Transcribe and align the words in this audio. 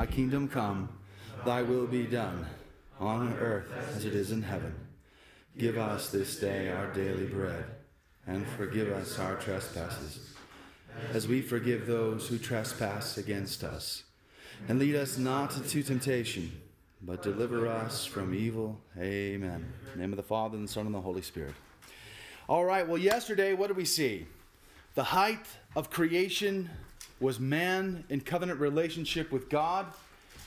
Thy 0.00 0.06
kingdom 0.06 0.48
come, 0.48 0.88
thy 1.44 1.60
will 1.60 1.86
be 1.86 2.04
done, 2.04 2.46
on 2.98 3.34
earth 3.34 3.70
as 3.94 4.06
it 4.06 4.14
is 4.14 4.30
in 4.30 4.40
heaven. 4.40 4.74
Give 5.58 5.76
us 5.76 6.08
this 6.08 6.40
day 6.40 6.70
our 6.70 6.90
daily 6.94 7.26
bread, 7.26 7.66
and 8.26 8.46
forgive 8.56 8.88
us 8.92 9.18
our 9.18 9.34
trespasses, 9.34 10.32
as 11.12 11.28
we 11.28 11.42
forgive 11.42 11.86
those 11.86 12.26
who 12.26 12.38
trespass 12.38 13.18
against 13.18 13.62
us. 13.62 14.04
And 14.68 14.78
lead 14.78 14.96
us 14.96 15.18
not 15.18 15.54
into 15.58 15.82
temptation, 15.82 16.50
but 17.02 17.22
deliver 17.22 17.68
us 17.68 18.06
from 18.06 18.34
evil. 18.34 18.80
Amen. 18.98 19.70
Name 19.96 20.14
of 20.14 20.16
the 20.16 20.22
Father, 20.22 20.56
and 20.56 20.66
the 20.66 20.72
Son, 20.72 20.86
and 20.86 20.94
the 20.94 21.02
Holy 21.02 21.20
Spirit. 21.20 21.52
All 22.48 22.64
right, 22.64 22.88
well, 22.88 22.96
yesterday, 22.96 23.52
what 23.52 23.66
did 23.66 23.76
we 23.76 23.84
see? 23.84 24.26
The 24.94 25.04
height 25.04 25.44
of 25.76 25.90
creation 25.90 26.70
was 27.20 27.38
man 27.38 28.04
in 28.08 28.20
covenant 28.20 28.58
relationship 28.58 29.30
with 29.30 29.48
God 29.50 29.86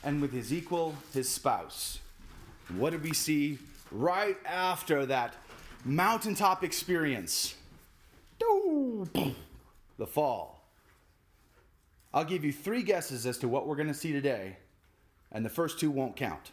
and 0.03 0.21
with 0.21 0.33
his 0.33 0.51
equal, 0.51 0.95
his 1.13 1.29
spouse. 1.29 1.99
What 2.75 2.89
did 2.89 3.03
we 3.03 3.13
see 3.13 3.59
right 3.91 4.37
after 4.45 5.05
that 5.05 5.35
mountaintop 5.85 6.63
experience? 6.63 7.55
The 9.97 10.07
fall. 10.07 10.65
I'll 12.13 12.25
give 12.25 12.43
you 12.43 12.51
three 12.51 12.83
guesses 12.83 13.25
as 13.25 13.37
to 13.39 13.47
what 13.47 13.67
we're 13.67 13.75
going 13.75 13.87
to 13.87 13.93
see 13.93 14.11
today, 14.11 14.57
and 15.31 15.45
the 15.45 15.49
first 15.49 15.79
two 15.79 15.89
won't 15.91 16.15
count. 16.15 16.51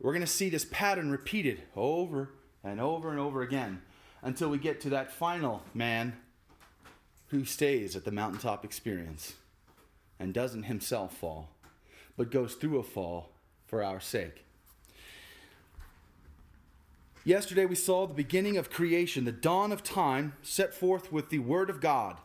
We're 0.00 0.12
going 0.12 0.24
to 0.24 0.26
see 0.26 0.50
this 0.50 0.66
pattern 0.70 1.10
repeated 1.10 1.62
over 1.74 2.30
and 2.62 2.80
over 2.80 3.10
and 3.10 3.18
over 3.18 3.42
again 3.42 3.82
until 4.22 4.48
we 4.48 4.58
get 4.58 4.80
to 4.82 4.90
that 4.90 5.12
final 5.12 5.62
man 5.72 6.16
who 7.28 7.44
stays 7.44 7.96
at 7.96 8.04
the 8.04 8.12
mountaintop 8.12 8.64
experience 8.64 9.34
and 10.18 10.32
doesn't 10.32 10.64
himself 10.64 11.16
fall, 11.16 11.50
but 12.16 12.30
goes 12.30 12.54
through 12.54 12.78
a 12.78 12.82
fall 12.82 13.30
for 13.66 13.82
our 13.82 14.00
sake. 14.00 14.44
Yesterday 17.24 17.64
we 17.64 17.74
saw 17.74 18.06
the 18.06 18.14
beginning 18.14 18.58
of 18.58 18.70
creation, 18.70 19.24
the 19.24 19.32
dawn 19.32 19.72
of 19.72 19.82
time 19.82 20.34
set 20.42 20.74
forth 20.74 21.10
with 21.10 21.30
the 21.30 21.38
Word 21.38 21.70
of 21.70 21.80
God, 21.80 22.18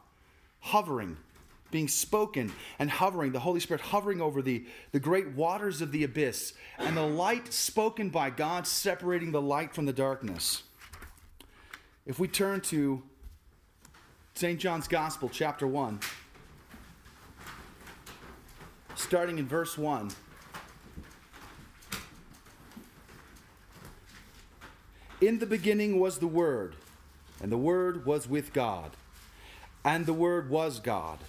hovering, 0.60 1.18
being 1.72 1.88
spoken, 1.88 2.52
and 2.78 2.90
hovering, 2.90 3.32
the 3.32 3.40
Holy 3.40 3.62
Spirit 3.62 3.82
hovering 3.82 4.22
over 4.22 4.42
the, 4.42 4.66
the 4.92 5.00
great 5.00 5.30
waters 5.30 5.82
of 5.82 5.94
the 5.94 6.04
abyss, 6.04 6.54
and 6.78 6.98
the 6.98 7.06
light 7.06 7.54
spoken 7.54 8.10
by 8.10 8.30
God 8.30 8.68
separating 8.68 9.32
the 9.32 9.42
light 9.42 9.74
from 9.74 9.86
the 9.86 9.94
darkness. 9.94 10.64
If 12.06 12.20
we 12.20 12.28
turn 12.28 12.60
to 12.62 13.04
St. 14.40 14.58
John's 14.58 14.88
Gospel, 14.88 15.28
chapter 15.28 15.68
1, 15.68 16.00
starting 18.96 19.38
in 19.38 19.46
verse 19.46 19.78
1. 19.78 20.12
In 25.20 25.40
the 25.40 25.46
beginning 25.46 26.00
was 26.00 26.20
the 26.20 26.28
Word, 26.28 26.78
and 27.44 27.52
the 27.52 27.58
Word 27.58 28.06
was 28.06 28.30
with 28.30 28.54
God, 28.54 28.92
and 29.84 30.06
the 30.06 30.14
Word 30.14 30.50
was 30.50 30.80
God. 30.80 31.20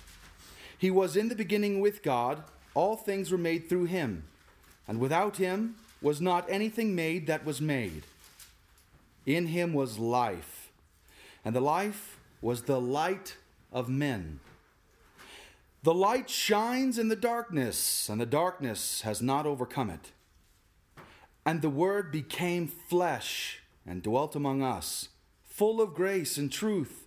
He 0.78 0.92
was 0.92 1.16
in 1.16 1.28
the 1.28 1.34
beginning 1.34 1.81
with 1.81 2.05
God. 2.05 2.44
All 2.75 2.94
things 2.94 3.33
were 3.33 3.38
made 3.38 3.69
through 3.69 3.86
him, 3.86 4.22
and 4.86 5.00
without 5.00 5.38
him 5.38 5.75
was 6.00 6.20
not 6.20 6.48
anything 6.48 6.94
made 6.94 7.27
that 7.27 7.44
was 7.44 7.61
made. 7.61 8.05
In 9.27 9.48
him 9.48 9.72
was 9.72 9.98
life 9.98 10.61
and 11.44 11.55
the 11.55 11.61
life 11.61 12.19
was 12.41 12.62
the 12.62 12.80
light 12.80 13.36
of 13.72 13.88
men. 13.88 14.41
The 15.83 15.94
light 15.94 16.28
shines 16.28 16.98
in 16.98 17.08
the 17.08 17.16
darkness, 17.16 18.08
and 18.08 18.20
the 18.20 18.27
darkness 18.27 19.00
has 19.02 19.22
not 19.22 19.47
overcome 19.47 19.91
it. 19.91 20.12
And 21.47 21.62
the 21.62 21.70
Word 21.70 22.12
became 22.12 22.69
flesh 22.69 23.60
and 23.86 24.02
dwelt 24.02 24.36
among 24.36 24.62
us, 24.62 25.08
full 25.42 25.81
of 25.81 25.94
grace 25.94 26.37
and 26.37 26.53
truth. 26.53 27.06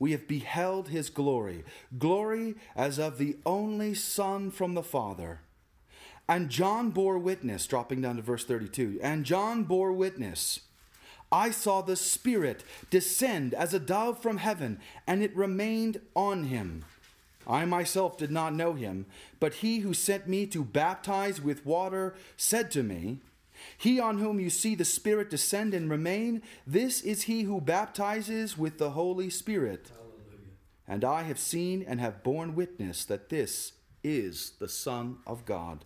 We 0.00 0.10
have 0.10 0.26
beheld 0.26 0.88
his 0.88 1.08
glory, 1.08 1.64
glory 1.96 2.56
as 2.74 2.98
of 2.98 3.18
the 3.18 3.36
only 3.46 3.94
Son 3.94 4.50
from 4.50 4.74
the 4.74 4.82
Father. 4.82 5.40
And 6.28 6.50
John 6.50 6.90
bore 6.90 7.18
witness, 7.18 7.66
dropping 7.66 8.00
down 8.00 8.16
to 8.16 8.22
verse 8.22 8.44
32. 8.44 8.98
And 9.02 9.24
John 9.24 9.64
bore 9.64 9.92
witness 9.92 10.60
I 11.34 11.50
saw 11.50 11.82
the 11.82 11.96
Spirit 11.96 12.62
descend 12.90 13.54
as 13.54 13.74
a 13.74 13.80
dove 13.80 14.22
from 14.22 14.36
heaven, 14.36 14.78
and 15.04 15.20
it 15.20 15.34
remained 15.34 16.00
on 16.14 16.44
him. 16.44 16.84
I 17.44 17.64
myself 17.64 18.16
did 18.16 18.30
not 18.30 18.54
know 18.54 18.74
him, 18.74 19.06
but 19.40 19.54
he 19.54 19.80
who 19.80 19.94
sent 19.94 20.28
me 20.28 20.46
to 20.46 20.62
baptize 20.62 21.40
with 21.40 21.66
water 21.66 22.14
said 22.36 22.70
to 22.70 22.84
me, 22.84 23.18
He 23.76 23.98
on 23.98 24.18
whom 24.18 24.38
you 24.38 24.48
see 24.48 24.76
the 24.76 24.84
Spirit 24.84 25.28
descend 25.28 25.74
and 25.74 25.90
remain, 25.90 26.40
this 26.68 27.00
is 27.02 27.24
he 27.24 27.42
who 27.42 27.60
baptizes 27.60 28.56
with 28.56 28.78
the 28.78 28.90
Holy 28.90 29.28
Spirit. 29.28 29.90
Hallelujah. 29.90 30.52
And 30.86 31.04
I 31.04 31.24
have 31.24 31.40
seen 31.40 31.84
and 31.86 31.98
have 31.98 32.22
borne 32.22 32.54
witness 32.54 33.04
that 33.06 33.28
this 33.28 33.72
is 34.04 34.52
the 34.60 34.68
Son 34.68 35.18
of 35.26 35.44
God. 35.44 35.84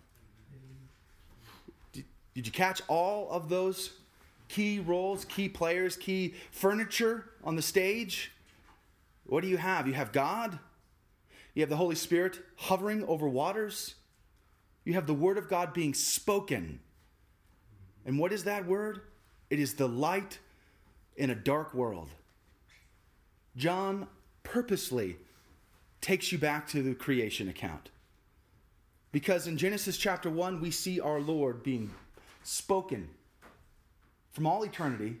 Did, 1.91 2.05
did 2.35 2.45
you 2.45 2.53
catch 2.53 2.83
all 2.87 3.31
of 3.31 3.49
those 3.49 3.98
key 4.49 4.79
roles, 4.79 5.23
key 5.25 5.47
players, 5.47 5.95
key 5.95 6.33
furniture 6.51 7.29
on 7.43 7.55
the 7.55 7.61
stage. 7.61 8.31
What 9.25 9.41
do 9.41 9.47
you 9.47 9.57
have? 9.57 9.87
You 9.87 9.93
have 9.93 10.11
God, 10.11 10.59
you 11.53 11.61
have 11.61 11.69
the 11.69 11.77
Holy 11.77 11.95
Spirit 11.95 12.39
hovering 12.55 13.05
over 13.05 13.29
waters, 13.29 13.95
you 14.83 14.93
have 14.93 15.07
the 15.07 15.13
Word 15.13 15.37
of 15.37 15.47
God 15.47 15.73
being 15.73 15.93
spoken. 15.93 16.79
And 18.05 18.17
what 18.17 18.33
is 18.33 18.45
that 18.45 18.65
word? 18.65 19.01
It 19.49 19.59
is 19.59 19.75
the 19.75 19.87
light 19.87 20.39
in 21.15 21.29
a 21.29 21.35
dark 21.35 21.73
world. 21.73 22.09
John 23.55 24.07
purposely 24.41 25.17
takes 26.01 26.31
you 26.31 26.37
back 26.37 26.67
to 26.69 26.81
the 26.81 26.95
creation 26.95 27.49
account. 27.49 27.89
Because 29.11 29.47
in 29.47 29.57
Genesis 29.57 29.97
chapter 29.97 30.29
1, 30.29 30.61
we 30.61 30.71
see 30.71 30.99
our 30.99 31.19
Lord 31.19 31.61
being 31.61 31.91
spoken 32.43 33.09
from 34.31 34.45
all 34.45 34.63
eternity, 34.63 35.17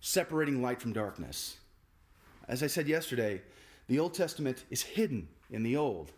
separating 0.00 0.62
light 0.62 0.80
from 0.80 0.92
darkness. 0.92 1.56
As 2.48 2.62
I 2.62 2.66
said 2.66 2.88
yesterday, 2.88 3.42
the 3.86 3.98
Old 3.98 4.14
Testament 4.14 4.64
is 4.70 4.82
hidden 4.82 5.28
in 5.50 5.62
the 5.62 5.76
Old. 5.76 6.12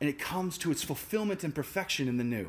And 0.00 0.08
it 0.08 0.18
comes 0.18 0.58
to 0.58 0.70
its 0.70 0.82
fulfillment 0.82 1.42
and 1.44 1.54
perfection 1.54 2.08
in 2.08 2.18
the 2.18 2.24
new. 2.24 2.48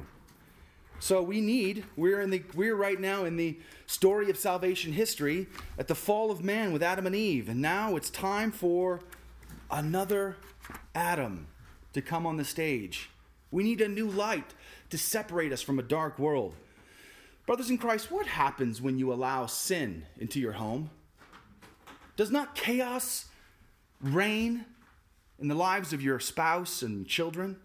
So 0.99 1.21
we 1.21 1.39
need, 1.39 1.85
we're 1.95 2.19
in 2.19 2.29
the 2.29 2.43
we're 2.53 2.75
right 2.75 2.99
now 2.99 3.23
in 3.23 3.37
the 3.37 3.57
story 3.87 4.29
of 4.29 4.37
salvation 4.37 4.91
history 4.91 5.47
at 5.77 5.87
the 5.87 5.95
fall 5.95 6.29
of 6.29 6.43
man 6.43 6.73
with 6.73 6.83
Adam 6.83 7.07
and 7.07 7.15
Eve. 7.15 7.47
And 7.47 7.61
now 7.61 7.95
it's 7.95 8.09
time 8.09 8.51
for 8.51 8.99
another 9.71 10.35
Adam 10.93 11.47
to 11.93 12.01
come 12.01 12.25
on 12.25 12.35
the 12.35 12.43
stage. 12.43 13.09
We 13.49 13.63
need 13.63 13.81
a 13.81 13.87
new 13.87 14.07
light 14.09 14.53
to 14.89 14.97
separate 14.97 15.53
us 15.53 15.61
from 15.61 15.79
a 15.79 15.83
dark 15.83 16.19
world. 16.19 16.53
Brothers 17.49 17.71
in 17.71 17.79
Christ, 17.79 18.11
what 18.11 18.27
happens 18.27 18.79
when 18.79 18.99
you 18.99 19.11
allow 19.11 19.47
sin 19.47 20.05
into 20.19 20.39
your 20.39 20.51
home? 20.51 20.91
Does 22.15 22.29
not 22.29 22.53
chaos 22.53 23.25
reign 23.99 24.65
in 25.39 25.47
the 25.47 25.55
lives 25.55 25.91
of 25.91 25.99
your 25.99 26.19
spouse 26.19 26.83
and 26.83 27.07
children? 27.07 27.57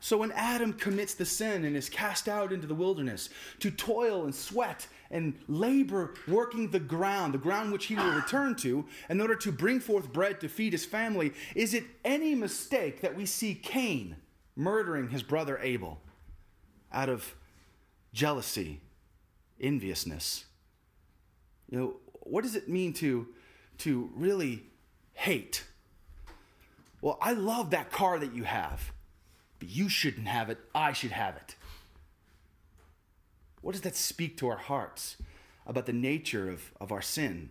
So 0.00 0.16
when 0.16 0.32
Adam 0.32 0.72
commits 0.72 1.12
the 1.12 1.26
sin 1.26 1.66
and 1.66 1.76
is 1.76 1.90
cast 1.90 2.30
out 2.30 2.50
into 2.50 2.66
the 2.66 2.74
wilderness 2.74 3.28
to 3.58 3.70
toil 3.70 4.24
and 4.24 4.34
sweat 4.34 4.86
and 5.10 5.38
labor 5.48 6.14
working 6.26 6.70
the 6.70 6.80
ground, 6.80 7.34
the 7.34 7.38
ground 7.38 7.72
which 7.72 7.84
he 7.84 7.94
will 7.94 8.12
return 8.14 8.54
to, 8.54 8.86
in 9.10 9.20
order 9.20 9.34
to 9.34 9.52
bring 9.52 9.80
forth 9.80 10.14
bread 10.14 10.40
to 10.40 10.48
feed 10.48 10.72
his 10.72 10.86
family, 10.86 11.34
is 11.54 11.74
it 11.74 11.84
any 12.06 12.34
mistake 12.34 13.02
that 13.02 13.14
we 13.14 13.26
see 13.26 13.54
Cain 13.54 14.16
murdering 14.56 15.10
his 15.10 15.22
brother 15.22 15.58
Abel 15.62 16.00
out 16.90 17.10
of 17.10 17.34
jealousy, 18.12 18.80
enviousness. 19.60 20.44
You 21.68 21.78
know, 21.78 21.96
what 22.20 22.44
does 22.44 22.54
it 22.54 22.68
mean 22.68 22.92
to, 22.94 23.28
to 23.78 24.10
really 24.14 24.64
hate? 25.14 25.64
Well, 27.00 27.18
I 27.20 27.32
love 27.32 27.70
that 27.70 27.90
car 27.90 28.18
that 28.18 28.34
you 28.34 28.44
have, 28.44 28.92
but 29.58 29.68
you 29.68 29.88
shouldn't 29.88 30.28
have 30.28 30.50
it. 30.50 30.58
I 30.74 30.92
should 30.92 31.12
have 31.12 31.36
it. 31.36 31.56
What 33.60 33.72
does 33.72 33.80
that 33.82 33.96
speak 33.96 34.36
to 34.38 34.48
our 34.48 34.56
hearts 34.56 35.16
about 35.66 35.86
the 35.86 35.92
nature 35.92 36.50
of, 36.50 36.72
of 36.80 36.92
our 36.92 37.02
sin? 37.02 37.50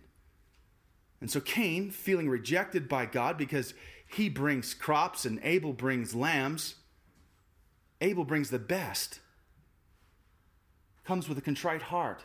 And 1.20 1.30
so 1.30 1.40
Cain, 1.40 1.90
feeling 1.90 2.28
rejected 2.28 2.88
by 2.88 3.06
God 3.06 3.38
because 3.38 3.74
he 4.14 4.28
brings 4.28 4.74
crops 4.74 5.24
and 5.24 5.40
Abel 5.42 5.72
brings 5.72 6.14
lambs, 6.14 6.76
Abel 8.00 8.24
brings 8.24 8.50
the 8.50 8.58
best 8.58 9.20
comes 11.04 11.28
with 11.28 11.38
a 11.38 11.42
contrite 11.42 11.82
heart. 11.82 12.22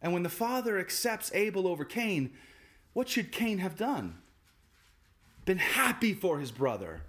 And 0.00 0.12
when 0.12 0.22
the 0.22 0.28
father 0.28 0.78
accepts 0.78 1.32
Abel 1.34 1.66
over 1.66 1.84
Cain, 1.84 2.32
what 2.92 3.08
should 3.08 3.32
Cain 3.32 3.58
have 3.58 3.76
done? 3.76 4.18
Been 5.44 5.58
happy 5.58 6.12
for 6.12 6.38
his 6.38 6.50
brother, 6.50 7.02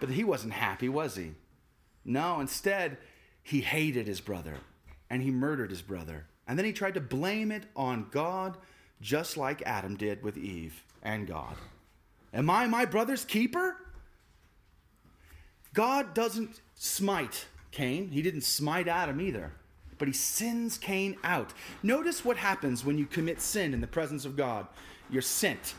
But 0.00 0.10
he 0.10 0.24
wasn't 0.24 0.54
happy, 0.54 0.88
was 0.88 1.14
he? 1.14 1.32
No, 2.04 2.40
instead, 2.40 2.98
he 3.42 3.60
hated 3.60 4.06
his 4.06 4.20
brother 4.20 4.56
and 5.08 5.22
he 5.22 5.30
murdered 5.30 5.70
his 5.70 5.82
brother. 5.82 6.26
And 6.48 6.58
then 6.58 6.66
he 6.66 6.72
tried 6.72 6.94
to 6.94 7.00
blame 7.00 7.52
it 7.52 7.64
on 7.76 8.08
God, 8.10 8.56
just 9.00 9.36
like 9.36 9.62
Adam 9.62 9.96
did 9.96 10.22
with 10.22 10.36
Eve 10.36 10.82
and 11.02 11.26
God. 11.26 11.54
Am 12.34 12.50
I 12.50 12.66
my 12.66 12.84
brother's 12.84 13.24
keeper? 13.24 13.76
God 15.74 16.14
doesn't 16.14 16.60
smite 16.74 17.46
Cain. 17.72 18.10
He 18.10 18.22
didn't 18.22 18.42
smite 18.42 18.86
Adam 18.86 19.20
either, 19.20 19.52
but 19.98 20.06
he 20.06 20.14
sends 20.14 20.78
Cain 20.78 21.16
out. 21.24 21.52
Notice 21.82 22.24
what 22.24 22.36
happens 22.36 22.84
when 22.84 22.98
you 22.98 23.06
commit 23.06 23.40
sin 23.40 23.74
in 23.74 23.80
the 23.80 23.86
presence 23.86 24.24
of 24.24 24.36
God. 24.36 24.66
You're 25.10 25.22
sent 25.22 25.74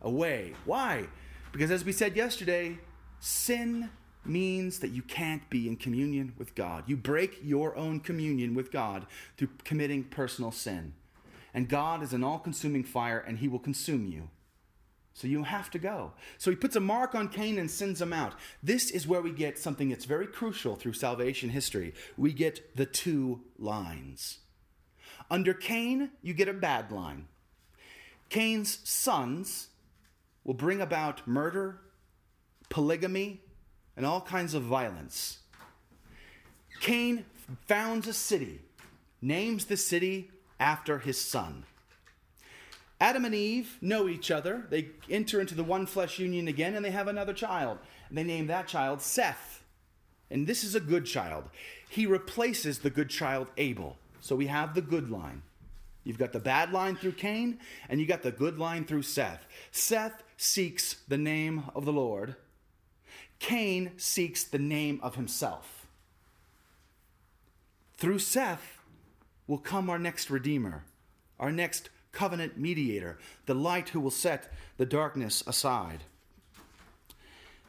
away. 0.00 0.54
Why? 0.64 1.06
Because 1.52 1.70
as 1.70 1.84
we 1.84 1.92
said 1.92 2.16
yesterday, 2.16 2.78
sin 3.20 3.90
means 4.24 4.80
that 4.80 4.90
you 4.90 5.02
can't 5.02 5.48
be 5.50 5.68
in 5.68 5.76
communion 5.76 6.32
with 6.38 6.54
God. 6.54 6.84
You 6.86 6.96
break 6.96 7.38
your 7.42 7.76
own 7.76 8.00
communion 8.00 8.54
with 8.54 8.72
God 8.72 9.06
through 9.36 9.48
committing 9.64 10.04
personal 10.04 10.50
sin. 10.50 10.94
And 11.54 11.68
God 11.68 12.02
is 12.02 12.12
an 12.12 12.22
all 12.22 12.38
consuming 12.38 12.84
fire 12.84 13.18
and 13.18 13.38
he 13.38 13.48
will 13.48 13.58
consume 13.58 14.06
you. 14.06 14.28
So 15.16 15.26
you 15.26 15.44
have 15.44 15.70
to 15.70 15.78
go. 15.78 16.12
So 16.36 16.50
he 16.50 16.56
puts 16.56 16.76
a 16.76 16.80
mark 16.80 17.14
on 17.14 17.28
Cain 17.28 17.58
and 17.58 17.70
sends 17.70 18.02
him 18.02 18.12
out. 18.12 18.34
This 18.62 18.90
is 18.90 19.08
where 19.08 19.22
we 19.22 19.30
get 19.30 19.58
something 19.58 19.88
that's 19.88 20.04
very 20.04 20.26
crucial 20.26 20.76
through 20.76 20.92
salvation 20.92 21.48
history. 21.48 21.94
We 22.18 22.34
get 22.34 22.76
the 22.76 22.84
two 22.84 23.40
lines. 23.58 24.40
Under 25.30 25.54
Cain, 25.54 26.10
you 26.20 26.34
get 26.34 26.48
a 26.48 26.52
bad 26.52 26.92
line. 26.92 27.28
Cain's 28.28 28.86
sons 28.86 29.68
will 30.44 30.52
bring 30.52 30.82
about 30.82 31.26
murder, 31.26 31.80
polygamy, 32.68 33.40
and 33.96 34.04
all 34.04 34.20
kinds 34.20 34.52
of 34.52 34.64
violence. 34.64 35.38
Cain 36.80 37.24
founds 37.66 38.06
a 38.06 38.12
city, 38.12 38.60
names 39.22 39.64
the 39.64 39.78
city 39.78 40.30
after 40.60 40.98
his 40.98 41.18
son. 41.18 41.64
Adam 43.00 43.24
and 43.24 43.34
Eve 43.34 43.78
know 43.80 44.08
each 44.08 44.30
other. 44.30 44.66
They 44.70 44.88
enter 45.10 45.40
into 45.40 45.54
the 45.54 45.64
one 45.64 45.86
flesh 45.86 46.18
union 46.18 46.48
again 46.48 46.74
and 46.74 46.84
they 46.84 46.90
have 46.90 47.08
another 47.08 47.34
child. 47.34 47.78
And 48.08 48.16
they 48.16 48.24
name 48.24 48.46
that 48.46 48.68
child 48.68 49.02
Seth. 49.02 49.62
And 50.30 50.46
this 50.46 50.64
is 50.64 50.74
a 50.74 50.80
good 50.80 51.06
child. 51.06 51.44
He 51.88 52.06
replaces 52.06 52.78
the 52.78 52.90
good 52.90 53.10
child 53.10 53.48
Abel. 53.56 53.96
So 54.20 54.34
we 54.34 54.46
have 54.46 54.74
the 54.74 54.82
good 54.82 55.10
line. 55.10 55.42
You've 56.04 56.18
got 56.18 56.32
the 56.32 56.38
bad 56.38 56.72
line 56.72 56.94
through 56.94 57.12
Cain, 57.12 57.58
and 57.88 58.00
you 58.00 58.06
got 58.06 58.22
the 58.22 58.30
good 58.30 58.60
line 58.60 58.84
through 58.84 59.02
Seth. 59.02 59.44
Seth 59.72 60.22
seeks 60.36 60.96
the 61.08 61.18
name 61.18 61.64
of 61.74 61.84
the 61.84 61.92
Lord, 61.92 62.36
Cain 63.38 63.90
seeks 63.96 64.44
the 64.44 64.58
name 64.58 65.00
of 65.02 65.16
himself. 65.16 65.86
Through 67.96 68.20
Seth 68.20 68.78
will 69.46 69.58
come 69.58 69.90
our 69.90 69.98
next 69.98 70.30
Redeemer, 70.30 70.84
our 71.38 71.52
next 71.52 71.90
covenant 72.16 72.56
mediator, 72.56 73.18
the 73.44 73.54
light 73.54 73.90
who 73.90 74.00
will 74.00 74.10
set 74.10 74.50
the 74.78 74.86
darkness 74.86 75.44
aside. 75.46 76.02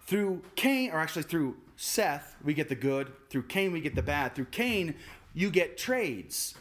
Through 0.05 0.41
Cain, 0.55 0.91
or 0.91 0.99
actually 0.99 1.23
through 1.23 1.57
Seth, 1.75 2.38
we 2.41 2.53
get 2.53 2.69
the 2.69 2.75
good. 2.75 3.11
Through 3.29 3.44
Cain, 3.44 3.73
we 3.73 3.81
get 3.81 3.94
the 3.94 4.01
bad. 4.01 4.35
Through 4.35 4.45
Cain, 4.45 4.95
you 5.33 5.51
get 5.51 5.77
trades 5.77 6.55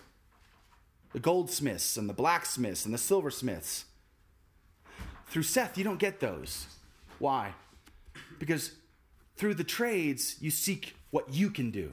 the 1.12 1.20
goldsmiths 1.20 1.96
and 1.96 2.10
the 2.10 2.12
blacksmiths 2.12 2.84
and 2.84 2.92
the 2.92 2.98
silversmiths. 2.98 3.86
Through 5.28 5.44
Seth, 5.44 5.78
you 5.78 5.84
don't 5.84 6.00
get 6.00 6.18
those. 6.18 6.66
Why? 7.20 7.54
Because 8.38 8.72
through 9.36 9.54
the 9.54 9.64
trades, 9.64 10.36
you 10.40 10.50
seek 10.50 10.96
what 11.10 11.32
you 11.32 11.50
can 11.50 11.70
do. 11.70 11.92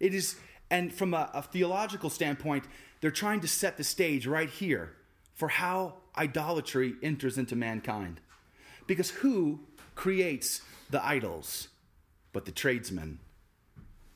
It 0.00 0.12
is, 0.14 0.36
and 0.68 0.92
from 0.92 1.14
a, 1.14 1.30
a 1.32 1.42
theological 1.42 2.10
standpoint, 2.10 2.64
they're 3.00 3.12
trying 3.12 3.40
to 3.40 3.48
set 3.48 3.76
the 3.76 3.84
stage 3.84 4.26
right 4.26 4.50
here 4.50 4.96
for 5.42 5.48
how 5.48 5.94
idolatry 6.16 6.94
enters 7.02 7.36
into 7.36 7.56
mankind. 7.56 8.20
Because 8.86 9.10
who 9.10 9.58
creates 9.96 10.60
the 10.88 11.04
idols 11.04 11.66
but 12.32 12.44
the 12.44 12.52
tradesmen? 12.52 13.18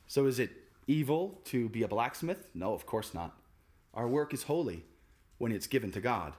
So 0.07 0.25
is 0.25 0.39
it 0.39 0.51
evil 0.87 1.41
to 1.43 1.67
be 1.67 1.83
a 1.83 1.87
blacksmith? 1.89 2.47
No, 2.53 2.71
of 2.71 2.85
course 2.85 3.13
not. 3.13 3.37
Our 3.93 4.07
work 4.07 4.33
is 4.33 4.43
holy 4.43 4.85
when 5.37 5.51
it's 5.51 5.67
given 5.67 5.91
to 5.91 5.99
God. 5.99 6.31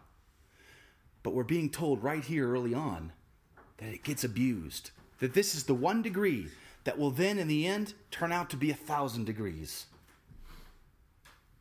But 1.23 1.34
we're 1.34 1.44
being 1.44 1.69
told 1.69 2.02
right 2.02 2.25
here 2.25 2.50
early 2.50 2.73
on 2.73 3.12
that 3.76 3.93
it 3.93 4.05
gets 4.05 4.25
abused 4.25 4.93
that 5.19 5.34
this 5.34 5.55
is 5.55 5.64
the 5.64 5.75
one 5.75 6.00
degree 6.00 6.46
that 6.84 6.99
will 6.99 7.11
then, 7.11 7.38
in 7.38 7.49
the 7.49 7.67
end, 7.67 7.93
turn 8.11 8.32
out 8.32 8.49
to 8.49 8.56
be 8.56 8.70
a 8.70 8.75
thousand 8.75 9.26
degrees. 9.26 9.84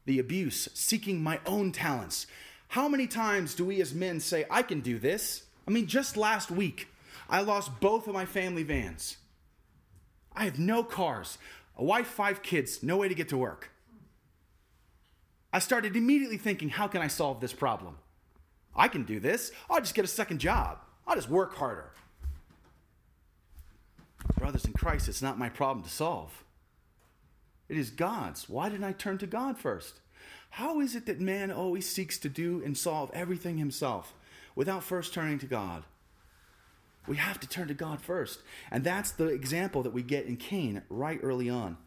The 0.06 0.18
abuse, 0.18 0.69
seeking 0.73 1.21
my 1.21 1.41
own 1.45 1.73
talents. 1.73 2.25
How 2.69 2.88
many 2.88 3.08
times 3.08 3.56
do 3.56 3.66
we 3.66 3.81
as 3.81 3.94
men 3.94 4.19
say, 4.19 4.46
I 4.50 4.62
can 4.62 4.81
do 4.81 5.00
this? 5.00 5.44
I 5.68 5.72
mean, 5.72 5.88
just 5.88 6.18
last 6.18 6.52
week, 6.52 6.88
I 7.30 7.42
lost 7.42 7.80
both 7.80 8.08
of 8.08 8.14
my 8.14 8.25
family 8.25 8.64
vans. 8.64 9.18
I 10.36 10.46
have 10.46 10.60
no 10.60 10.84
cars, 10.84 11.38
a 11.75 11.84
wife, 11.84 12.08
five 12.08 12.44
kids, 12.44 12.84
no 12.84 12.98
way 12.98 13.08
to 13.08 13.16
get 13.16 13.30
to 13.30 13.38
work. 13.38 13.72
I 15.52 15.60
started 15.60 15.96
immediately 15.96 16.38
thinking, 16.38 16.69
how 16.69 16.88
can 16.88 17.02
I 17.02 17.08
solve 17.08 17.40
this 17.40 17.54
problem? 17.54 17.98
I 18.75 18.88
can 18.88 19.04
do 19.04 19.19
this. 19.19 19.52
I'll 19.69 19.80
just 19.80 19.96
get 19.96 20.06
a 20.06 20.10
second 20.10 20.40
job. 20.40 20.80
I'll 21.08 21.16
just 21.16 21.30
work 21.30 21.56
harder. 21.56 21.92
Brothers 24.38 24.66
in 24.66 24.74
Christ, 24.74 25.08
it's 25.08 25.22
not 25.22 25.40
my 25.40 25.50
problem 25.50 25.84
to 25.84 25.90
solve. 25.90 26.44
It 27.69 27.78
is 27.78 27.90
God's. 27.90 28.48
Why 28.48 28.69
didn't 28.69 28.84
I 28.84 28.92
turn 28.92 29.18
to 29.19 29.28
God 29.28 29.58
first? 29.58 30.00
How 30.51 30.79
is 30.79 30.95
it 30.95 31.05
that 31.05 31.19
man 31.19 31.51
always 31.51 31.88
seeks 31.88 32.17
to 32.19 32.29
do 32.29 32.61
and 32.63 32.77
solve 32.77 33.11
everything 33.13 33.57
himself 33.57 34.13
without 34.55 34.83
first 34.83 35.13
turning 35.13 35.39
to 35.39 35.45
God? 35.45 35.83
We 37.07 37.17
have 37.17 37.39
to 37.39 37.47
turn 37.47 37.67
to 37.69 37.73
God 37.73 38.01
first. 38.01 38.41
And 38.71 38.83
that's 38.83 39.11
the 39.11 39.27
example 39.27 39.83
that 39.83 39.94
we 39.94 40.01
get 40.01 40.25
in 40.25 40.35
Cain 40.35 40.81
right 40.89 41.19
early 41.23 41.49
on. 41.49 41.77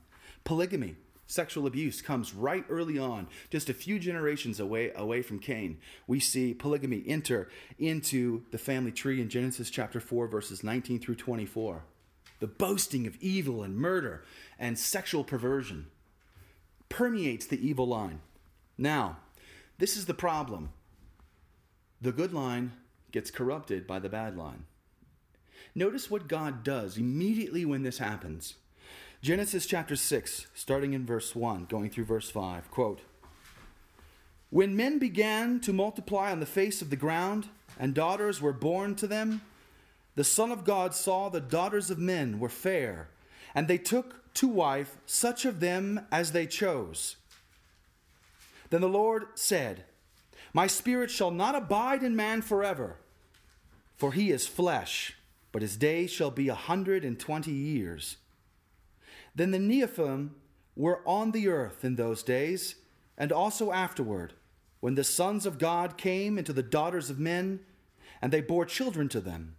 Polygamy, 0.45 0.97
sexual 1.27 1.67
abuse 1.67 2.01
comes 2.01 2.35
right 2.35 2.65
early 2.71 2.99
on, 2.99 3.27
just 3.51 3.69
a 3.69 3.75
few 3.75 3.99
generations 3.99 4.59
away, 4.59 4.93
away 4.95 5.21
from 5.21 5.39
Cain. 5.39 5.79
We 6.07 6.21
see 6.21 6.55
polygamy 6.55 7.05
enter 7.07 7.51
into 7.79 8.45
the 8.51 8.59
family 8.59 8.93
tree 8.93 9.21
in 9.21 9.29
Genesis 9.29 9.69
chapter 9.69 10.01
4, 10.01 10.27
verses 10.27 10.65
19 10.65 11.01
through 11.01 11.17
24 11.17 11.83
the 12.41 12.47
boasting 12.47 13.07
of 13.07 13.17
evil 13.21 13.63
and 13.63 13.77
murder 13.77 14.25
and 14.59 14.79
sexual 14.79 15.23
perversion 15.23 15.87
permeates 16.89 17.47
the 17.47 17.65
evil 17.65 17.87
line. 17.87 18.21
Now, 18.81 19.19
this 19.77 19.95
is 19.95 20.07
the 20.07 20.15
problem. 20.15 20.71
The 22.01 22.13
good 22.13 22.33
line 22.33 22.73
gets 23.13 23.31
corrupted 23.31 23.87
by 23.87 23.99
the 23.99 24.09
bad 24.09 24.39
line. 24.39 24.65
Notice 25.75 26.11
what 26.11 26.29
God 26.29 26.65
does 26.65 26.97
immediately 26.97 27.67
when 27.67 27.83
this 27.83 27.99
happens. 27.99 28.55
Genesis 29.21 29.67
chapter 29.67 29.97
6, 29.97 30.47
starting 30.55 30.95
in 30.95 31.05
verse 31.05 31.37
1, 31.37 31.67
going 31.67 31.91
through 31.91 32.07
verse 32.07 32.31
5, 32.31 32.71
quote, 32.71 33.03
When 34.49 34.75
men 34.75 34.99
began 34.99 35.61
to 35.61 35.75
multiply 35.75 36.33
on 36.33 36.41
the 36.41 36.47
face 36.47 36.81
of 36.81 36.89
the 36.89 36.97
ground, 36.97 37.49
and 37.79 37.93
daughters 37.93 38.41
were 38.41 38.55
born 38.55 38.95
to 38.95 39.07
them, 39.07 39.43
the 40.15 40.25
Son 40.25 40.51
of 40.51 40.65
God 40.65 40.95
saw 40.95 41.29
the 41.29 41.39
daughters 41.39 41.91
of 41.91 41.99
men 41.99 42.39
were 42.41 42.49
fair, 42.49 43.09
and 43.55 43.69
they 43.69 43.79
took 43.79 44.33
to 44.33 44.49
wife 44.49 44.97
such 45.05 45.45
of 45.45 45.61
them 45.61 46.07
as 46.11 46.33
they 46.33 46.47
chose. 46.47 47.17
Then 48.71 48.81
the 48.81 48.89
Lord 48.89 49.27
said, 49.35 49.85
My 50.53 50.67
spirit 50.67 51.11
shall 51.11 51.31
not 51.31 51.55
abide 51.55 52.03
in 52.03 52.17
man 52.17 52.41
forever, 52.41 52.97
for 53.97 54.13
he 54.13 54.31
is 54.31 54.47
flesh, 54.47 55.17
but 55.53 55.63
his 55.63 55.77
days 55.77 56.11
shall 56.11 56.31
be 56.31 56.49
a 56.49 56.55
hundred 56.55 57.05
and 57.05 57.19
twenty 57.19 57.53
years. 57.53 58.17
Then 59.35 59.51
the 59.51 59.59
Nephilim 59.59 60.31
were 60.77 61.01
on 61.07 61.33
the 61.33 61.49
earth 61.49 61.85
in 61.85 61.97
those 61.97 62.23
days, 62.23 62.77
and 63.19 63.33
also 63.33 63.73
afterward, 63.73 64.33
when 64.81 64.95
the 64.95 65.05
sons 65.05 65.45
of 65.45 65.59
God 65.59 65.99
came 65.99 66.39
into 66.39 66.53
the 66.53 66.63
daughters 66.63 67.11
of 67.11 67.19
men, 67.19 67.61
and 68.23 68.33
they 68.33 68.41
bore 68.41 68.65
children 68.65 69.09
to 69.11 69.21
them. 69.21 69.57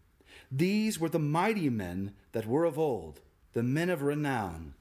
These 0.52 1.00
were 1.00 1.10
the 1.10 1.20
mighty 1.20 1.70
men 1.70 2.14
that 2.32 2.48
were 2.48 2.66
of 2.66 2.80
old, 2.80 3.20
the 3.54 3.64
men 3.64 3.90
of 3.90 4.02
renown. 4.02 4.74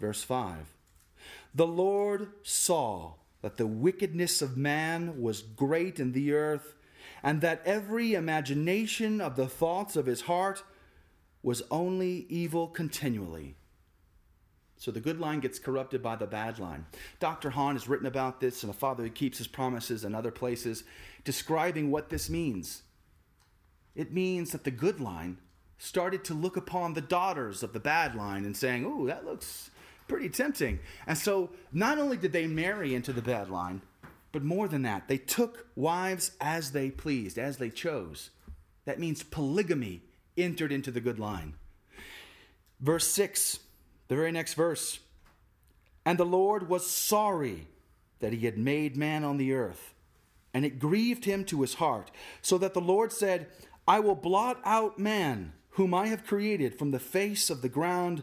Verse 0.00 0.22
5 0.22 0.74
The 1.54 1.66
Lord 1.66 2.28
saw 2.42 3.14
that 3.42 3.56
the 3.56 3.66
wickedness 3.66 4.42
of 4.42 4.56
man 4.56 5.20
was 5.20 5.42
great 5.42 6.00
in 6.00 6.12
the 6.12 6.32
earth, 6.32 6.74
and 7.22 7.40
that 7.40 7.62
every 7.64 8.14
imagination 8.14 9.20
of 9.20 9.36
the 9.36 9.48
thoughts 9.48 9.96
of 9.96 10.06
his 10.06 10.22
heart 10.22 10.62
was 11.42 11.62
only 11.70 12.26
evil 12.28 12.66
continually. 12.68 13.56
So 14.76 14.92
the 14.92 15.00
good 15.00 15.18
line 15.18 15.40
gets 15.40 15.58
corrupted 15.58 16.02
by 16.02 16.14
the 16.16 16.26
bad 16.26 16.58
line. 16.58 16.86
Dr. 17.18 17.50
Hahn 17.50 17.74
has 17.74 17.88
written 17.88 18.06
about 18.06 18.40
this 18.40 18.62
in 18.62 18.70
A 18.70 18.72
Father 18.72 19.02
Who 19.02 19.10
Keeps 19.10 19.38
His 19.38 19.48
Promises 19.48 20.04
and 20.04 20.14
other 20.14 20.30
places, 20.30 20.84
describing 21.24 21.90
what 21.90 22.10
this 22.10 22.30
means. 22.30 22.82
It 23.96 24.12
means 24.12 24.52
that 24.52 24.62
the 24.62 24.70
good 24.70 25.00
line 25.00 25.38
started 25.78 26.24
to 26.24 26.34
look 26.34 26.56
upon 26.56 26.94
the 26.94 27.00
daughters 27.00 27.64
of 27.64 27.72
the 27.72 27.80
bad 27.80 28.14
line 28.14 28.44
and 28.44 28.56
saying, 28.56 28.86
"Oh, 28.86 29.06
that 29.06 29.24
looks 29.24 29.70
pretty 30.08 30.30
tempting." 30.30 30.80
And 31.06 31.16
so, 31.16 31.50
not 31.72 31.98
only 31.98 32.16
did 32.16 32.32
they 32.32 32.46
marry 32.46 32.94
into 32.94 33.12
the 33.12 33.22
bad 33.22 33.48
line, 33.50 33.82
but 34.32 34.42
more 34.42 34.68
than 34.68 34.82
that, 34.82 35.08
they 35.08 35.18
took 35.18 35.68
wives 35.76 36.32
as 36.40 36.72
they 36.72 36.90
pleased, 36.90 37.38
as 37.38 37.58
they 37.58 37.70
chose. 37.70 38.30
That 38.84 38.98
means 38.98 39.22
polygamy 39.22 40.02
entered 40.36 40.72
into 40.72 40.90
the 40.90 41.00
good 41.00 41.18
line. 41.18 41.54
Verse 42.80 43.08
6, 43.08 43.60
the 44.08 44.16
very 44.16 44.32
next 44.32 44.54
verse. 44.54 45.00
And 46.04 46.18
the 46.18 46.24
Lord 46.24 46.68
was 46.68 46.88
sorry 46.88 47.66
that 48.20 48.32
he 48.32 48.46
had 48.46 48.56
made 48.56 48.96
man 48.96 49.24
on 49.24 49.36
the 49.36 49.52
earth, 49.52 49.94
and 50.54 50.64
it 50.64 50.78
grieved 50.78 51.24
him 51.24 51.44
to 51.46 51.62
his 51.62 51.74
heart, 51.74 52.10
so 52.40 52.56
that 52.58 52.74
the 52.74 52.80
Lord 52.80 53.12
said, 53.12 53.48
I 53.86 54.00
will 54.00 54.14
blot 54.14 54.60
out 54.64 54.98
man, 54.98 55.52
whom 55.70 55.94
I 55.94 56.06
have 56.08 56.26
created 56.26 56.78
from 56.78 56.90
the 56.90 56.98
face 56.98 57.50
of 57.50 57.62
the 57.62 57.68
ground, 57.68 58.22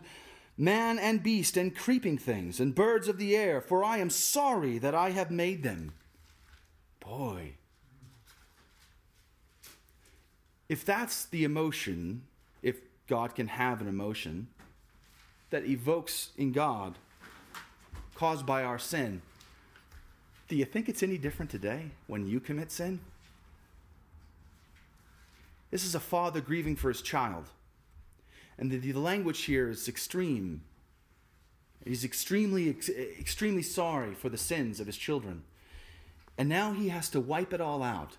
man 0.57 0.97
and 0.97 1.21
beast 1.21 1.57
and 1.57 1.75
creeping 1.75 2.17
things 2.17 2.59
and 2.59 2.73
birds 2.73 3.07
of 3.07 3.17
the 3.17 3.35
air, 3.35 3.61
for 3.61 3.83
I 3.83 3.97
am 3.97 4.09
sorry 4.09 4.77
that 4.77 4.95
I 4.95 5.11
have 5.11 5.31
made 5.31 5.63
them. 5.63 5.93
Boy. 6.99 7.53
If 10.67 10.83
that's 10.85 11.25
the 11.25 11.43
emotion, 11.43 12.23
if 12.63 12.77
God 13.07 13.35
can 13.35 13.47
have 13.47 13.81
an 13.81 13.87
emotion 13.87 14.47
that 15.49 15.65
evokes 15.65 16.31
in 16.37 16.51
God 16.51 16.97
caused 18.15 18.45
by 18.45 18.63
our 18.63 18.79
sin, 18.79 19.21
do 20.47 20.55
you 20.55 20.65
think 20.65 20.89
it's 20.89 21.03
any 21.03 21.17
different 21.17 21.51
today 21.51 21.91
when 22.07 22.27
you 22.27 22.39
commit 22.39 22.71
sin? 22.71 22.99
This 25.71 25.83
is 25.83 25.95
a 25.95 25.99
father 25.99 26.39
grieving 26.39 26.75
for 26.75 26.87
his 26.87 27.01
child. 27.01 27.45
And 28.57 28.71
the, 28.71 28.77
the 28.77 28.93
language 28.93 29.43
here 29.43 29.69
is 29.69 29.87
extreme. 29.87 30.61
He's 31.83 32.03
extremely, 32.03 32.69
ex- 32.69 32.89
extremely 32.89 33.61
sorry 33.61 34.13
for 34.13 34.29
the 34.29 34.37
sins 34.37 34.79
of 34.79 34.87
his 34.87 34.97
children. 34.97 35.43
And 36.37 36.49
now 36.49 36.73
he 36.73 36.89
has 36.89 37.09
to 37.11 37.19
wipe 37.19 37.53
it 37.53 37.61
all 37.61 37.83
out. 37.83 38.17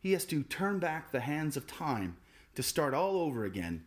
He 0.00 0.12
has 0.12 0.24
to 0.26 0.42
turn 0.42 0.78
back 0.78 1.10
the 1.10 1.20
hands 1.20 1.56
of 1.56 1.66
time 1.66 2.16
to 2.54 2.62
start 2.62 2.94
all 2.94 3.20
over 3.20 3.44
again 3.44 3.84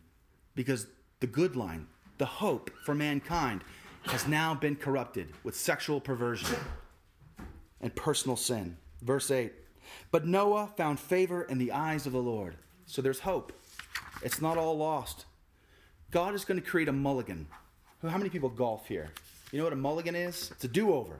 because 0.54 0.86
the 1.20 1.26
good 1.26 1.56
line, 1.56 1.86
the 2.18 2.26
hope 2.26 2.70
for 2.84 2.94
mankind, 2.94 3.62
has 4.02 4.26
now 4.26 4.54
been 4.54 4.76
corrupted 4.76 5.32
with 5.44 5.56
sexual 5.56 6.00
perversion 6.00 6.58
and 7.80 7.94
personal 7.94 8.36
sin. 8.36 8.76
Verse 9.00 9.30
8 9.30 9.52
But 10.10 10.26
Noah 10.26 10.70
found 10.76 11.00
favor 11.00 11.42
in 11.42 11.58
the 11.58 11.72
eyes 11.72 12.06
of 12.06 12.12
the 12.12 12.22
Lord. 12.22 12.56
So 12.86 13.00
there's 13.00 13.20
hope. 13.20 13.52
It's 14.22 14.40
not 14.40 14.58
all 14.58 14.76
lost. 14.76 15.24
God 16.12 16.34
is 16.34 16.44
going 16.44 16.60
to 16.60 16.66
create 16.66 16.88
a 16.88 16.92
mulligan. 16.92 17.46
How 18.06 18.18
many 18.18 18.28
people 18.28 18.50
golf 18.50 18.86
here? 18.86 19.10
You 19.50 19.58
know 19.58 19.64
what 19.64 19.72
a 19.72 19.76
mulligan 19.76 20.14
is? 20.14 20.50
It's 20.50 20.64
a 20.64 20.68
do 20.68 20.92
over. 20.92 21.16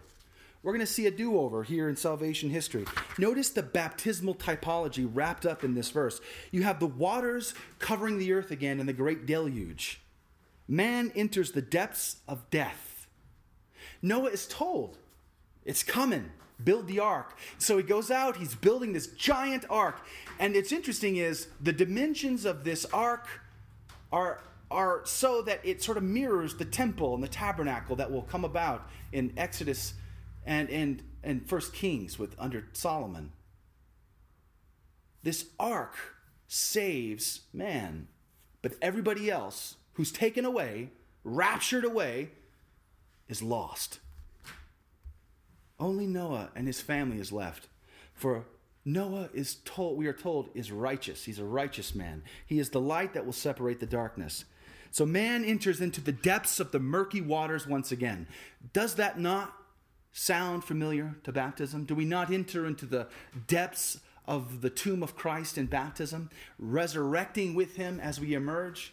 We're 0.63 0.73
going 0.73 0.85
to 0.85 0.93
see 0.93 1.07
a 1.07 1.11
do 1.11 1.39
over 1.39 1.65
here 1.65 1.89
in 1.89 1.97
salvation 1.97 2.51
history. 2.51 2.85
Notice 3.19 3.49
the 3.49 3.63
baptismal 3.63 4.35
typology 4.35 5.09
wrapped 5.11 5.47
up 5.47 5.65
in 5.65 5.75
this 5.75 5.91
verse. 5.91 6.21
You 6.51 6.63
have 6.65 6.79
the 6.79 6.87
waters 6.87 7.55
covering 7.79 8.19
the 8.19 8.33
earth 8.35 8.51
again 8.51 8.79
in 8.79 8.87
the 8.87 8.93
great 8.93 9.25
deluge. 9.25 10.01
Man 10.69 11.11
enters 11.17 11.53
the 11.53 11.63
depths 11.63 12.17
of 12.29 12.49
death. 12.51 13.07
Noah 14.03 14.31
is 14.31 14.47
told, 14.47 14.99
it's 15.65 15.83
coming, 15.83 16.31
build 16.63 16.87
the 16.87 17.01
ark. 17.01 17.37
So 17.57 17.79
he 17.79 17.83
goes 17.83 18.11
out, 18.11 18.37
he's 18.37 18.55
building 18.55 18.93
this 18.93 19.07
giant 19.07 19.65
ark. 19.71 20.05
And 20.39 20.55
it's 20.55 20.71
interesting 20.71 21.17
is 21.17 21.49
the 21.61 21.73
dimensions 21.73 22.45
of 22.45 22.65
this 22.65 22.85
ark 22.93 23.27
are 24.13 24.41
are 24.73 25.02
so 25.05 25.43
that 25.43 25.61
it 25.62 25.83
sort 25.83 25.97
of 25.97 26.02
mirrors 26.02 26.57
the 26.57 26.64
temple 26.64 27.14
and 27.14 27.23
the 27.23 27.29
tabernacle 27.29 27.97
that 27.97 28.11
will 28.11 28.23
come 28.23 28.45
about 28.45 28.88
in 29.12 29.33
Exodus 29.37 29.95
and 30.45 30.69
and 30.71 31.02
and 31.23 31.49
First 31.49 31.73
Kings 31.73 32.19
with 32.19 32.35
under 32.38 32.67
Solomon. 32.73 33.33
This 35.23 35.47
ark 35.61 35.95
saves 36.49 37.43
man, 37.52 38.09
but 38.61 38.75
everybody 38.83 39.31
else 39.31 39.76
who's 39.95 40.11
taken 40.11 40.45
away, 40.45 40.91
raptured 41.23 41.85
away, 41.85 42.31
is 43.29 43.43
lost. 43.43 44.00
Only 45.79 46.07
Noah 46.07 46.50
and 46.55 46.67
his 46.67 46.81
family 46.81 47.19
is 47.19 47.33
left. 47.33 47.69
For 48.14 48.47
Noah 48.85 49.31
is 49.33 49.57
told, 49.64 49.97
we 49.97 50.07
are 50.07 50.12
told, 50.12 50.49
is 50.55 50.73
righteous. 50.73 51.25
He's 51.25 51.38
a 51.38 51.45
righteous 51.45 51.95
man. 51.95 52.23
He 52.47 52.59
is 52.59 52.71
the 52.71 52.81
light 52.81 53.14
that 53.14 53.25
will 53.25 53.33
separate 53.33 53.81
the 53.81 53.87
darkness. 53.87 54.45
So 54.93 55.07
man 55.07 55.45
enters 55.45 55.81
into 55.81 56.01
the 56.01 56.13
depths 56.13 56.61
of 56.61 56.71
the 56.71 56.79
murky 56.79 57.23
waters 57.23 57.67
once 57.67 57.91
again. 57.91 58.29
Does 58.73 58.95
that 58.97 59.19
not 59.19 59.55
sound 60.13 60.65
familiar 60.65 61.17
to 61.25 61.33
baptism? 61.33 61.85
Do 61.85 61.95
we 61.95 62.05
not 62.05 62.31
enter 62.31 62.67
into 62.67 62.85
the 62.85 63.09
depths 63.47 63.99
of 64.29 64.61
the 64.61 64.69
tomb 64.71 65.03
of 65.03 65.17
Christ 65.17 65.57
in 65.57 65.67
baptism, 65.67 66.29
resurrecting 66.59 67.55
with 67.55 67.77
him 67.77 67.99
as 68.01 68.21
we 68.21 68.35
emerge? 68.35 68.93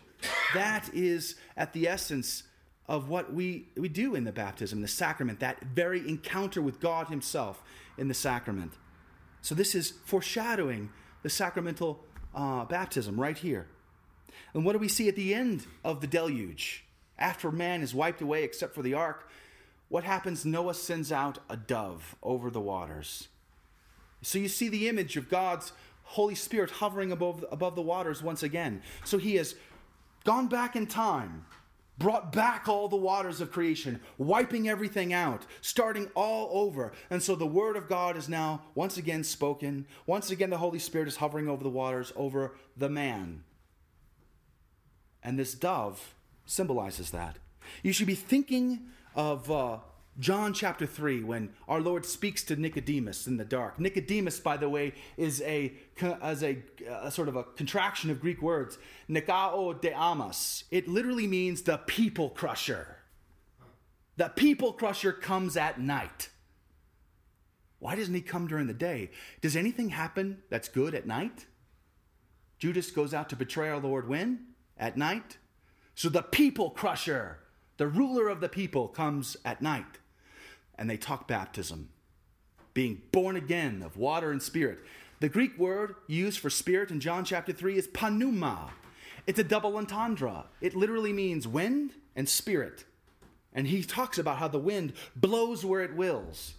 That 0.54 0.90
is 0.94 1.36
at 1.58 1.74
the 1.74 1.88
essence 1.88 2.44
of 2.88 3.10
what 3.10 3.34
we, 3.34 3.68
we 3.76 3.90
do 3.90 4.16
in 4.16 4.24
the 4.24 4.32
baptism, 4.32 4.82
the 4.82 4.88
sacrament, 4.88 5.42
that 5.42 5.62
very 5.64 6.00
encounter 6.08 6.62
with 6.62 6.80
God 6.80 7.08
Himself 7.08 7.62
in 7.98 8.08
the 8.08 8.14
sacrament. 8.16 8.74
So, 9.42 9.54
this 9.54 9.76
is 9.76 9.94
foreshadowing 10.06 10.90
the 11.22 11.30
sacramental 11.30 12.04
uh, 12.34 12.66
baptism 12.66 13.20
right 13.20 13.38
here. 13.38 13.68
And 14.54 14.66
what 14.66 14.74
do 14.74 14.80
we 14.80 14.88
see 14.88 15.08
at 15.08 15.16
the 15.16 15.34
end 15.34 15.66
of 15.84 16.02
the 16.02 16.08
deluge? 16.08 16.86
After 17.18 17.52
man 17.52 17.82
is 17.82 17.94
wiped 17.94 18.22
away 18.22 18.44
except 18.44 18.74
for 18.74 18.82
the 18.82 18.94
ark, 18.94 19.30
what 19.90 20.04
happens? 20.04 20.46
Noah 20.46 20.76
sends 20.76 21.12
out 21.12 21.40
a 21.50 21.58
dove 21.58 22.16
over 22.24 22.50
the 22.50 22.62
waters. 22.62 23.28
So 24.22 24.38
you 24.38 24.48
see 24.48 24.70
the 24.70 24.88
image 24.88 25.18
of 25.18 25.30
God's 25.30 25.74
Holy 26.04 26.36
Spirit 26.36 26.72
hovering 26.72 27.12
above, 27.12 27.46
above 27.52 27.76
the 27.76 27.82
waters 27.82 28.24
once 28.24 28.44
again. 28.44 28.82
So 29.04 29.18
he 29.18 29.36
has 29.36 29.56
gone 30.26 30.48
back 30.48 30.76
in 30.76 30.88
time, 30.88 31.46
brought 31.98 32.32
back 32.32 32.68
all 32.68 32.88
the 32.88 32.96
waters 32.96 33.42
of 33.42 33.52
creation, 33.52 34.00
wiping 34.18 34.68
everything 34.68 35.14
out, 35.14 35.46
starting 35.62 36.10
all 36.16 36.50
over. 36.52 36.94
And 37.10 37.22
so 37.22 37.36
the 37.36 37.46
word 37.46 37.76
of 37.76 37.88
God 37.88 38.18
is 38.18 38.30
now 38.30 38.64
once 38.76 38.98
again 38.98 39.24
spoken. 39.24 39.86
Once 40.06 40.32
again, 40.32 40.50
the 40.50 40.58
Holy 40.58 40.80
Spirit 40.80 41.08
is 41.08 41.18
hovering 41.18 41.48
over 41.48 41.64
the 41.64 41.70
waters, 41.70 42.14
over 42.16 42.56
the 42.76 42.90
man. 42.90 43.44
And 45.24 45.38
this 45.38 45.54
dove 45.54 46.16
symbolizes 46.46 47.12
that. 47.12 47.38
You 47.84 47.94
should 47.94 48.08
be 48.08 48.16
thinking 48.16 48.88
of 49.16 49.52
uh, 49.52 49.78
John 50.20 50.54
chapter 50.54 50.86
3 50.86 51.24
when 51.24 51.50
our 51.68 51.80
Lord 51.80 52.06
speaks 52.06 52.44
to 52.46 52.56
Nicodemus 52.56 53.28
in 53.28 53.38
the 53.38 53.46
dark. 53.46 53.80
Nicodemus, 53.80 54.40
by 54.40 54.58
the 54.58 54.70
way, 54.70 54.94
is 55.16 55.42
a, 55.42 55.74
as 56.22 56.44
a, 56.44 56.62
a 56.90 57.12
sort 57.12 57.30
of 57.30 57.36
a 57.36 57.44
contraction 57.44 58.10
of 58.10 58.20
Greek 58.20 58.42
words, 58.42 58.78
Nikao 59.10 59.80
de. 59.80 60.76
It 60.76 60.88
literally 60.88 61.28
means 61.28 61.62
the 61.62 61.78
people 61.78 62.30
crusher. 62.30 62.98
The 64.18 64.30
people 64.30 64.74
crusher 64.74 65.14
comes 65.14 65.56
at 65.56 65.80
night. 65.80 66.30
Why 67.80 67.96
doesn't 67.96 68.14
he 68.14 68.22
come 68.22 68.48
during 68.48 68.68
the 68.68 68.74
day? 68.74 69.12
Does 69.40 69.56
anything 69.56 69.90
happen 69.90 70.44
that's 70.50 70.68
good 70.68 70.94
at 70.94 71.08
night? 71.08 71.46
Judas 72.58 72.92
goes 72.92 73.14
out 73.14 73.30
to 73.30 73.38
betray 73.38 73.70
our 73.70 73.80
Lord 73.80 74.10
when? 74.10 74.48
At 74.80 74.98
night. 74.98 75.38
So 75.94 76.10
the 76.10 76.24
people 76.24 76.70
crusher 76.72 77.40
the 77.80 77.88
ruler 77.88 78.28
of 78.28 78.42
the 78.42 78.50
people 78.50 78.90
comes 78.90 79.38
at 79.46 79.62
night 79.62 80.00
and 80.78 80.90
they 80.90 80.98
talk 80.98 81.30
baptism, 81.30 81.88
being 82.74 83.02
born 83.14 83.38
again 83.38 83.82
of 83.82 83.96
water 83.96 84.32
and 84.32 84.44
spirit. 84.44 84.80
The 85.22 85.30
Greek 85.30 85.58
word 85.58 85.96
used 86.06 86.40
for 86.40 86.50
spirit 86.50 86.92
in 86.92 87.00
John 87.00 87.24
chapter 87.24 87.54
3 87.54 87.78
is 87.78 87.88
pneuma. 87.94 88.72
It's 89.26 89.40
a 89.40 89.46
double 89.46 89.78
entendre. 89.78 90.48
It 90.60 90.76
literally 90.76 91.14
means 91.14 91.48
wind 91.48 91.92
and 92.18 92.28
spirit. 92.28 92.84
And 93.54 93.66
he 93.66 93.82
talks 93.82 94.18
about 94.18 94.40
how 94.40 94.50
the 94.50 94.60
wind 94.60 94.92
blows 95.16 95.64
where 95.64 95.82
it 95.82 95.96
wills. 95.96 96.56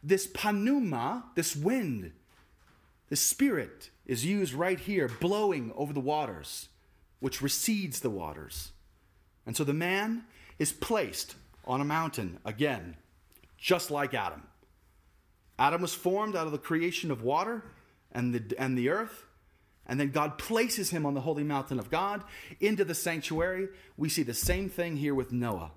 This 0.00 0.28
pneuma, 0.32 1.24
this 1.34 1.56
wind, 1.56 2.12
the 3.08 3.16
spirit 3.16 3.90
is 4.06 4.24
used 4.24 4.54
right 4.54 4.78
here, 4.78 5.10
blowing 5.20 5.72
over 5.74 5.92
the 5.92 5.98
waters, 5.98 6.68
which 7.20 7.42
recedes 7.42 8.00
the 8.00 8.10
waters. 8.10 8.72
And 9.46 9.56
so 9.56 9.64
the 9.64 9.72
man 9.74 10.24
is 10.58 10.72
placed 10.72 11.36
on 11.64 11.80
a 11.80 11.84
mountain 11.84 12.38
again, 12.44 12.96
just 13.56 13.90
like 13.90 14.14
Adam. 14.14 14.42
Adam 15.58 15.80
was 15.80 15.94
formed 15.94 16.36
out 16.36 16.46
of 16.46 16.52
the 16.52 16.58
creation 16.58 17.10
of 17.10 17.22
water 17.22 17.64
and 18.12 18.34
the, 18.34 18.60
and 18.60 18.76
the 18.76 18.88
earth. 18.88 19.24
And 19.86 20.00
then 20.00 20.10
God 20.10 20.36
places 20.36 20.90
him 20.90 21.06
on 21.06 21.14
the 21.14 21.20
holy 21.20 21.44
mountain 21.44 21.78
of 21.78 21.90
God 21.90 22.24
into 22.60 22.84
the 22.84 22.94
sanctuary. 22.94 23.68
We 23.96 24.08
see 24.08 24.22
the 24.22 24.34
same 24.34 24.68
thing 24.68 24.96
here 24.96 25.14
with 25.14 25.32
Noah. 25.32 25.70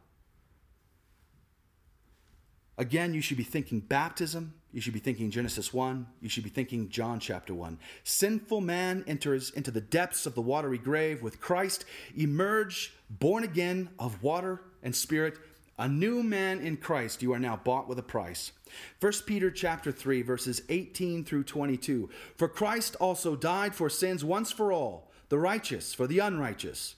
Again, 2.77 3.13
you 3.13 3.21
should 3.21 3.37
be 3.37 3.43
thinking 3.43 3.81
baptism 3.81 4.55
you 4.71 4.81
should 4.81 4.93
be 4.93 4.99
thinking 4.99 5.31
Genesis 5.31 5.73
1. 5.73 6.05
You 6.21 6.29
should 6.29 6.43
be 6.43 6.49
thinking 6.49 6.89
John 6.89 7.19
chapter 7.19 7.53
1. 7.53 7.79
Sinful 8.03 8.61
man 8.61 9.03
enters 9.07 9.49
into 9.49 9.71
the 9.71 9.81
depths 9.81 10.25
of 10.25 10.35
the 10.35 10.41
watery 10.41 10.77
grave 10.77 11.23
with 11.23 11.41
Christ, 11.41 11.85
emerge 12.15 12.93
born 13.09 13.43
again 13.43 13.89
of 13.97 14.21
water 14.21 14.61
and 14.83 14.95
spirit, 14.95 15.37
a 15.77 15.87
new 15.87 16.21
man 16.21 16.59
in 16.59 16.77
Christ. 16.77 17.23
You 17.23 17.33
are 17.33 17.39
now 17.39 17.55
bought 17.55 17.87
with 17.87 17.97
a 17.97 18.03
price. 18.03 18.51
1 18.99 19.11
Peter 19.25 19.49
chapter 19.49 19.91
3 19.91 20.21
verses 20.21 20.61
18 20.69 21.25
through 21.25 21.45
22. 21.45 22.09
For 22.35 22.47
Christ 22.47 22.95
also 22.97 23.35
died 23.35 23.73
for 23.73 23.89
sins 23.89 24.23
once 24.23 24.51
for 24.51 24.71
all, 24.71 25.09
the 25.29 25.39
righteous 25.39 25.93
for 25.93 26.05
the 26.05 26.19
unrighteous 26.19 26.95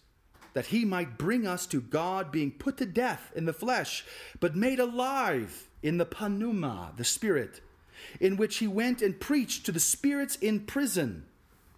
that 0.54 0.68
he 0.68 0.86
might 0.86 1.18
bring 1.18 1.48
us 1.48 1.66
to 1.68 1.82
God, 1.82 2.32
being 2.32 2.52
put 2.52 2.78
to 2.78 2.86
death 2.86 3.32
in 3.36 3.46
the 3.46 3.54
flesh, 3.54 4.06
but 4.40 4.56
made 4.56 4.80
alive 4.80 5.70
in 5.82 5.98
the 5.98 6.08
pneuma, 6.30 6.94
the 6.98 7.04
Spirit, 7.04 7.62
in 8.20 8.38
which 8.38 8.58
he 8.58 8.68
went 8.68 9.02
and 9.02 9.20
preached 9.20 9.66
to 9.66 9.72
the 9.72 9.80
spirits 9.80 10.36
in 10.38 10.62
prison, 10.62 11.26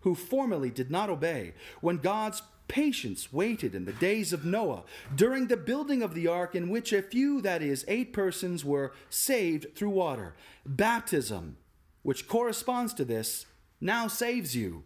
who 0.01 0.15
formerly 0.15 0.69
did 0.69 0.91
not 0.91 1.09
obey, 1.09 1.53
when 1.81 1.97
God's 1.97 2.41
patience 2.67 3.31
waited 3.31 3.75
in 3.75 3.85
the 3.85 3.93
days 3.93 4.33
of 4.33 4.45
Noah, 4.45 4.83
during 5.15 5.47
the 5.47 5.57
building 5.57 6.01
of 6.01 6.13
the 6.13 6.27
ark, 6.27 6.55
in 6.55 6.69
which 6.69 6.91
a 6.91 7.01
few, 7.01 7.41
that 7.41 7.61
is, 7.61 7.85
eight 7.87 8.13
persons, 8.13 8.65
were 8.65 8.93
saved 9.09 9.75
through 9.75 9.91
water. 9.91 10.33
Baptism, 10.65 11.57
which 12.01 12.27
corresponds 12.27 12.93
to 12.95 13.05
this, 13.05 13.45
now 13.79 14.07
saves 14.07 14.55
you. 14.55 14.83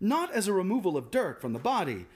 Not 0.00 0.32
as 0.32 0.46
a 0.46 0.52
removal 0.52 0.96
of 0.96 1.10
dirt 1.10 1.40
from 1.40 1.52
the 1.52 1.58
body, 1.58 2.06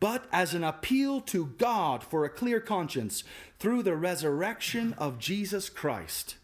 but 0.00 0.24
as 0.32 0.54
an 0.54 0.64
appeal 0.64 1.20
to 1.20 1.46
God 1.58 2.02
for 2.02 2.24
a 2.24 2.30
clear 2.30 2.58
conscience 2.58 3.22
through 3.58 3.82
the 3.82 3.94
resurrection 3.94 4.94
of 4.94 5.18
Jesus 5.18 5.68
Christ. 5.68 6.36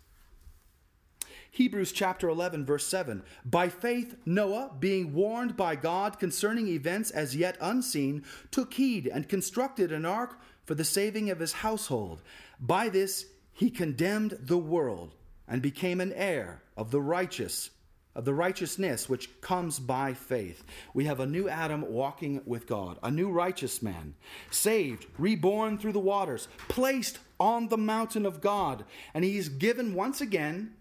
Hebrews 1.51 1.93
chapter 1.93 2.29
11, 2.29 2.67
verse 2.67 2.87
7. 2.87 3.23
By 3.43 3.71
faith, 3.71 4.17
Noah, 4.27 4.73
being 4.79 5.15
warned 5.15 5.57
by 5.57 5.75
God 5.75 6.19
concerning 6.19 6.69
events 6.69 7.11
as 7.11 7.35
yet 7.35 7.57
unseen, 7.63 8.25
took 8.51 8.75
heed 8.75 9.07
and 9.07 9.27
constructed 9.27 9.91
an 9.91 10.05
ark 10.05 10.39
for 10.67 10.75
the 10.75 10.85
saving 10.85 11.31
of 11.31 11.41
his 11.41 11.55
household. 11.55 12.21
By 12.61 12.91
this, 12.91 13.25
he 13.55 13.71
condemned 13.71 14.37
the 14.39 14.59
world 14.59 15.15
and 15.49 15.63
became 15.63 16.03
an 16.03 16.13
heir 16.13 16.61
of 16.77 16.91
the 16.91 17.01
righteous 17.01 17.71
of 18.17 18.25
the 18.25 18.35
righteousness 18.35 19.09
which 19.09 19.41
comes 19.41 19.79
by 19.79 20.15
faith. 20.15 20.65
We 20.95 21.05
have 21.05 21.21
a 21.21 21.27
new 21.27 21.49
Adam 21.49 21.83
walking 21.89 22.41
with 22.47 22.67
God, 22.67 22.99
a 23.03 23.11
new 23.11 23.31
righteous 23.31 23.83
man, 23.83 24.15
saved, 24.51 25.07
reborn 25.19 25.79
through 25.79 25.93
the 25.93 26.01
waters, 26.01 26.49
placed 26.69 27.19
on 27.39 27.69
the 27.69 27.77
mountain 27.77 28.25
of 28.25 28.41
God, 28.41 28.85
and 29.13 29.23
he 29.23 29.37
is 29.37 29.51
given 29.51 29.95
once 29.95 30.23
again 30.23 30.75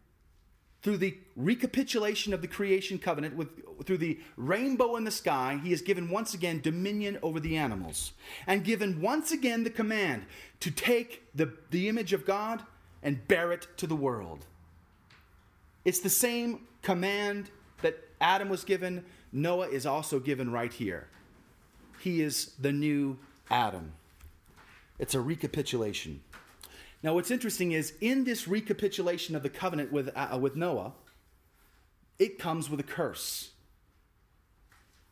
through 0.81 0.97
the 0.97 1.17
recapitulation 1.35 2.33
of 2.33 2.41
the 2.41 2.47
creation 2.47 2.97
covenant 2.97 3.35
with 3.35 3.49
through 3.85 3.97
the 3.97 4.19
rainbow 4.37 4.95
in 4.95 5.03
the 5.03 5.11
sky 5.11 5.59
he 5.61 5.73
is 5.73 5.81
given 5.81 6.09
once 6.09 6.35
again 6.35 6.61
dominion 6.61 7.17
over 7.23 7.39
the 7.39 7.57
animals 7.57 8.13
and 8.45 8.63
given 8.63 9.01
once 9.01 9.31
again 9.31 9.63
the 9.63 9.69
command 9.69 10.23
to 10.59 10.69
take 10.69 11.23
the, 11.33 11.51
the 11.71 11.89
image 11.89 12.13
of 12.13 12.23
god 12.23 12.61
and 13.01 13.27
bear 13.27 13.51
it 13.51 13.67
to 13.75 13.87
the 13.87 13.95
world 13.95 14.45
it's 15.85 15.99
the 15.99 16.09
same 16.09 16.61
command 16.81 17.49
that 17.81 17.97
Adam 18.19 18.49
was 18.49 18.63
given, 18.63 19.05
Noah 19.31 19.67
is 19.67 19.85
also 19.85 20.19
given 20.19 20.51
right 20.51 20.73
here. 20.73 21.07
He 21.99 22.21
is 22.21 22.53
the 22.59 22.71
new 22.71 23.17
Adam. 23.49 23.93
It's 24.97 25.13
a 25.13 25.21
recapitulation. 25.21 26.21
Now, 27.03 27.13
what's 27.13 27.31
interesting 27.31 27.71
is 27.71 27.93
in 28.01 28.23
this 28.23 28.47
recapitulation 28.47 29.35
of 29.35 29.43
the 29.43 29.49
covenant 29.49 29.91
with, 29.91 30.09
uh, 30.15 30.37
with 30.41 30.55
Noah, 30.55 30.93
it 32.17 32.39
comes 32.39 32.69
with 32.69 32.79
a 32.79 32.83
curse. 32.83 33.51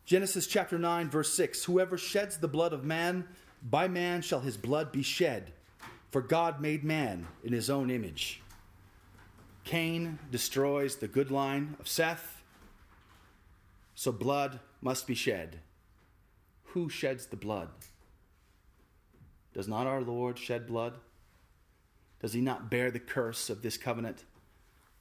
Genesis 0.05 0.47
chapter 0.47 0.79
9, 0.79 1.09
verse 1.09 1.33
6 1.33 1.65
Whoever 1.65 1.97
sheds 1.97 2.37
the 2.37 2.47
blood 2.47 2.73
of 2.73 2.83
man, 2.83 3.27
by 3.61 3.87
man 3.87 4.21
shall 4.21 4.39
his 4.39 4.57
blood 4.57 4.91
be 4.91 5.03
shed, 5.03 5.53
for 6.11 6.21
God 6.21 6.61
made 6.61 6.83
man 6.83 7.27
in 7.43 7.53
his 7.53 7.69
own 7.69 7.89
image. 7.89 8.42
Cain 9.63 10.19
destroys 10.29 10.97
the 10.97 11.07
good 11.07 11.31
line 11.31 11.75
of 11.79 11.87
Seth, 11.87 12.41
so 13.95 14.11
blood 14.11 14.59
must 14.81 15.07
be 15.07 15.15
shed. 15.15 15.59
Who 16.67 16.89
sheds 16.89 17.27
the 17.27 17.37
blood? 17.37 17.69
Does 19.53 19.67
not 19.67 19.87
our 19.87 20.01
Lord 20.01 20.37
shed 20.37 20.67
blood? 20.67 20.95
Does 22.21 22.33
he 22.33 22.41
not 22.41 22.69
bear 22.69 22.89
the 22.89 22.99
curse 22.99 23.49
of 23.49 23.61
this 23.61 23.77
covenant 23.77 24.23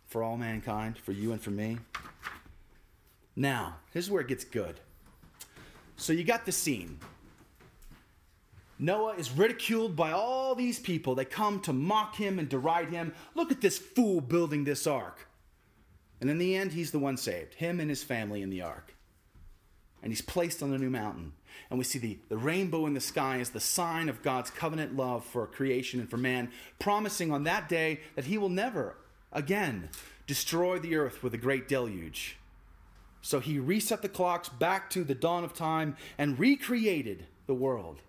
for 0.06 0.22
all 0.22 0.36
mankind, 0.36 0.98
for 0.98 1.12
you 1.12 1.32
and 1.32 1.40
for 1.40 1.50
me? 1.50 1.78
Now, 3.34 3.76
here's 3.92 4.10
where 4.10 4.20
it 4.20 4.28
gets 4.28 4.44
good. 4.44 4.78
So 5.96 6.12
you 6.12 6.24
got 6.24 6.44
the 6.44 6.52
scene. 6.52 6.98
Noah 8.82 9.14
is 9.14 9.30
ridiculed 9.30 9.94
by 9.94 10.10
all 10.10 10.56
these 10.56 10.80
people. 10.80 11.14
They 11.14 11.24
come 11.24 11.60
to 11.60 11.72
mock 11.72 12.16
him 12.16 12.40
and 12.40 12.48
deride 12.48 12.90
him. 12.90 13.14
Look 13.36 13.52
at 13.52 13.60
this 13.60 13.78
fool 13.78 14.20
building 14.20 14.64
this 14.64 14.88
ark. 14.88 15.28
And 16.20 16.28
in 16.28 16.38
the 16.38 16.56
end, 16.56 16.72
he's 16.72 16.90
the 16.90 16.98
one 16.98 17.16
saved, 17.16 17.54
him 17.54 17.78
and 17.78 17.88
his 17.88 18.02
family 18.02 18.42
in 18.42 18.50
the 18.50 18.62
ark. 18.62 18.96
And 20.02 20.10
he's 20.10 20.20
placed 20.20 20.64
on 20.64 20.72
a 20.72 20.78
new 20.78 20.90
mountain. 20.90 21.32
And 21.70 21.78
we 21.78 21.84
see 21.84 22.00
the, 22.00 22.18
the 22.28 22.36
rainbow 22.36 22.86
in 22.86 22.94
the 22.94 23.00
sky 23.00 23.38
as 23.38 23.50
the 23.50 23.60
sign 23.60 24.08
of 24.08 24.20
God's 24.20 24.50
covenant 24.50 24.96
love 24.96 25.24
for 25.24 25.46
creation 25.46 26.00
and 26.00 26.10
for 26.10 26.16
man, 26.16 26.50
promising 26.80 27.30
on 27.30 27.44
that 27.44 27.68
day 27.68 28.00
that 28.16 28.24
he 28.24 28.36
will 28.36 28.48
never 28.48 28.96
again 29.30 29.90
destroy 30.26 30.80
the 30.80 30.96
earth 30.96 31.22
with 31.22 31.34
a 31.34 31.38
great 31.38 31.68
deluge. 31.68 32.36
So 33.20 33.38
he 33.38 33.60
reset 33.60 34.02
the 34.02 34.08
clocks 34.08 34.48
back 34.48 34.90
to 34.90 35.04
the 35.04 35.14
dawn 35.14 35.44
of 35.44 35.54
time 35.54 35.96
and 36.18 36.36
recreated 36.36 37.26
the 37.46 37.54
world 37.54 38.00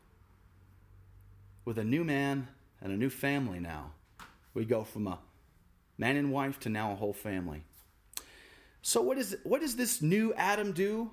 with 1.66 1.78
a 1.78 1.84
new 1.84 2.04
man 2.04 2.48
and 2.82 2.92
a 2.92 2.98
new 2.98 3.10
family 3.10 3.60
now. 3.60 3.92
We 4.54 4.66
go 4.66 4.84
from 4.84 5.08
a 5.08 5.20
man 5.98 6.18
and 6.18 6.32
wife 6.32 6.60
to 6.62 6.70
now 6.70 6.92
a 6.92 6.96
whole 6.96 7.14
family. 7.14 7.64
So, 8.82 9.02
what, 9.02 9.18
is, 9.18 9.38
what 9.44 9.62
does 9.62 9.78
this 9.78 10.02
new 10.02 10.34
Adam 10.34 10.74
do? 10.74 11.12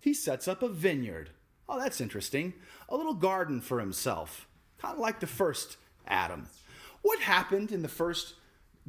He 0.00 0.12
sets 0.12 0.48
up 0.48 0.62
a 0.62 0.68
vineyard. 0.68 1.30
Oh, 1.68 1.78
that's 1.78 2.00
interesting. 2.00 2.54
A 2.88 2.96
little 2.96 3.14
garden 3.14 3.60
for 3.60 3.80
himself, 3.80 4.48
kind 4.78 4.94
of 4.94 5.00
like 5.00 5.20
the 5.20 5.26
first 5.26 5.76
Adam. 6.06 6.48
What 7.02 7.20
happened 7.20 7.70
in 7.70 7.82
the 7.82 7.88
first 7.88 8.34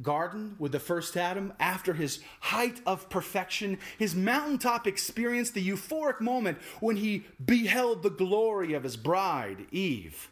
garden 0.02 0.56
with 0.58 0.72
the 0.72 0.80
first 0.80 1.16
Adam 1.16 1.52
after 1.58 1.94
his 1.94 2.20
height 2.40 2.80
of 2.86 3.08
perfection, 3.08 3.78
his 3.98 4.14
mountaintop 4.14 4.86
experience, 4.86 5.50
the 5.50 5.66
euphoric 5.66 6.20
moment 6.20 6.58
when 6.80 6.96
he 6.96 7.24
beheld 7.44 8.02
the 8.02 8.10
glory 8.10 8.74
of 8.74 8.82
his 8.82 8.96
bride, 8.96 9.66
Eve? 9.70 10.30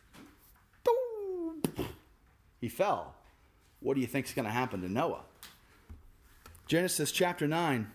He 2.61 2.69
fell. 2.69 3.14
What 3.81 3.95
do 3.95 4.01
you 4.01 4.07
think 4.07 4.27
is 4.27 4.33
going 4.33 4.47
to 4.47 4.51
happen 4.51 4.81
to 4.83 4.88
Noah? 4.88 5.23
Genesis 6.66 7.12
chapter 7.12 7.47
9, 7.47 7.90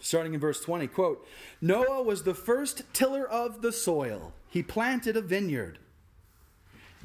starting 0.00 0.34
in 0.34 0.40
verse 0.40 0.60
20, 0.60 0.86
quote, 0.86 1.26
Noah 1.60 2.02
was 2.02 2.22
the 2.22 2.34
first 2.34 2.82
tiller 2.94 3.28
of 3.28 3.60
the 3.60 3.72
soil. 3.72 4.32
He 4.48 4.62
planted 4.62 5.16
a 5.16 5.20
vineyard, 5.20 5.78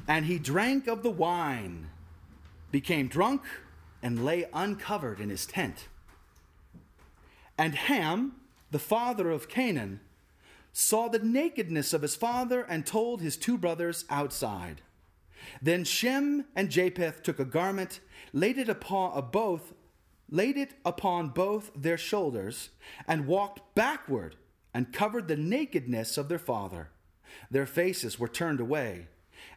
and 0.08 0.24
he 0.26 0.38
drank 0.38 0.86
of 0.86 1.02
the 1.02 1.10
wine, 1.10 1.88
became 2.70 3.08
drunk, 3.08 3.42
and 4.02 4.24
lay 4.24 4.46
uncovered 4.54 5.20
in 5.20 5.28
his 5.28 5.44
tent. 5.44 5.88
And 7.58 7.74
Ham, 7.74 8.36
the 8.70 8.78
father 8.78 9.30
of 9.30 9.48
Canaan, 9.48 10.00
saw 10.72 11.08
the 11.08 11.18
nakedness 11.18 11.92
of 11.92 12.02
his 12.02 12.16
father 12.16 12.62
and 12.62 12.86
told 12.86 13.20
his 13.20 13.36
two 13.36 13.58
brothers 13.58 14.06
outside. 14.08 14.80
Then 15.60 15.84
Shem 15.84 16.46
and 16.54 16.70
Japheth 16.70 17.22
took 17.22 17.38
a 17.38 17.44
garment, 17.44 18.00
laid 18.32 18.58
it 18.58 18.68
upon 18.68 19.30
both, 19.30 19.74
laid 20.30 20.56
it 20.56 20.74
upon 20.84 21.30
both 21.30 21.70
their 21.74 21.98
shoulders, 21.98 22.70
and 23.06 23.26
walked 23.26 23.74
backward 23.74 24.36
and 24.74 24.92
covered 24.92 25.28
the 25.28 25.36
nakedness 25.36 26.16
of 26.16 26.28
their 26.28 26.38
father. 26.38 26.90
Their 27.50 27.66
faces 27.66 28.18
were 28.18 28.28
turned 28.28 28.60
away, 28.60 29.08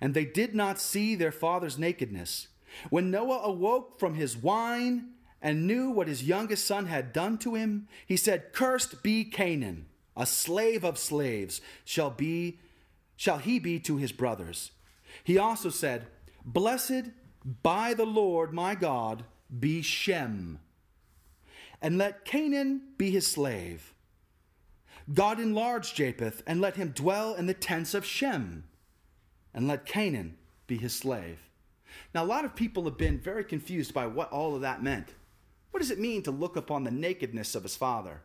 and 0.01 0.13
they 0.13 0.25
did 0.25 0.55
not 0.55 0.79
see 0.79 1.15
their 1.15 1.31
father's 1.31 1.77
nakedness. 1.77 2.47
When 2.89 3.11
Noah 3.11 3.41
awoke 3.43 3.99
from 3.99 4.15
his 4.15 4.35
wine 4.35 5.11
and 5.41 5.67
knew 5.67 5.89
what 5.89 6.07
his 6.07 6.23
youngest 6.23 6.65
son 6.65 6.87
had 6.87 7.13
done 7.13 7.37
to 7.39 7.55
him, 7.55 7.87
he 8.05 8.17
said, 8.17 8.53
Cursed 8.53 9.03
be 9.03 9.23
Canaan, 9.23 9.85
a 10.17 10.25
slave 10.25 10.83
of 10.83 10.97
slaves 10.97 11.61
shall 11.83 12.09
be 12.09 12.59
shall 13.17 13.37
he 13.37 13.59
be 13.59 13.79
to 13.79 13.95
his 13.95 14.11
brothers. 14.11 14.71
He 15.23 15.37
also 15.37 15.69
said, 15.69 16.07
Blessed 16.43 17.11
by 17.63 17.93
the 17.93 18.05
Lord 18.05 18.53
my 18.53 18.75
God 18.75 19.23
be 19.59 19.81
Shem, 19.81 20.59
and 21.81 21.97
let 21.97 22.25
Canaan 22.25 22.81
be 22.97 23.11
his 23.11 23.27
slave. 23.27 23.93
God 25.13 25.39
enlarge 25.39 25.93
Japheth, 25.93 26.41
and 26.47 26.59
let 26.59 26.77
him 26.77 26.89
dwell 26.89 27.35
in 27.35 27.45
the 27.45 27.53
tents 27.53 27.93
of 27.93 28.05
Shem, 28.05 28.63
and 29.53 29.67
let 29.67 29.85
Canaan 29.85 30.37
be 30.65 30.77
his 30.77 30.95
slave. 30.95 31.39
Now, 32.13 32.23
a 32.23 32.25
lot 32.25 32.45
of 32.45 32.55
people 32.55 32.83
have 32.85 32.97
been 32.97 33.19
very 33.19 33.43
confused 33.43 33.93
by 33.93 34.07
what 34.07 34.31
all 34.31 34.55
of 34.55 34.61
that 34.61 34.81
meant. 34.81 35.13
What 35.71 35.79
does 35.79 35.91
it 35.91 35.99
mean 35.99 36.23
to 36.23 36.31
look 36.31 36.55
upon 36.55 36.83
the 36.83 36.91
nakedness 36.91 37.53
of 37.53 37.63
his 37.63 37.75
father? 37.75 38.21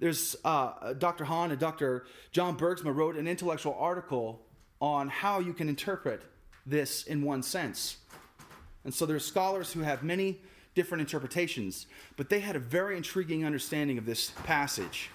There's 0.00 0.36
uh, 0.44 0.94
Dr. 0.94 1.24
Hahn 1.24 1.50
and 1.50 1.60
Dr. 1.60 2.06
John 2.30 2.56
Bergsma 2.56 2.94
wrote 2.94 3.16
an 3.16 3.26
intellectual 3.26 3.76
article 3.78 4.42
on 4.82 5.08
how 5.08 5.38
you 5.38 5.54
can 5.54 5.68
interpret 5.68 6.20
this 6.66 7.04
in 7.04 7.22
one 7.22 7.42
sense. 7.42 7.98
And 8.84 8.92
so 8.92 9.06
there's 9.06 9.24
scholars 9.24 9.72
who 9.72 9.80
have 9.80 10.02
many 10.02 10.40
different 10.74 11.00
interpretations, 11.00 11.86
but 12.16 12.28
they 12.28 12.40
had 12.40 12.56
a 12.56 12.58
very 12.58 12.96
intriguing 12.96 13.46
understanding 13.46 13.96
of 13.96 14.06
this 14.06 14.32
passage. 14.42 15.08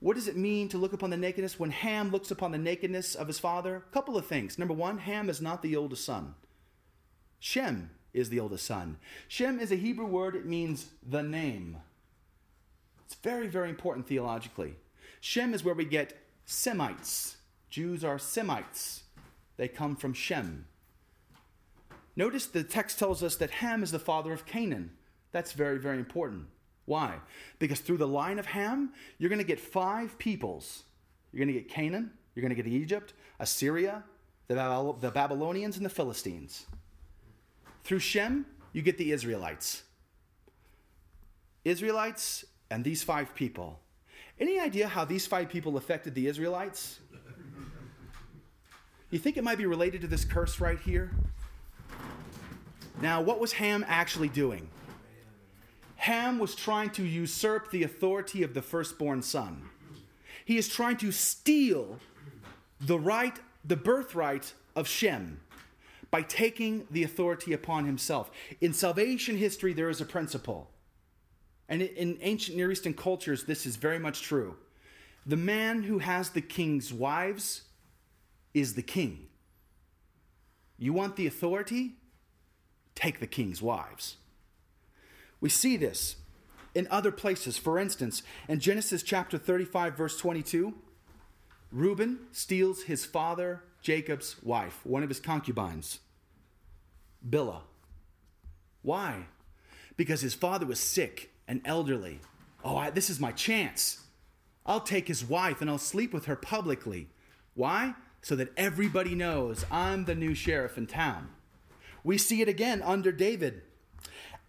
What 0.00 0.16
does 0.16 0.26
it 0.26 0.36
mean 0.36 0.68
to 0.70 0.78
look 0.78 0.92
upon 0.92 1.10
the 1.10 1.16
nakedness? 1.16 1.60
When 1.60 1.70
Ham 1.70 2.10
looks 2.10 2.32
upon 2.32 2.50
the 2.50 2.58
nakedness 2.58 3.14
of 3.14 3.28
his 3.28 3.38
father, 3.38 3.76
a 3.76 3.94
couple 3.94 4.16
of 4.16 4.26
things. 4.26 4.58
Number 4.58 4.74
one, 4.74 4.98
Ham 4.98 5.30
is 5.30 5.40
not 5.40 5.62
the 5.62 5.76
oldest 5.76 6.04
son. 6.04 6.34
Shem 7.38 7.90
is 8.12 8.28
the 8.28 8.40
oldest 8.40 8.66
son. 8.66 8.96
Shem 9.28 9.60
is 9.60 9.70
a 9.70 9.76
Hebrew 9.76 10.06
word, 10.06 10.34
it 10.34 10.46
means 10.46 10.86
the 11.08 11.22
name. 11.22 11.76
It's 13.06 13.14
very, 13.14 13.46
very 13.46 13.68
important 13.68 14.08
theologically. 14.08 14.74
Shem 15.20 15.54
is 15.54 15.62
where 15.62 15.74
we 15.74 15.84
get 15.84 16.18
Semites. 16.44 17.36
Jews 17.72 18.04
are 18.04 18.18
Semites. 18.18 19.04
They 19.56 19.66
come 19.66 19.96
from 19.96 20.12
Shem. 20.12 20.66
Notice 22.14 22.44
the 22.44 22.62
text 22.62 22.98
tells 22.98 23.22
us 23.22 23.36
that 23.36 23.50
Ham 23.50 23.82
is 23.82 23.90
the 23.90 23.98
father 23.98 24.30
of 24.34 24.44
Canaan. 24.44 24.90
That's 25.32 25.52
very, 25.52 25.78
very 25.78 25.96
important. 25.96 26.48
Why? 26.84 27.14
Because 27.58 27.80
through 27.80 27.96
the 27.96 28.06
line 28.06 28.38
of 28.38 28.44
Ham, 28.44 28.92
you're 29.16 29.30
going 29.30 29.38
to 29.38 29.46
get 29.46 29.58
five 29.58 30.18
peoples. 30.18 30.82
You're 31.32 31.46
going 31.46 31.54
to 31.54 31.60
get 31.60 31.70
Canaan, 31.70 32.10
you're 32.34 32.42
going 32.42 32.54
to 32.54 32.62
get 32.62 32.70
Egypt, 32.70 33.14
Assyria, 33.40 34.04
the, 34.48 34.94
the 35.00 35.10
Babylonians, 35.10 35.78
and 35.78 35.86
the 35.86 35.90
Philistines. 35.90 36.66
Through 37.84 38.00
Shem, 38.00 38.44
you 38.74 38.82
get 38.82 38.98
the 38.98 39.12
Israelites. 39.12 39.84
Israelites 41.64 42.44
and 42.70 42.84
these 42.84 43.02
five 43.02 43.34
people. 43.34 43.80
Any 44.38 44.60
idea 44.60 44.88
how 44.88 45.06
these 45.06 45.26
five 45.26 45.48
people 45.48 45.78
affected 45.78 46.14
the 46.14 46.26
Israelites? 46.26 47.00
You 49.12 49.18
think 49.18 49.36
it 49.36 49.44
might 49.44 49.58
be 49.58 49.66
related 49.66 50.00
to 50.00 50.06
this 50.06 50.24
curse 50.24 50.58
right 50.58 50.80
here? 50.80 51.10
Now, 53.02 53.20
what 53.20 53.38
was 53.38 53.52
Ham 53.52 53.84
actually 53.86 54.30
doing? 54.30 54.68
Ham 55.96 56.38
was 56.38 56.54
trying 56.54 56.88
to 56.90 57.02
usurp 57.02 57.70
the 57.70 57.82
authority 57.82 58.42
of 58.42 58.54
the 58.54 58.62
firstborn 58.62 59.20
son. 59.20 59.68
He 60.46 60.56
is 60.56 60.66
trying 60.66 60.96
to 60.96 61.12
steal 61.12 61.98
the 62.80 62.98
right, 62.98 63.38
the 63.62 63.76
birthright 63.76 64.54
of 64.74 64.88
Shem 64.88 65.40
by 66.10 66.22
taking 66.22 66.86
the 66.90 67.02
authority 67.02 67.52
upon 67.52 67.84
himself. 67.84 68.30
In 68.62 68.72
salvation 68.72 69.36
history, 69.36 69.74
there 69.74 69.90
is 69.90 70.00
a 70.00 70.06
principle. 70.06 70.70
And 71.68 71.82
in 71.82 72.16
ancient 72.22 72.56
Near 72.56 72.72
Eastern 72.72 72.94
cultures, 72.94 73.44
this 73.44 73.66
is 73.66 73.76
very 73.76 73.98
much 73.98 74.22
true. 74.22 74.56
The 75.26 75.36
man 75.36 75.82
who 75.82 75.98
has 75.98 76.30
the 76.30 76.40
king's 76.40 76.94
wives 76.94 77.62
is 78.54 78.74
the 78.74 78.82
king. 78.82 79.26
You 80.78 80.92
want 80.92 81.16
the 81.16 81.26
authority? 81.26 81.94
take 82.94 83.20
the 83.20 83.26
king's 83.26 83.62
wives. 83.62 84.16
We 85.40 85.48
see 85.48 85.76
this 85.76 86.16
in 86.74 86.86
other 86.90 87.10
places. 87.10 87.56
For 87.56 87.78
instance, 87.78 88.22
in 88.48 88.60
Genesis 88.60 89.02
chapter 89.02 89.38
35, 89.38 89.96
verse 89.96 90.16
22, 90.16 90.74
Reuben 91.70 92.20
steals 92.32 92.84
his 92.84 93.04
father 93.04 93.62
Jacob's 93.80 94.36
wife, 94.42 94.80
one 94.84 95.02
of 95.02 95.08
his 95.08 95.20
concubines, 95.20 96.00
Bilhah. 97.28 97.62
Why? 98.82 99.26
Because 99.96 100.20
his 100.20 100.34
father 100.34 100.66
was 100.66 100.78
sick 100.78 101.32
and 101.48 101.60
elderly. 101.64 102.20
Oh, 102.64 102.76
I, 102.76 102.90
this 102.90 103.10
is 103.10 103.18
my 103.18 103.32
chance. 103.32 103.98
I'll 104.64 104.80
take 104.80 105.08
his 105.08 105.24
wife 105.24 105.60
and 105.60 105.68
I'll 105.68 105.78
sleep 105.78 106.12
with 106.12 106.26
her 106.26 106.36
publicly. 106.36 107.08
Why? 107.54 107.94
So 108.22 108.36
that 108.36 108.52
everybody 108.56 109.14
knows 109.14 109.66
I'm 109.70 110.04
the 110.04 110.14
new 110.14 110.34
sheriff 110.34 110.78
in 110.78 110.86
town. 110.86 111.28
We 112.04 112.18
see 112.18 112.40
it 112.40 112.48
again 112.48 112.82
under 112.82 113.12
David. 113.12 113.62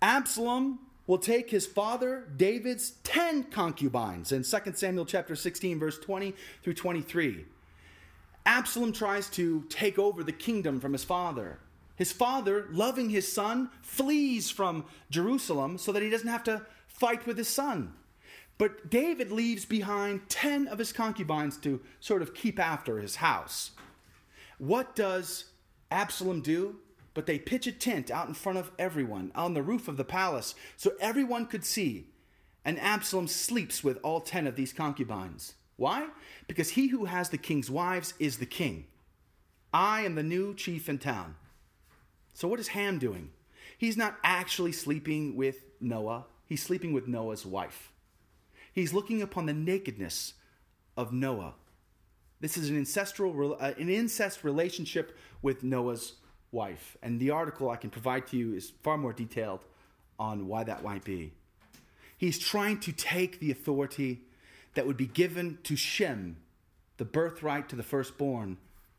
Absalom 0.02 0.80
will 1.08 1.18
take 1.18 1.50
his 1.50 1.66
father 1.66 2.28
David's 2.38 2.92
10 3.04 3.46
concubines 3.46 4.32
in 4.32 4.44
2 4.44 4.58
Samuel 4.74 5.06
chapter 5.06 5.36
16 5.36 5.80
verse 5.80 6.00
20 6.00 6.34
through 6.64 6.74
23. 6.74 7.46
Absalom 8.46 8.92
tries 8.92 9.30
to 9.32 9.64
take 9.70 9.98
over 9.98 10.24
the 10.24 10.32
kingdom 10.32 10.80
from 10.80 10.94
his 10.94 11.04
father. 11.04 11.60
His 11.96 12.12
father, 12.12 12.68
loving 12.72 13.10
his 13.10 13.32
son, 13.32 13.70
flees 13.82 14.50
from 14.50 14.86
Jerusalem 15.10 15.78
so 15.78 15.92
that 15.92 16.02
he 16.02 16.10
doesn't 16.10 16.28
have 16.28 16.44
to 16.46 16.66
fight 16.88 17.26
with 17.26 17.38
his 17.38 17.48
son. 17.48 17.94
But 18.64 18.90
David 18.90 19.30
leaves 19.30 19.66
behind 19.66 20.30
10 20.30 20.70
of 20.70 20.80
his 20.80 20.94
concubines 20.94 21.58
to 21.58 21.82
sort 22.00 22.22
of 22.22 22.34
keep 22.34 22.58
after 22.58 22.98
his 22.98 23.18
house. 23.18 23.72
What 24.58 24.96
does 24.96 25.52
Absalom 25.92 26.40
do? 26.40 26.78
but 27.14 27.26
they 27.26 27.38
pitch 27.38 27.68
a 27.68 27.74
tent 27.74 28.10
out 28.10 28.30
in 28.30 28.34
front 28.34 28.58
of 28.58 28.72
everyone 28.80 29.34
on 29.36 29.54
the 29.54 29.62
roof 29.62 29.90
of 29.90 29.98
the 29.98 30.06
palace 30.06 30.56
so 30.78 30.94
everyone 31.02 31.46
could 31.46 31.66
see. 31.66 32.08
And 32.64 32.80
Absalom 32.80 33.28
sleeps 33.28 33.84
with 33.84 34.00
all 34.02 34.22
ten 34.22 34.48
of 34.48 34.56
these 34.56 34.72
concubines. 34.72 35.56
Why? 35.76 36.08
Because 36.48 36.70
he 36.72 36.88
who 36.88 37.04
has 37.04 37.30
the 37.30 37.38
king's 37.38 37.70
wives 37.70 38.14
is 38.18 38.38
the 38.38 38.46
king. 38.46 38.86
I 39.74 40.04
am 40.04 40.16
the 40.16 40.24
new 40.24 40.56
chief 40.56 40.88
in 40.88 41.00
town. 41.00 41.36
So, 42.34 42.48
what 42.48 42.62
is 42.62 42.70
Ham 42.70 42.98
doing? 42.98 43.32
He's 43.78 43.98
not 43.98 44.16
actually 44.24 44.72
sleeping 44.72 45.36
with 45.36 45.66
Noah, 45.82 46.28
he's 46.46 46.64
sleeping 46.64 46.94
with 46.94 47.10
Noah's 47.10 47.46
wife. 47.46 47.93
He's 48.74 48.94
looking 48.94 49.22
upon 49.22 49.46
the 49.46 49.54
nakedness 49.54 50.34
of 50.98 51.14
Noah. 51.14 51.54
This 52.42 52.58
is 52.58 52.70
an 52.70 52.78
ancestral, 52.78 53.56
uh, 53.60 53.72
an 53.78 53.88
incest 53.88 54.44
relationship 54.44 55.16
with 55.42 55.64
Noah's 55.64 56.14
wife. 56.52 56.98
And 57.02 57.20
the 57.20 57.30
article 57.30 57.70
I 57.70 57.78
can 57.78 57.90
provide 57.90 58.28
to 58.28 58.38
you 58.38 58.54
is 58.54 58.74
far 58.84 58.98
more 58.98 59.14
detailed 59.14 59.64
on 60.20 60.48
why 60.48 60.64
that 60.64 60.84
might 60.84 61.04
be. 61.04 61.32
He's 62.18 62.40
trying 62.40 62.80
to 62.82 62.92
take 62.92 63.40
the 63.40 63.52
authority 63.52 64.22
that 64.74 64.88
would 64.88 64.98
be 64.98 65.08
given 65.08 65.60
to 65.64 65.76
Shem, 65.76 66.38
the 66.98 67.06
birthright 67.06 67.70
to 67.70 67.76
the 67.76 67.84
firstborn, 67.84 68.58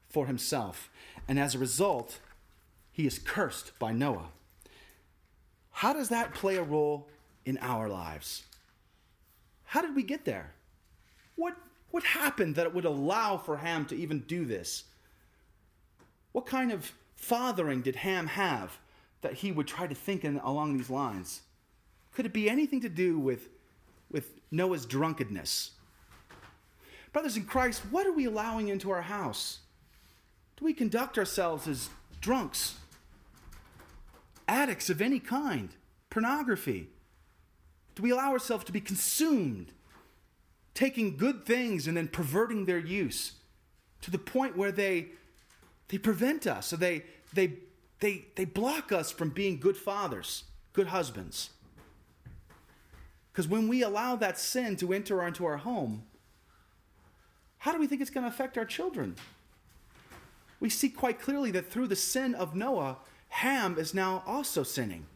for 0.08 0.26
himself. 0.26 0.88
And 1.26 1.38
as 1.38 1.54
a 1.54 1.58
result, 1.58 2.20
he 2.92 3.06
is 3.06 3.18
cursed 3.18 3.76
by 3.78 3.92
Noah. 3.92 4.28
How 5.70 5.92
does 5.92 6.08
that 6.10 6.34
play 6.34 6.56
a 6.56 6.62
role 6.62 7.08
in 7.44 7.58
our 7.58 7.88
lives? 7.88 8.44
How 9.74 9.82
did 9.82 9.96
we 9.96 10.04
get 10.04 10.24
there? 10.24 10.52
What, 11.34 11.56
what 11.90 12.04
happened 12.04 12.54
that 12.54 12.64
it 12.64 12.72
would 12.72 12.84
allow 12.84 13.36
for 13.36 13.56
Ham 13.56 13.84
to 13.86 13.96
even 13.96 14.20
do 14.20 14.44
this? 14.44 14.84
What 16.30 16.46
kind 16.46 16.70
of 16.70 16.92
fathering 17.16 17.82
did 17.82 17.96
Ham 17.96 18.28
have 18.28 18.78
that 19.22 19.34
he 19.34 19.50
would 19.50 19.66
try 19.66 19.88
to 19.88 19.94
think 19.96 20.24
in, 20.24 20.38
along 20.38 20.76
these 20.76 20.90
lines? 20.90 21.40
Could 22.12 22.24
it 22.24 22.32
be 22.32 22.48
anything 22.48 22.82
to 22.82 22.88
do 22.88 23.18
with, 23.18 23.48
with 24.12 24.38
Noah's 24.52 24.86
drunkenness? 24.86 25.72
Brothers 27.12 27.36
in 27.36 27.44
Christ, 27.44 27.82
what 27.90 28.06
are 28.06 28.12
we 28.12 28.26
allowing 28.26 28.68
into 28.68 28.92
our 28.92 29.02
house? 29.02 29.58
Do 30.56 30.66
we 30.66 30.72
conduct 30.72 31.18
ourselves 31.18 31.66
as 31.66 31.88
drunks, 32.20 32.76
addicts 34.46 34.88
of 34.88 35.02
any 35.02 35.18
kind, 35.18 35.70
pornography? 36.10 36.90
Do 37.94 38.02
we 38.02 38.10
allow 38.10 38.32
ourselves 38.32 38.64
to 38.64 38.72
be 38.72 38.80
consumed, 38.80 39.72
taking 40.74 41.16
good 41.16 41.46
things 41.46 41.86
and 41.86 41.96
then 41.96 42.08
perverting 42.08 42.64
their 42.64 42.78
use 42.78 43.32
to 44.02 44.10
the 44.10 44.18
point 44.18 44.56
where 44.56 44.72
they 44.72 45.08
they 45.88 45.98
prevent 45.98 46.46
us, 46.46 46.66
so 46.68 46.76
they, 46.76 47.04
they, 47.32 47.54
they, 48.00 48.24
they 48.36 48.44
block 48.44 48.90
us 48.90 49.10
from 49.10 49.30
being 49.30 49.58
good 49.58 49.76
fathers, 49.76 50.44
good 50.72 50.88
husbands. 50.88 51.50
Because 53.32 53.48
when 53.48 53.68
we 53.68 53.82
allow 53.82 54.16
that 54.16 54.38
sin 54.38 54.76
to 54.76 54.92
enter 54.92 55.26
into 55.26 55.44
our 55.44 55.58
home, 55.58 56.04
how 57.58 57.72
do 57.72 57.78
we 57.78 57.86
think 57.86 58.00
it's 58.00 58.10
going 58.10 58.24
to 58.24 58.28
affect 58.28 58.56
our 58.56 58.64
children? 58.64 59.16
We 60.60 60.70
see 60.70 60.88
quite 60.88 61.20
clearly 61.20 61.50
that 61.52 61.70
through 61.70 61.88
the 61.88 61.96
sin 61.96 62.34
of 62.34 62.54
Noah, 62.54 62.98
Ham 63.28 63.78
is 63.78 63.92
now 63.92 64.22
also 64.26 64.62
sinning. 64.62 65.06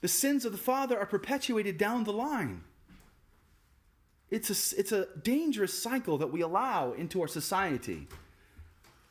The 0.00 0.08
sins 0.08 0.44
of 0.44 0.52
the 0.52 0.58
father 0.58 0.98
are 0.98 1.06
perpetuated 1.06 1.76
down 1.76 2.04
the 2.04 2.12
line. 2.12 2.64
It's 4.30 4.48
a, 4.48 4.78
it's 4.78 4.92
a 4.92 5.08
dangerous 5.22 5.80
cycle 5.80 6.18
that 6.18 6.32
we 6.32 6.40
allow 6.40 6.92
into 6.92 7.20
our 7.20 7.28
society. 7.28 8.06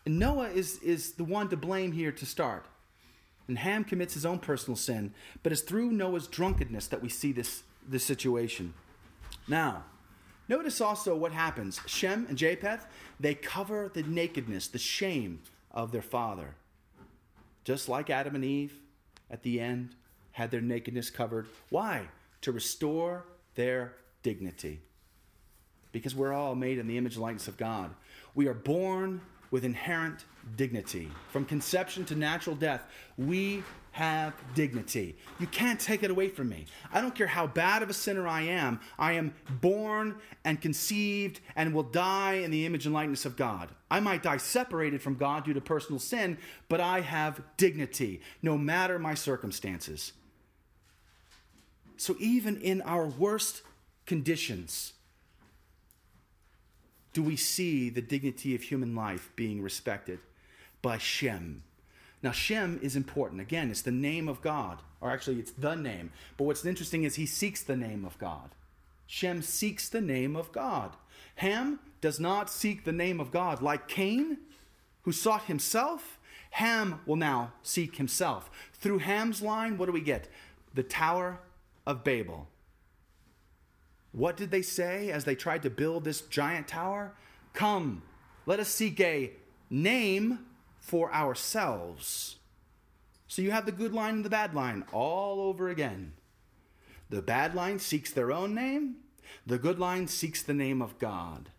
And 0.06 0.18
Noah 0.18 0.50
is, 0.50 0.78
is 0.80 1.14
the 1.14 1.26
one 1.26 1.50
to 1.50 1.58
blame 1.58 1.92
here 1.92 2.12
to 2.12 2.26
start. 2.26 2.66
And 3.48 3.60
Ham 3.60 3.84
commits 3.84 4.14
his 4.14 4.26
own 4.26 4.40
personal 4.40 4.78
sin, 4.78 5.14
but 5.44 5.52
it's 5.52 5.62
through 5.62 5.92
Noah's 5.92 6.28
drunkenness 6.28 6.88
that 6.88 7.02
we 7.02 7.10
see 7.10 7.32
this, 7.32 7.64
this 7.88 8.04
situation. 8.04 8.74
Now, 9.48 9.84
notice 10.48 10.80
also 10.80 11.16
what 11.16 11.32
happens. 11.32 11.82
Shem 11.86 12.26
and 12.30 12.38
Japheth, 12.38 12.86
they 13.20 13.34
cover 13.34 13.90
the 13.94 14.04
nakedness, 14.04 14.68
the 14.68 14.78
shame 14.78 15.42
of 15.72 15.92
their 15.92 16.02
father. 16.02 16.56
Just 17.64 17.90
like 17.90 18.10
Adam 18.10 18.36
and 18.36 18.46
Eve 18.46 18.80
at 19.30 19.44
the 19.44 19.60
end, 19.60 19.96
had 20.40 20.52
their 20.52 20.62
nakedness 20.62 21.10
covered. 21.10 21.48
Why? 21.70 22.08
To 22.42 22.54
restore 22.54 23.26
their 23.56 23.94
dignity. 24.24 24.80
Because 25.92 26.16
we're 26.16 26.32
all 26.32 26.56
made 26.56 26.78
in 26.78 26.88
the 26.88 26.98
image 26.98 27.16
and 27.16 27.24
likeness 27.24 27.50
of 27.50 27.58
God. 27.58 27.94
We 28.36 28.48
are 28.48 28.54
born 28.54 29.20
with 29.52 29.66
inherent 29.66 30.24
dignity. 30.56 31.12
From 31.32 31.44
conception 31.44 32.06
to 32.06 32.16
natural 32.16 32.56
death, 32.56 32.84
we 33.18 33.64
have 33.92 34.34
dignity. 34.56 35.18
You 35.40 35.48
can't 35.48 35.78
take 35.78 36.04
it 36.04 36.12
away 36.12 36.30
from 36.30 36.48
me. 36.48 36.68
I 36.94 37.02
don't 37.02 37.16
care 37.16 37.28
how 37.28 37.46
bad 37.46 37.84
of 37.84 37.90
a 37.90 37.94
sinner 37.94 38.26
I 38.26 38.44
am, 38.44 38.80
I 38.98 39.14
am 39.14 39.34
born 39.60 40.16
and 40.46 40.62
conceived 40.62 41.42
and 41.58 41.74
will 41.74 41.84
die 41.84 42.36
in 42.36 42.52
the 42.52 42.66
image 42.66 42.86
and 42.86 42.96
likeness 42.96 43.26
of 43.26 43.36
God. 43.36 43.70
I 43.92 44.00
might 44.00 44.24
die 44.24 44.38
separated 44.38 45.02
from 45.02 45.16
God 45.16 45.44
due 45.44 45.54
to 45.54 45.60
personal 45.60 46.00
sin, 46.00 46.38
but 46.70 46.80
I 46.80 47.02
have 47.02 47.42
dignity, 47.58 48.22
no 48.42 48.58
matter 48.58 49.00
my 49.00 49.16
circumstances. 49.16 50.14
So 52.00 52.16
even 52.18 52.62
in 52.62 52.82
our 52.84 53.06
worst 53.06 53.62
conditions, 54.06 54.94
do 57.12 57.22
we 57.22 57.36
see 57.36 57.90
the 57.90 58.02
dignity 58.02 58.56
of 58.56 58.62
human 58.62 58.96
life 58.96 59.30
being 59.36 59.62
respected 59.62 60.20
by 60.82 60.98
Shem? 60.98 61.62
Now, 62.24 62.32
Shem 62.32 62.80
is 62.82 62.96
important. 62.96 63.42
Again, 63.42 63.70
it's 63.70 63.82
the 63.82 63.92
name 63.92 64.30
of 64.30 64.42
God, 64.42 64.80
or 65.02 65.12
actually, 65.12 65.40
it's 65.40 65.52
the 65.52 65.76
name. 65.76 66.12
But 66.38 66.46
what's 66.46 66.64
interesting 66.66 67.04
is 67.04 67.16
he 67.16 67.26
seeks 67.26 67.64
the 67.64 67.76
name 67.76 68.06
of 68.06 68.18
God. 68.18 68.52
Shem 69.06 69.42
seeks 69.42 69.90
the 69.90 70.00
name 70.00 70.38
of 70.38 70.54
God. 70.54 70.96
Ham 71.36 71.82
does 72.00 72.18
not 72.18 72.50
seek 72.50 72.86
the 72.86 72.94
name 72.94 73.20
of 73.20 73.30
God. 73.30 73.62
Like 73.62 73.90
Cain, 73.90 74.38
who 75.02 75.12
sought 75.12 75.44
himself, 75.44 76.18
Ham 76.52 77.02
will 77.06 77.18
now 77.18 77.52
seek 77.62 77.98
himself. 77.98 78.50
Through 78.72 79.00
Ham's 79.00 79.42
line, 79.42 79.78
what 79.78 79.88
do 79.88 79.92
we 79.92 80.00
get? 80.00 80.30
The 80.74 80.84
Tower 80.84 81.40
of 81.90 82.04
Babel. 82.04 82.48
What 84.12 84.38
did 84.38 84.52
they 84.52 84.62
say 84.62 85.10
as 85.10 85.26
they 85.26 85.34
tried 85.34 85.64
to 85.64 85.72
build 85.72 86.04
this 86.04 86.22
giant 86.22 86.68
tower? 86.68 87.16
Come, 87.54 88.04
let 88.46 88.60
us 88.60 88.70
seek 88.70 89.00
a 89.02 89.32
name 89.72 90.46
for 90.80 91.12
ourselves. 91.12 92.38
So 93.28 93.42
you 93.42 93.50
have 93.50 93.66
the 93.66 93.72
good 93.72 93.92
line 93.92 94.16
and 94.16 94.26
the 94.26 94.30
bad 94.30 94.54
line 94.54 94.84
all 94.92 95.42
over 95.42 95.68
again. 95.68 96.14
The 97.10 97.24
bad 97.24 97.56
line 97.56 97.80
seeks 97.80 98.12
their 98.12 98.32
own 98.32 98.54
name, 98.54 98.98
the 99.48 99.58
good 99.58 99.80
line 99.80 100.08
seeks 100.08 100.44
the 100.44 100.54
name 100.54 100.84
of 100.84 101.00
God. 101.00 101.50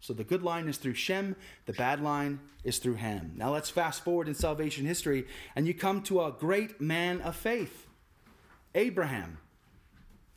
So 0.00 0.12
the 0.12 0.24
good 0.24 0.42
line 0.42 0.68
is 0.68 0.76
through 0.76 0.94
Shem, 0.94 1.36
the 1.66 1.72
bad 1.72 2.00
line 2.00 2.40
is 2.64 2.78
through 2.78 2.94
Ham. 2.94 3.32
Now 3.36 3.52
let's 3.52 3.70
fast 3.70 4.02
forward 4.02 4.26
in 4.26 4.34
salvation 4.34 4.86
history, 4.86 5.28
and 5.54 5.68
you 5.68 5.74
come 5.74 6.02
to 6.04 6.24
a 6.24 6.32
great 6.32 6.80
man 6.80 7.20
of 7.20 7.36
faith, 7.36 7.86
Abraham. 8.74 9.38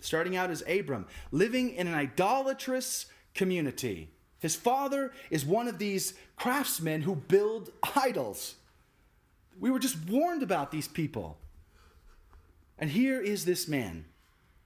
Starting 0.02 0.36
out 0.36 0.52
as 0.52 0.64
Abram, 0.68 1.06
living 1.32 1.70
in 1.74 1.88
an 1.88 1.94
idolatrous 1.94 3.06
community. 3.34 4.10
His 4.40 4.56
father 4.56 5.14
is 5.30 5.46
one 5.46 5.68
of 5.68 5.78
these 5.78 6.16
craftsmen 6.36 7.04
who 7.04 7.16
build 7.16 7.72
idols. 7.96 8.56
We 9.60 9.72
were 9.72 9.80
just 9.80 10.10
warned 10.10 10.44
about 10.44 10.72
these 10.72 10.88
people. 10.88 11.38
And 12.78 12.90
here 12.90 13.22
is 13.22 13.46
this 13.46 13.68
man. 13.68 14.06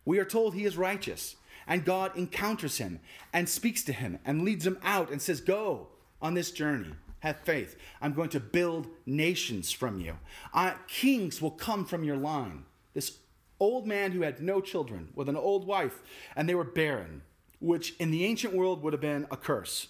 We 0.05 0.19
are 0.19 0.25
told 0.25 0.53
he 0.53 0.65
is 0.65 0.77
righteous, 0.77 1.35
and 1.67 1.83
God 1.83 2.15
encounters 2.15 2.77
him 2.77 3.01
and 3.33 3.49
speaks 3.49 3.83
to 3.83 3.93
him 3.93 4.19
and 4.23 4.43
leads 4.43 4.65
him 4.65 4.77
out 4.83 5.11
and 5.11 5.21
says, 5.21 5.41
Go 5.41 5.89
on 6.21 6.33
this 6.33 6.51
journey. 6.51 6.93
Have 7.19 7.39
faith. 7.39 7.75
I'm 8.01 8.13
going 8.13 8.29
to 8.29 8.39
build 8.39 8.87
nations 9.05 9.71
from 9.71 9.99
you. 9.99 10.17
Uh, 10.53 10.73
kings 10.87 11.41
will 11.41 11.51
come 11.51 11.83
from 11.83 12.03
your 12.03 12.17
line. 12.17 12.65
This 12.93 13.17
old 13.59 13.87
man 13.87 14.11
who 14.11 14.21
had 14.21 14.41
no 14.41 14.61
children 14.61 15.09
with 15.15 15.29
an 15.29 15.35
old 15.35 15.65
wife, 15.65 16.01
and 16.35 16.47
they 16.47 16.55
were 16.55 16.63
barren 16.63 17.21
which 17.59 17.95
in 17.99 18.11
the 18.11 18.25
ancient 18.25 18.53
world 18.53 18.81
would 18.83 18.93
have 18.93 19.01
been 19.01 19.27
a 19.31 19.37
curse. 19.37 19.87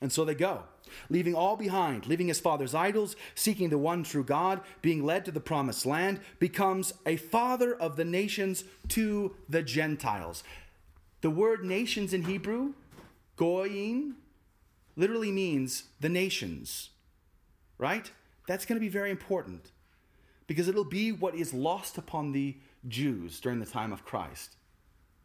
And 0.00 0.12
so 0.12 0.24
they 0.24 0.34
go, 0.34 0.62
leaving 1.10 1.34
all 1.34 1.56
behind, 1.56 2.06
leaving 2.06 2.28
his 2.28 2.38
father's 2.38 2.74
idols, 2.74 3.16
seeking 3.34 3.68
the 3.68 3.78
one 3.78 4.04
true 4.04 4.22
God, 4.22 4.60
being 4.80 5.04
led 5.04 5.24
to 5.24 5.32
the 5.32 5.40
promised 5.40 5.84
land, 5.84 6.20
becomes 6.38 6.92
a 7.04 7.16
father 7.16 7.74
of 7.74 7.96
the 7.96 8.04
nations 8.04 8.62
to 8.88 9.34
the 9.48 9.62
Gentiles. 9.62 10.44
The 11.20 11.30
word 11.30 11.64
nations 11.64 12.14
in 12.14 12.22
Hebrew, 12.22 12.74
goyim, 13.36 14.16
literally 14.94 15.32
means 15.32 15.84
the 16.00 16.08
nations, 16.08 16.90
right? 17.76 18.12
That's 18.46 18.64
going 18.64 18.76
to 18.76 18.84
be 18.84 18.88
very 18.88 19.10
important 19.10 19.72
because 20.46 20.68
it'll 20.68 20.84
be 20.84 21.10
what 21.10 21.34
is 21.34 21.52
lost 21.52 21.98
upon 21.98 22.30
the 22.30 22.56
Jews 22.86 23.40
during 23.40 23.60
the 23.60 23.66
time 23.66 23.92
of 23.92 24.04
Christ 24.04 24.56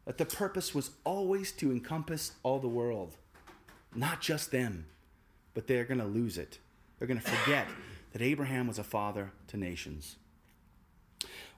that 0.04 0.18
the 0.18 0.26
purpose 0.26 0.74
was 0.74 0.90
always 1.04 1.52
to 1.52 1.70
encompass 1.70 2.32
all 2.42 2.58
the 2.58 2.68
world, 2.68 3.16
not 3.94 4.20
just 4.20 4.50
them, 4.50 4.86
but 5.54 5.66
they're 5.66 5.84
going 5.84 6.00
to 6.00 6.06
lose 6.06 6.36
it. 6.36 6.58
They're 6.98 7.08
going 7.08 7.20
to 7.20 7.30
forget 7.30 7.66
that 8.12 8.22
Abraham 8.22 8.66
was 8.66 8.78
a 8.78 8.84
father 8.84 9.32
to 9.48 9.56
nations. 9.56 10.16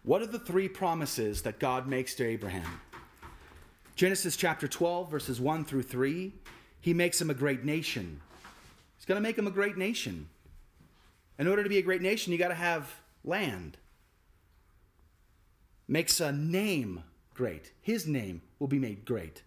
What 0.05 0.23
are 0.23 0.27
the 0.27 0.39
three 0.39 0.69
promises 0.69 1.43
that 1.43 1.59
God 1.59 1.89
makes 1.89 2.15
to 2.17 2.25
Abraham? 2.25 2.81
Genesis 3.97 4.37
chapter 4.37 4.69
12, 4.69 5.11
verses 5.11 5.41
1 5.41 5.65
through 5.65 5.83
3, 5.83 6.33
he 6.81 6.95
makes 6.95 7.21
him 7.21 7.31
a 7.31 7.35
great 7.35 7.65
nation. 7.65 8.21
He's 8.97 9.07
going 9.07 9.17
to 9.17 9.23
make 9.23 9.37
him 9.37 9.47
a 9.47 9.51
great 9.51 9.77
nation. 9.77 10.29
In 11.39 11.49
order 11.49 11.63
to 11.63 11.69
be 11.69 11.79
a 11.79 11.83
great 11.83 12.03
nation, 12.03 12.33
you 12.33 12.39
got 12.39 12.49
to 12.49 12.55
have 12.55 12.95
land. 13.25 13.79
Makes 15.89 16.21
a 16.21 16.33
name 16.33 17.05
great. 17.35 17.73
His 17.81 18.07
name 18.07 18.43
will 18.59 18.67
be 18.67 18.79
made 18.79 19.05
great. 19.05 19.43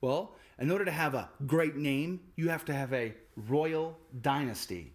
Well, 0.00 0.36
in 0.58 0.70
order 0.70 0.84
to 0.84 0.90
have 0.90 1.14
a 1.14 1.30
great 1.46 1.76
name, 1.76 2.20
you 2.36 2.48
have 2.48 2.64
to 2.66 2.74
have 2.74 2.92
a 2.92 3.14
royal 3.36 3.98
dynasty. 4.20 4.92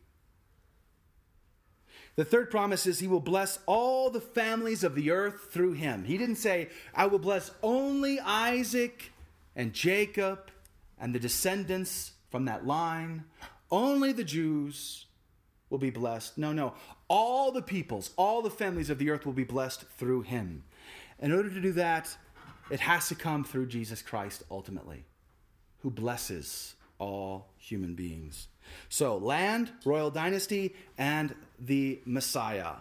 The 2.16 2.26
third 2.26 2.52
promise 2.52 2.86
is 2.86 3.00
he 3.00 3.08
will 3.08 3.20
bless 3.20 3.60
all 3.66 4.10
the 4.10 4.22
families 4.22 4.84
of 4.84 4.94
the 4.94 5.10
earth 5.10 5.48
through 5.52 5.74
him. 5.74 6.04
He 6.04 6.18
didn't 6.18 6.36
say, 6.36 6.70
I 6.94 7.08
will 7.08 7.20
bless 7.20 7.52
only 7.64 8.20
Isaac 8.20 9.12
and 9.56 9.74
Jacob 9.74 10.52
and 11.00 11.14
the 11.14 11.20
descendants 11.20 12.12
from 12.30 12.46
that 12.46 12.68
line. 12.68 13.24
Only 13.72 14.12
the 14.12 14.24
Jews 14.24 15.08
will 15.72 15.80
be 15.80 15.90
blessed. 15.90 16.38
No, 16.38 16.54
no. 16.54 16.76
All 17.16 17.52
the 17.52 17.62
peoples, 17.62 18.10
all 18.18 18.42
the 18.42 18.50
families 18.50 18.90
of 18.90 18.98
the 18.98 19.12
earth 19.12 19.24
will 19.24 19.34
be 19.34 19.44
blessed 19.44 19.84
through 20.00 20.24
him. 20.24 20.64
In 21.20 21.32
order 21.32 21.48
to 21.48 21.62
do 21.62 21.72
that, 21.74 22.18
it 22.72 22.80
has 22.80 23.08
to 23.10 23.14
come 23.14 23.44
through 23.44 23.68
Jesus 23.68 24.02
Christ 24.02 24.42
ultimately, 24.50 25.04
who 25.84 25.92
blesses 25.92 26.74
all 26.98 27.50
human 27.56 27.94
beings. 27.94 28.48
So, 28.90 29.16
land, 29.18 29.72
royal 29.86 30.10
dynasty, 30.10 30.74
and 30.98 31.36
the 31.60 32.00
Messiah, 32.04 32.78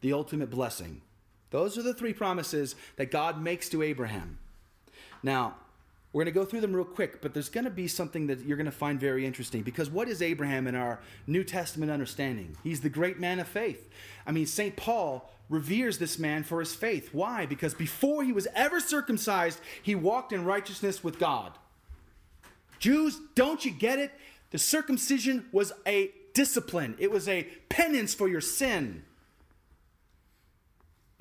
the 0.00 0.14
ultimate 0.14 0.48
blessing. 0.48 1.02
Those 1.50 1.76
are 1.76 1.82
the 1.82 1.92
three 1.92 2.14
promises 2.14 2.74
that 2.96 3.10
God 3.10 3.38
makes 3.38 3.68
to 3.68 3.82
Abraham. 3.82 4.38
Now, 5.22 5.56
we're 6.14 6.22
going 6.22 6.32
to 6.32 6.40
go 6.40 6.44
through 6.44 6.60
them 6.60 6.74
real 6.74 6.84
quick, 6.84 7.20
but 7.20 7.34
there's 7.34 7.48
going 7.48 7.64
to 7.64 7.70
be 7.70 7.88
something 7.88 8.28
that 8.28 8.46
you're 8.46 8.56
going 8.56 8.66
to 8.66 8.70
find 8.70 9.00
very 9.00 9.26
interesting 9.26 9.62
because 9.62 9.90
what 9.90 10.08
is 10.08 10.22
Abraham 10.22 10.68
in 10.68 10.76
our 10.76 11.00
New 11.26 11.42
Testament 11.42 11.90
understanding? 11.90 12.56
He's 12.62 12.82
the 12.82 12.88
great 12.88 13.18
man 13.18 13.40
of 13.40 13.48
faith. 13.48 13.90
I 14.24 14.30
mean, 14.30 14.46
St. 14.46 14.76
Paul 14.76 15.28
reveres 15.50 15.98
this 15.98 16.16
man 16.16 16.44
for 16.44 16.60
his 16.60 16.72
faith. 16.72 17.08
Why? 17.12 17.46
Because 17.46 17.74
before 17.74 18.22
he 18.22 18.30
was 18.30 18.46
ever 18.54 18.78
circumcised, 18.78 19.58
he 19.82 19.96
walked 19.96 20.32
in 20.32 20.44
righteousness 20.44 21.02
with 21.02 21.18
God. 21.18 21.50
Jews, 22.78 23.18
don't 23.34 23.64
you 23.64 23.72
get 23.72 23.98
it? 23.98 24.12
The 24.52 24.58
circumcision 24.58 25.46
was 25.50 25.72
a 25.84 26.12
discipline, 26.32 26.94
it 27.00 27.10
was 27.10 27.28
a 27.28 27.42
penance 27.68 28.14
for 28.14 28.28
your 28.28 28.40
sin. 28.40 29.02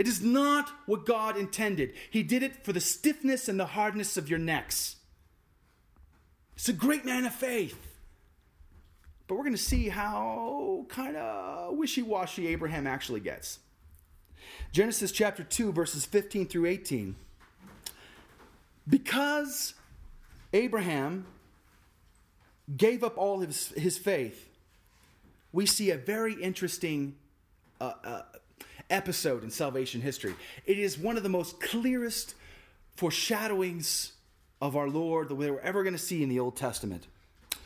It 0.03 0.09
is 0.09 0.21
not 0.21 0.69
what 0.85 1.05
God 1.05 1.37
intended. 1.37 1.93
He 2.09 2.23
did 2.23 2.43
it 2.43 2.65
for 2.65 2.73
the 2.73 2.81
stiffness 2.81 3.47
and 3.47 3.57
the 3.57 3.67
hardness 3.67 4.17
of 4.17 4.29
your 4.29 4.37
necks. 4.37 4.97
It's 6.57 6.67
a 6.67 6.73
great 6.73 7.05
man 7.05 7.25
of 7.25 7.33
faith. 7.33 7.79
But 9.27 9.35
we're 9.35 9.43
going 9.43 9.55
to 9.55 9.57
see 9.57 9.87
how 9.87 10.85
kind 10.89 11.15
of 11.15 11.77
wishy 11.77 12.01
washy 12.01 12.47
Abraham 12.47 12.85
actually 12.85 13.21
gets. 13.21 13.59
Genesis 14.73 15.09
chapter 15.09 15.41
2, 15.41 15.71
verses 15.71 16.05
15 16.05 16.47
through 16.47 16.65
18. 16.65 17.15
Because 18.89 19.73
Abraham 20.51 21.27
gave 22.75 23.05
up 23.05 23.17
all 23.17 23.39
his, 23.39 23.69
his 23.77 23.97
faith, 23.97 24.49
we 25.53 25.65
see 25.65 25.91
a 25.91 25.97
very 25.97 26.33
interesting 26.33 27.15
uh, 27.79 27.93
uh, 28.03 28.21
episode 28.93 29.43
in 29.43 29.49
salvation 29.49 29.99
history. 29.99 30.36
It 30.65 30.77
is 30.77 30.97
one 30.97 31.17
of 31.17 31.23
the 31.23 31.29
most 31.29 31.60
clearest 31.60 32.36
foreshadowings 32.95 34.13
of 34.62 34.75
our 34.77 34.88
Lord 34.88 35.29
that 35.29 35.36
we're 35.36 35.60
ever 35.60 35.84
going 35.84 35.95
to 35.95 35.99
see 35.99 36.23
in 36.23 36.29
the 36.29 36.39
Old 36.39 36.56
Testament. 36.56 37.08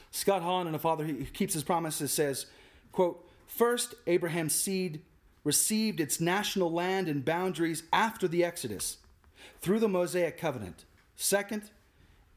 Scott 0.09 0.41
Hahn, 0.41 0.65
and 0.65 0.75
a 0.75 0.79
father 0.79 1.03
who 1.03 1.25
keeps 1.25 1.53
his 1.53 1.63
promises, 1.63 2.11
says, 2.11 2.47
quote, 2.91 3.23
First, 3.45 3.93
Abraham's 4.07 4.55
seed 4.55 5.01
received 5.43 5.99
its 5.99 6.19
national 6.19 6.71
land 6.71 7.07
and 7.07 7.23
boundaries 7.23 7.83
after 7.93 8.27
the 8.27 8.43
Exodus 8.43 8.97
through 9.61 9.79
the 9.79 9.87
Mosaic 9.87 10.37
covenant. 10.37 10.85
Second, 11.15 11.69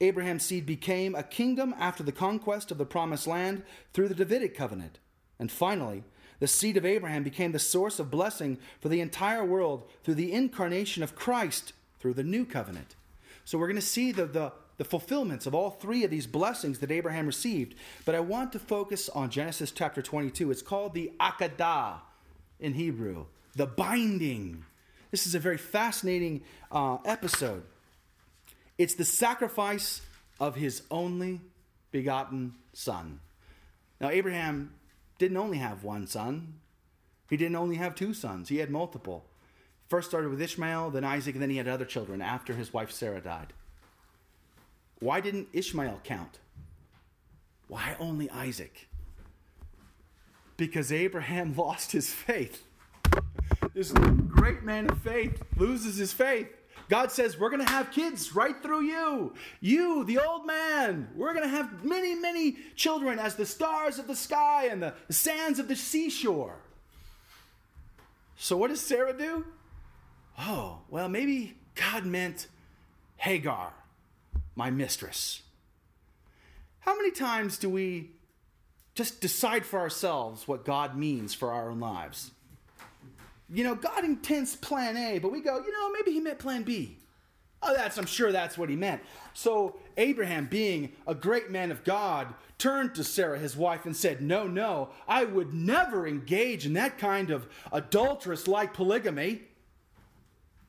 Abraham's 0.01 0.45
seed 0.45 0.67
became 0.67 1.15
a 1.15 1.23
kingdom 1.23 1.75
after 1.79 2.03
the 2.03 2.13
conquest 2.13 2.71
of 2.71 2.79
the 2.79 2.87
promised 2.87 3.27
land 3.27 3.63
through 3.93 4.09
the 4.09 4.15
Davidic 4.15 4.57
covenant. 4.57 4.99
And 5.39 5.51
finally, 5.51 6.05
the 6.41 6.49
seed 6.49 6.77
of 6.77 6.87
Abraham 6.87 7.23
became 7.23 7.53
the 7.53 7.59
source 7.59 7.99
of 7.99 8.11
blessing 8.11 8.59
for 8.81 8.89
the 8.89 9.01
entire 9.01 9.45
world 9.45 9.89
through 10.03 10.15
the 10.15 10.33
incarnation 10.33 11.03
of 11.03 11.15
Christ 11.15 11.73
through 12.01 12.15
the 12.15 12.25
new 12.25 12.45
covenant. 12.45 12.97
So 13.45 13.59
we're 13.59 13.67
going 13.67 13.77
to 13.77 13.83
see 13.83 14.11
the, 14.11 14.25
the, 14.25 14.53
the 14.79 14.85
fulfillments 14.85 15.47
of 15.47 15.55
all 15.55 15.71
three 15.71 16.03
of 16.03 16.11
these 16.11 16.27
blessings 16.27 16.79
that 16.79 16.91
Abraham 16.91 17.27
received. 17.27 17.75
But 18.07 18.15
I 18.15 18.21
want 18.21 18.53
to 18.53 18.59
focus 18.59 19.09
on 19.11 19.29
Genesis 19.31 19.71
chapter 19.71 20.01
22. 20.01 20.51
It's 20.51 20.63
called 20.63 20.95
the 20.95 21.13
Akedah 21.21 22.01
in 22.59 22.75
Hebrew, 22.75 23.27
the 23.55 23.67
binding. 23.67 24.65
This 25.11 25.27
is 25.27 25.35
a 25.35 25.39
very 25.39 25.59
fascinating 25.59 26.43
uh, 26.73 26.99
episode. 27.05 27.65
It's 28.79 28.95
the 28.95 29.05
sacrifice 29.05 30.01
of 30.39 30.55
his 30.55 30.83
only 30.91 31.41
begotten 31.91 32.55
son. 32.73 33.21
Now, 34.01 34.09
Abraham 34.09 34.73
didn't 35.21 35.37
only 35.37 35.59
have 35.59 35.85
one 35.85 36.07
son, 36.07 36.55
he 37.29 37.37
didn't 37.37 37.55
only 37.55 37.77
have 37.77 37.95
two 37.95 38.15
sons, 38.15 38.49
he 38.49 38.57
had 38.57 38.71
multiple. 38.71 39.27
First 39.87 40.09
started 40.09 40.31
with 40.31 40.41
Ishmael, 40.41 40.91
then 40.91 41.05
Isaac, 41.05 41.35
and 41.35 41.43
then 41.43 41.51
he 41.51 41.59
had 41.59 41.69
other 41.69 41.85
children 41.85 42.23
after 42.23 42.55
his 42.55 42.73
wife 42.73 42.91
Sarah 42.91 43.21
died. 43.21 43.53
Why 44.99 45.21
didn't 45.21 45.49
Ishmael 45.53 46.01
count? 46.05 46.39
Why 47.69 47.97
only 48.01 48.31
Isaac? 48.31 48.89
Because 50.57 50.91
Abraham 50.91 51.55
lost 51.57 51.93
his 51.93 52.11
faith. 52.13 52.65
This 53.75 53.93
great 53.93 54.63
man 54.63 54.89
of 54.89 55.03
faith 55.03 55.43
loses 55.57 55.97
his 55.97 56.15
faith. 56.15 56.49
God 56.91 57.13
says, 57.13 57.39
We're 57.39 57.51
going 57.51 57.65
to 57.65 57.73
have 57.73 57.93
kids 57.93 58.35
right 58.35 58.61
through 58.61 58.83
you. 58.83 59.33
You, 59.61 60.05
the 60.05 60.19
old 60.19 60.45
man, 60.45 61.09
we're 61.15 61.33
going 61.33 61.49
to 61.49 61.57
have 61.57 61.85
many, 61.85 62.17
many 62.17 62.57
children 62.75 63.21
as 63.21 63.37
the 63.37 63.47
stars 63.47 64.01
of 64.01 64.09
the 64.09 64.17
sky 64.17 64.67
and 64.67 64.83
the 64.83 64.95
sands 65.09 65.61
of 65.61 65.69
the 65.69 65.77
seashore. 65.77 66.57
So, 68.37 68.57
what 68.57 68.71
does 68.71 68.81
Sarah 68.81 69.17
do? 69.17 69.47
Oh, 70.37 70.81
well, 70.89 71.09
maybe 71.09 71.57
God 71.77 72.05
meant 72.05 72.49
Hagar, 73.19 73.73
my 74.57 74.71
mistress. 74.71 75.43
How 76.81 76.97
many 76.97 77.13
times 77.13 77.57
do 77.57 77.71
we 77.71 78.11
just 78.95 79.21
decide 79.21 79.65
for 79.65 79.79
ourselves 79.79 80.49
what 80.49 80.65
God 80.65 80.97
means 80.97 81.35
for 81.35 81.53
our 81.53 81.71
own 81.71 81.79
lives? 81.79 82.33
You 83.53 83.65
know, 83.65 83.75
God 83.75 84.05
intends 84.05 84.55
plan 84.57 84.97
A, 84.97 85.19
but 85.19 85.33
we 85.33 85.41
go, 85.41 85.59
you 85.59 85.73
know, 85.73 85.91
maybe 85.91 86.13
he 86.13 86.21
meant 86.21 86.39
plan 86.39 86.63
B. 86.63 86.99
Oh, 87.63 87.75
that's, 87.75 87.99
I'm 87.99 88.07
sure 88.07 88.33
that's 88.33 88.57
what 88.57 88.71
he 88.71 88.77
meant. 88.77 89.03
So 89.35 89.77
Abraham, 89.97 90.47
being 90.47 90.93
a 91.07 91.15
great 91.15 91.51
man 91.51 91.71
of 91.71 91.85
God, 91.85 92.33
turned 92.59 92.95
to 92.95 93.05
Sarah, 93.05 93.39
his 93.39 93.57
wife, 93.57 93.85
and 93.85 93.95
said, 93.95 94.23
No, 94.23 94.47
no, 94.47 94.91
I 95.07 95.25
would 95.25 95.53
never 95.53 96.07
engage 96.07 96.65
in 96.65 96.73
that 96.75 96.97
kind 96.97 97.31
of 97.31 97.47
adulterous 97.71 98.49
like 98.49 98.73
polygamy. 98.73 99.43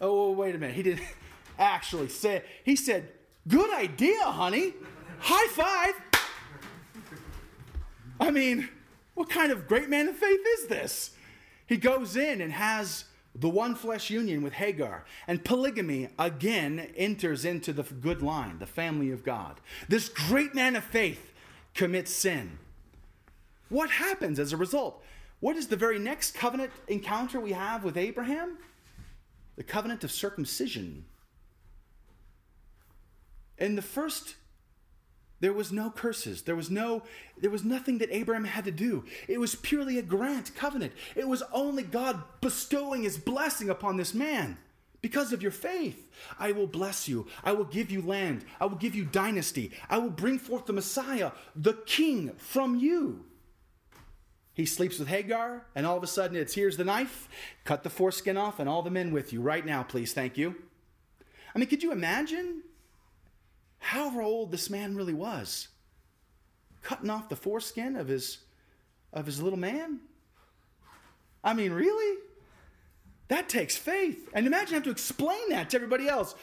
Oh, 0.02 0.32
wait 0.32 0.56
a 0.56 0.58
minute. 0.58 0.76
He 0.76 0.84
didn't 0.84 1.04
actually 1.60 2.10
say, 2.10 2.44
he 2.66 2.76
said, 2.76 3.10
Good 3.48 3.74
idea, 3.74 4.24
honey. 4.24 4.74
High 5.20 5.48
five. 5.48 5.94
I 8.20 8.32
mean, 8.32 8.68
what 9.14 9.30
kind 9.30 9.52
of 9.52 9.68
great 9.68 9.90
man 9.90 10.10
of 10.10 10.16
faith 10.16 10.42
is 10.60 10.68
this? 10.68 11.12
He 11.72 11.78
goes 11.78 12.18
in 12.18 12.42
and 12.42 12.52
has 12.52 13.06
the 13.34 13.48
one 13.48 13.76
flesh 13.76 14.10
union 14.10 14.42
with 14.42 14.52
Hagar. 14.52 15.06
And 15.26 15.42
polygamy 15.46 16.10
again 16.20 16.90
enters 16.98 17.46
into 17.46 17.72
the 17.72 17.84
good 17.84 18.22
line, 18.22 18.60
the 18.60 18.66
family 18.66 19.10
of 19.10 19.24
God. 19.24 19.62
This 19.88 20.10
great 20.10 20.54
man 20.54 20.76
of 20.76 20.84
faith 20.84 21.32
commits 21.74 22.12
sin. 22.12 22.60
What 23.70 23.90
happens 23.90 24.38
as 24.38 24.52
a 24.52 24.58
result? 24.58 25.02
What 25.40 25.56
is 25.56 25.68
the 25.68 25.78
very 25.78 25.98
next 25.98 26.34
covenant 26.34 26.72
encounter 26.90 27.40
we 27.40 27.54
have 27.54 27.86
with 27.86 27.96
Abraham? 27.96 28.58
The 29.56 29.64
covenant 29.64 30.04
of 30.04 30.12
circumcision. 30.12 31.06
In 33.58 33.78
the 33.78 33.82
first 33.82 34.36
there 35.42 35.54
was 35.54 35.72
no 35.72 35.90
curses. 35.90 36.44
There 36.44 36.56
was 36.56 36.70
no 36.70 37.02
there 37.38 37.50
was 37.50 37.66
nothing 37.66 37.98
that 37.98 38.16
Abraham 38.16 38.46
had 38.46 38.64
to 38.66 38.72
do. 38.72 39.04
It 39.28 39.40
was 39.40 39.56
purely 39.56 39.98
a 39.98 40.04
grant 40.04 40.56
covenant. 40.56 40.94
It 41.16 41.28
was 41.28 41.44
only 41.52 41.84
God 41.84 42.24
bestowing 42.40 43.04
his 43.04 43.18
blessing 43.18 43.70
upon 43.70 43.98
this 43.98 44.14
man. 44.14 44.58
Because 45.02 45.34
of 45.34 45.42
your 45.42 45.52
faith, 45.52 46.08
I 46.38 46.52
will 46.52 46.68
bless 46.68 47.08
you. 47.08 47.26
I 47.44 47.54
will 47.54 47.66
give 47.66 47.90
you 47.90 48.04
land. 48.04 48.46
I 48.60 48.66
will 48.66 48.78
give 48.78 48.94
you 48.94 49.04
dynasty. 49.04 49.72
I 49.90 49.98
will 49.98 50.12
bring 50.12 50.38
forth 50.38 50.68
the 50.68 50.74
Messiah, 50.74 51.32
the 51.56 51.74
king 51.74 52.34
from 52.38 52.76
you. 52.76 53.26
He 54.54 54.68
sleeps 54.68 55.00
with 55.00 55.08
Hagar, 55.08 55.66
and 55.74 55.88
all 55.88 55.98
of 55.98 56.04
a 56.04 56.08
sudden 56.08 56.38
it's 56.38 56.54
here's 56.54 56.78
the 56.78 56.84
knife, 56.84 57.28
cut 57.64 57.82
the 57.82 57.90
foreskin 57.90 58.38
off, 58.38 58.60
and 58.60 58.70
all 58.70 58.84
the 58.84 58.92
men 58.92 59.12
with 59.12 59.34
you 59.34 59.42
right 59.42 59.66
now, 59.66 59.82
please. 59.82 60.14
Thank 60.14 60.38
you. 60.38 60.56
I 61.56 61.58
mean, 61.58 61.68
could 61.68 61.82
you 61.82 61.92
imagine 61.92 62.62
however 63.92 64.22
old 64.22 64.54
this 64.54 64.70
man 64.70 64.96
really 64.96 65.14
was, 65.14 65.68
cutting 66.82 67.10
off 67.10 67.28
the 67.28 67.36
foreskin 67.36 67.98
of 67.98 68.08
his 68.08 68.38
of 69.12 69.26
his 69.26 69.42
little 69.42 69.60
man. 69.60 70.00
I 71.44 71.54
mean, 71.54 71.74
really? 71.74 72.20
That 73.28 73.50
takes 73.50 73.76
faith. 73.76 74.30
And 74.34 74.48
imagine 74.48 74.76
having 74.76 74.86
to 74.86 74.92
explain 74.92 75.50
that 75.50 75.70
to 75.72 75.76
everybody 75.76 76.08
else. 76.08 76.36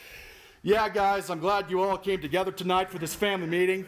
Yeah, 0.62 0.90
guys, 0.90 1.30
I'm 1.30 1.38
glad 1.38 1.70
you 1.70 1.80
all 1.80 1.96
came 1.96 2.20
together 2.20 2.52
tonight 2.52 2.90
for 2.90 2.98
this 2.98 3.14
family 3.14 3.46
meeting. 3.46 3.86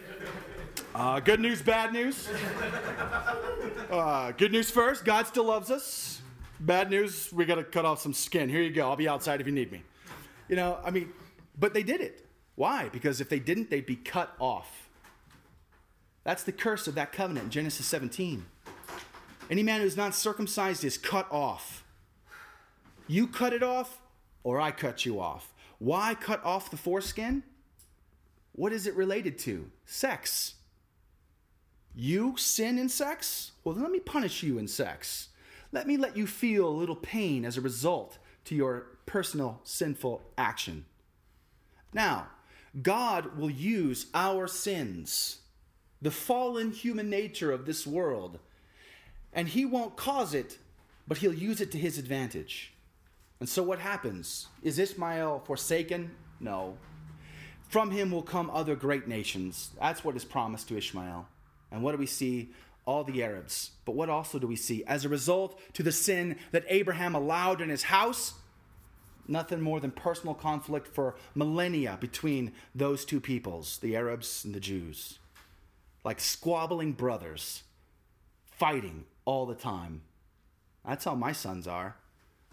Uh, 0.95 1.21
good 1.21 1.41
news, 1.41 1.61
bad 1.61 1.93
news. 1.93 2.29
Uh, 3.91 4.33
good 4.33 4.53
news 4.53 4.71
first 4.71 5.05
God 5.05 5.27
still 5.27 5.45
loves 5.45 5.71
us. 5.71 6.23
Bad 6.61 6.89
news, 6.89 7.31
we 7.31 7.45
got 7.45 7.57
to 7.57 7.65
cut 7.65 7.85
off 7.85 8.01
some 8.01 8.15
skin. 8.15 8.49
Here 8.49 8.63
you 8.63 8.71
go. 8.71 8.89
I'll 8.89 8.97
be 8.97 9.09
outside 9.09 9.43
if 9.43 9.47
you 9.47 9.53
need 9.53 9.71
me. 9.71 9.83
You 10.49 10.57
know, 10.57 10.79
I 10.83 10.91
mean, 10.91 11.13
but 11.59 11.75
they 11.75 11.83
did 11.83 12.01
it. 12.01 12.27
Why? 12.61 12.91
Because 12.91 13.23
if 13.23 13.31
they 13.31 13.39
didn't, 13.39 13.71
they'd 13.71 13.87
be 13.87 13.97
cut 13.97 14.35
off. 14.39 14.91
That's 16.25 16.43
the 16.43 16.53
curse 16.53 16.87
of 16.87 16.95
that 16.95 17.11
covenant 17.11 17.45
in 17.45 17.51
Genesis 17.51 17.87
17. 17.87 18.45
Any 19.49 19.63
man 19.63 19.81
who 19.81 19.87
is 19.87 19.97
not 19.97 20.15
circumcised 20.15 20.85
is 20.85 20.99
cut 20.99 21.27
off. 21.33 21.85
You 23.07 23.27
cut 23.27 23.55
it 23.55 23.63
off, 23.63 24.03
or 24.45 24.61
I 24.61 24.73
cut 24.73 25.07
you 25.07 25.19
off. 25.19 25.55
Why 25.79 26.15
cut 26.15 26.45
off 26.45 26.71
the 26.71 26.77
foreskin? 26.77 27.45
What 28.53 28.75
is 28.75 28.87
it 28.87 28.95
related 28.95 29.39
to? 29.39 29.71
Sex. 29.87 30.57
You 31.95 32.37
sin 32.37 32.79
in 32.79 32.91
sex? 32.91 33.53
Well, 33.65 33.75
then 33.75 33.85
let 33.85 33.91
me 33.91 34.01
punish 34.01 34.43
you 34.43 34.59
in 34.59 34.69
sex. 34.69 35.31
Let 35.73 35.87
me 35.87 35.97
let 35.97 36.15
you 36.15 36.27
feel 36.27 36.69
a 36.69 36.69
little 36.69 36.95
pain 36.95 37.47
as 37.47 37.57
a 37.57 37.63
result 37.63 38.19
to 38.45 38.55
your 38.55 38.99
personal 39.07 39.61
sinful 39.65 40.21
action. 40.37 40.85
Now, 41.95 42.29
God 42.83 43.37
will 43.37 43.51
use 43.51 44.07
our 44.15 44.47
sins, 44.47 45.39
the 46.01 46.11
fallen 46.11 46.71
human 46.71 47.11
nature 47.11 47.51
of 47.53 47.67
this 47.67 47.87
world, 47.87 48.39
and 49.33 49.49
He 49.49 49.65
won't 49.65 49.97
cause 49.97 50.35
it, 50.35 50.59
but 51.07 51.19
He'll 51.19 51.35
use 51.35 51.61
it 51.61 51.73
to 51.73 51.79
His 51.79 51.99
advantage. 51.99 52.73
And 53.41 53.49
so 53.49 53.63
what 53.63 53.79
happens? 53.79 54.49
Is 54.63 54.79
Ishmael 54.79 55.43
forsaken? 55.47 56.11
No. 56.39 56.77
From 57.69 57.91
him 57.91 58.11
will 58.11 58.23
come 58.23 58.51
other 58.51 58.75
great 58.75 59.09
nations. 59.09 59.71
That's 59.81 60.05
what 60.05 60.17
is 60.17 60.25
promised 60.25 60.69
to 60.69 60.77
Ishmael. 60.77 61.27
And 61.71 61.83
what 61.83 61.93
do 61.93 61.99
we 61.99 62.07
see? 62.07 62.51
All 62.85 63.05
the 63.05 63.23
Arabs. 63.23 63.71
But 63.85 63.95
what 63.95 64.11
also 64.11 64.39
do 64.39 64.47
we 64.47 64.57
see? 64.57 64.85
As 64.85 65.05
a 65.05 65.09
result 65.09 65.61
to 65.75 65.83
the 65.83 65.93
sin 65.93 66.37
that 66.51 66.65
Abraham 66.69 67.15
allowed 67.15 67.61
in 67.61 67.69
his 67.69 67.85
house, 67.85 68.35
nothing 69.29 69.61
more 69.61 69.81
than 69.81 69.91
personal 69.91 70.35
conflict 70.35 70.87
for 70.87 71.17
millennia 71.35 71.99
between 72.01 72.53
those 72.75 73.05
two 73.05 73.21
peoples, 73.21 73.79
the 73.79 73.97
Arabs 73.97 74.45
and 74.45 74.55
the 74.55 74.61
Jews. 74.61 75.19
Like 76.05 76.21
squabbling 76.21 76.93
brothers, 76.93 77.63
fighting 78.51 79.05
all 79.25 79.47
the 79.47 79.55
time. 79.55 80.03
That's 80.87 81.05
how 81.05 81.15
my 81.15 81.33
sons 81.33 81.67
are. 81.67 81.97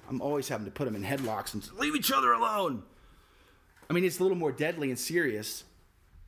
I'm 0.09 0.22
always 0.22 0.47
having 0.47 0.65
to 0.65 0.72
put 0.72 0.86
them 0.86 0.95
in 0.95 1.03
headlocks 1.03 1.53
and 1.53 1.68
leave 1.74 1.95
each 1.95 2.11
other 2.11 2.34
alone. 2.34 2.84
I 3.89 3.93
mean, 3.93 4.03
it's 4.03 4.20
a 4.20 4.24
little 4.24 4.38
more 4.38 4.51
deadly 4.51 4.89
and 4.89 4.99
serious, 4.99 5.63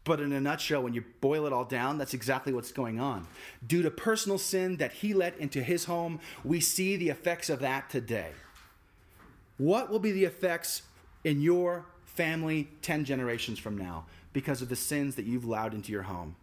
but 0.03 0.19
in 0.19 0.31
a 0.31 0.39
nutshell, 0.39 0.81
when 0.81 0.93
you 0.93 1.03
boil 1.21 1.45
it 1.45 1.53
all 1.53 1.65
down, 1.65 1.97
that's 1.97 2.13
exactly 2.13 2.53
what's 2.53 2.71
going 2.71 2.99
on. 2.99 3.27
Due 3.65 3.81
to 3.81 3.91
personal 3.91 4.37
sin 4.37 4.77
that 4.77 4.93
he 4.93 5.13
let 5.13 5.37
into 5.37 5.61
his 5.61 5.85
home, 5.85 6.19
we 6.43 6.59
see 6.59 6.95
the 6.95 7.09
effects 7.09 7.49
of 7.49 7.59
that 7.59 7.89
today. 7.89 8.31
What 9.59 9.89
will 9.89 9.99
be 9.99 10.13
the 10.13 10.23
effects 10.23 10.83
in 11.25 11.41
your 11.41 11.85
family 12.05 12.69
10 12.81 13.03
generations 13.03 13.59
from 13.59 13.77
now 13.77 14.05
because 14.31 14.61
of 14.61 14.69
the 14.69 14.75
sins 14.77 15.15
that 15.15 15.25
you've 15.25 15.43
allowed 15.43 15.73
into 15.73 15.91
your 15.91 16.03
home? 16.03 16.37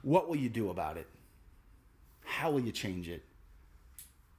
What 0.00 0.30
will 0.30 0.36
you 0.36 0.48
do 0.48 0.70
about 0.70 0.96
it? 0.96 1.06
How 2.24 2.50
will 2.50 2.60
you 2.60 2.72
change 2.72 3.06
it? 3.06 3.22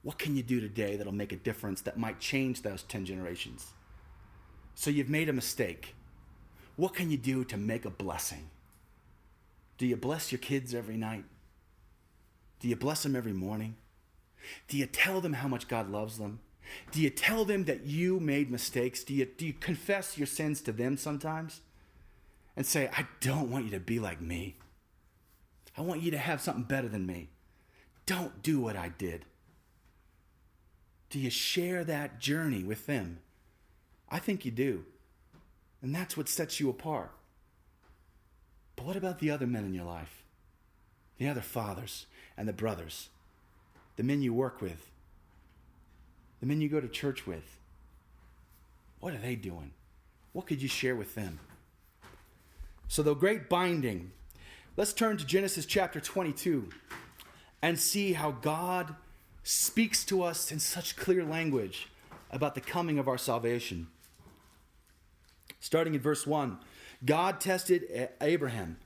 What 0.02 0.18
can 0.18 0.36
you 0.36 0.42
do 0.42 0.60
today 0.60 0.96
that'll 0.96 1.14
make 1.14 1.32
a 1.32 1.36
difference 1.36 1.80
that 1.82 1.96
might 1.96 2.18
change 2.18 2.62
those 2.62 2.82
10 2.82 3.06
generations? 3.06 3.74
So 4.74 4.90
you've 4.90 5.08
made 5.08 5.28
a 5.28 5.32
mistake. 5.32 5.94
What 6.74 6.94
can 6.94 7.12
you 7.12 7.16
do 7.16 7.44
to 7.44 7.56
make 7.56 7.84
a 7.84 7.90
blessing? 7.90 8.50
Do 9.78 9.86
you 9.86 9.96
bless 9.96 10.32
your 10.32 10.40
kids 10.40 10.74
every 10.74 10.96
night? 10.96 11.24
Do 12.58 12.66
you 12.66 12.74
bless 12.74 13.04
them 13.04 13.14
every 13.14 13.32
morning? 13.32 13.76
Do 14.68 14.76
you 14.76 14.86
tell 14.86 15.20
them 15.20 15.34
how 15.34 15.48
much 15.48 15.68
God 15.68 15.90
loves 15.90 16.18
them? 16.18 16.40
Do 16.90 17.00
you 17.00 17.10
tell 17.10 17.44
them 17.44 17.64
that 17.64 17.86
you 17.86 18.18
made 18.20 18.50
mistakes? 18.50 19.04
Do 19.04 19.14
you, 19.14 19.26
do 19.26 19.46
you 19.46 19.52
confess 19.52 20.18
your 20.18 20.26
sins 20.26 20.60
to 20.62 20.72
them 20.72 20.96
sometimes? 20.96 21.60
And 22.56 22.66
say, 22.66 22.88
I 22.96 23.06
don't 23.20 23.50
want 23.50 23.66
you 23.66 23.70
to 23.72 23.80
be 23.80 23.98
like 23.98 24.20
me. 24.20 24.56
I 25.76 25.82
want 25.82 26.02
you 26.02 26.10
to 26.10 26.18
have 26.18 26.40
something 26.40 26.64
better 26.64 26.88
than 26.88 27.06
me. 27.06 27.28
Don't 28.06 28.42
do 28.42 28.60
what 28.60 28.76
I 28.76 28.88
did. 28.88 29.26
Do 31.10 31.18
you 31.18 31.30
share 31.30 31.84
that 31.84 32.18
journey 32.18 32.62
with 32.62 32.86
them? 32.86 33.18
I 34.08 34.18
think 34.18 34.44
you 34.44 34.50
do. 34.50 34.84
And 35.82 35.94
that's 35.94 36.16
what 36.16 36.28
sets 36.28 36.58
you 36.58 36.70
apart. 36.70 37.12
But 38.74 38.86
what 38.86 38.96
about 38.96 39.18
the 39.18 39.30
other 39.30 39.46
men 39.46 39.64
in 39.64 39.74
your 39.74 39.84
life? 39.84 40.24
The 41.18 41.28
other 41.28 41.40
fathers 41.40 42.06
and 42.36 42.48
the 42.48 42.52
brothers, 42.52 43.08
the 43.96 44.02
men 44.02 44.22
you 44.22 44.32
work 44.32 44.60
with, 44.60 44.90
the 46.40 46.46
men 46.46 46.60
you 46.60 46.68
go 46.68 46.80
to 46.80 46.88
church 46.88 47.26
with. 47.26 47.58
What 49.00 49.14
are 49.14 49.18
they 49.18 49.36
doing? 49.36 49.72
What 50.32 50.46
could 50.46 50.62
you 50.62 50.68
share 50.68 50.96
with 50.96 51.14
them? 51.14 51.38
So, 52.88 53.02
the 53.02 53.14
great 53.14 53.48
binding. 53.48 54.12
Let's 54.76 54.92
turn 54.92 55.16
to 55.16 55.24
Genesis 55.24 55.64
chapter 55.64 56.00
22 56.00 56.68
and 57.62 57.78
see 57.78 58.12
how 58.12 58.30
God 58.30 58.94
speaks 59.42 60.04
to 60.04 60.22
us 60.22 60.52
in 60.52 60.58
such 60.58 60.96
clear 60.96 61.24
language 61.24 61.88
about 62.30 62.54
the 62.54 62.60
coming 62.60 62.98
of 62.98 63.08
our 63.08 63.16
salvation. 63.16 63.86
Starting 65.60 65.94
in 65.94 66.00
verse 66.00 66.26
1, 66.26 66.58
God 67.04 67.40
tested 67.40 68.10
Abraham. 68.20 68.76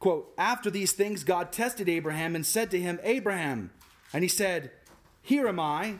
Quote, 0.00 0.32
after 0.36 0.70
these 0.70 0.92
things, 0.92 1.24
God 1.24 1.52
tested 1.52 1.88
Abraham 1.88 2.34
and 2.34 2.44
said 2.44 2.70
to 2.72 2.80
him, 2.80 2.98
Abraham. 3.02 3.70
And 4.14 4.22
he 4.22 4.28
said, 4.28 4.70
Here 5.20 5.46
am 5.48 5.60
I. 5.60 5.96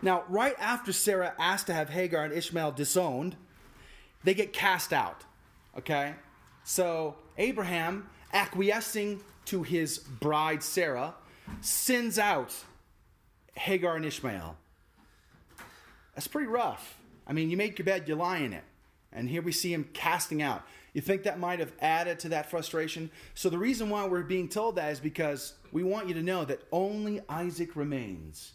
Now, 0.00 0.24
right 0.28 0.54
after 0.58 0.92
Sarah 0.92 1.34
asked 1.38 1.66
to 1.66 1.74
have 1.74 1.90
Hagar 1.90 2.24
and 2.24 2.32
Ishmael 2.32 2.72
disowned, 2.72 3.36
they 4.24 4.32
get 4.32 4.52
cast 4.52 4.92
out. 4.92 5.24
Okay? 5.76 6.14
So, 6.64 7.16
Abraham, 7.36 8.08
acquiescing 8.32 9.20
to 9.46 9.64
his 9.64 9.98
bride 9.98 10.62
Sarah, 10.62 11.14
sends 11.60 12.18
out 12.18 12.54
Hagar 13.54 13.96
and 13.96 14.04
Ishmael. 14.04 14.56
That's 16.14 16.28
pretty 16.28 16.48
rough. 16.48 16.96
I 17.26 17.32
mean, 17.32 17.50
you 17.50 17.56
make 17.56 17.78
your 17.78 17.86
bed, 17.86 18.08
you 18.08 18.14
lie 18.14 18.38
in 18.38 18.52
it. 18.52 18.64
And 19.12 19.28
here 19.28 19.42
we 19.42 19.52
see 19.52 19.72
him 19.72 19.88
casting 19.92 20.42
out. 20.42 20.64
You 20.92 21.00
think 21.00 21.22
that 21.22 21.38
might 21.38 21.58
have 21.58 21.72
added 21.80 22.18
to 22.20 22.28
that 22.30 22.50
frustration? 22.50 23.10
So, 23.34 23.48
the 23.48 23.58
reason 23.58 23.88
why 23.88 24.06
we're 24.06 24.22
being 24.22 24.48
told 24.48 24.76
that 24.76 24.92
is 24.92 25.00
because 25.00 25.54
we 25.70 25.82
want 25.82 26.08
you 26.08 26.14
to 26.14 26.22
know 26.22 26.44
that 26.44 26.62
only 26.70 27.22
Isaac 27.28 27.76
remains. 27.76 28.52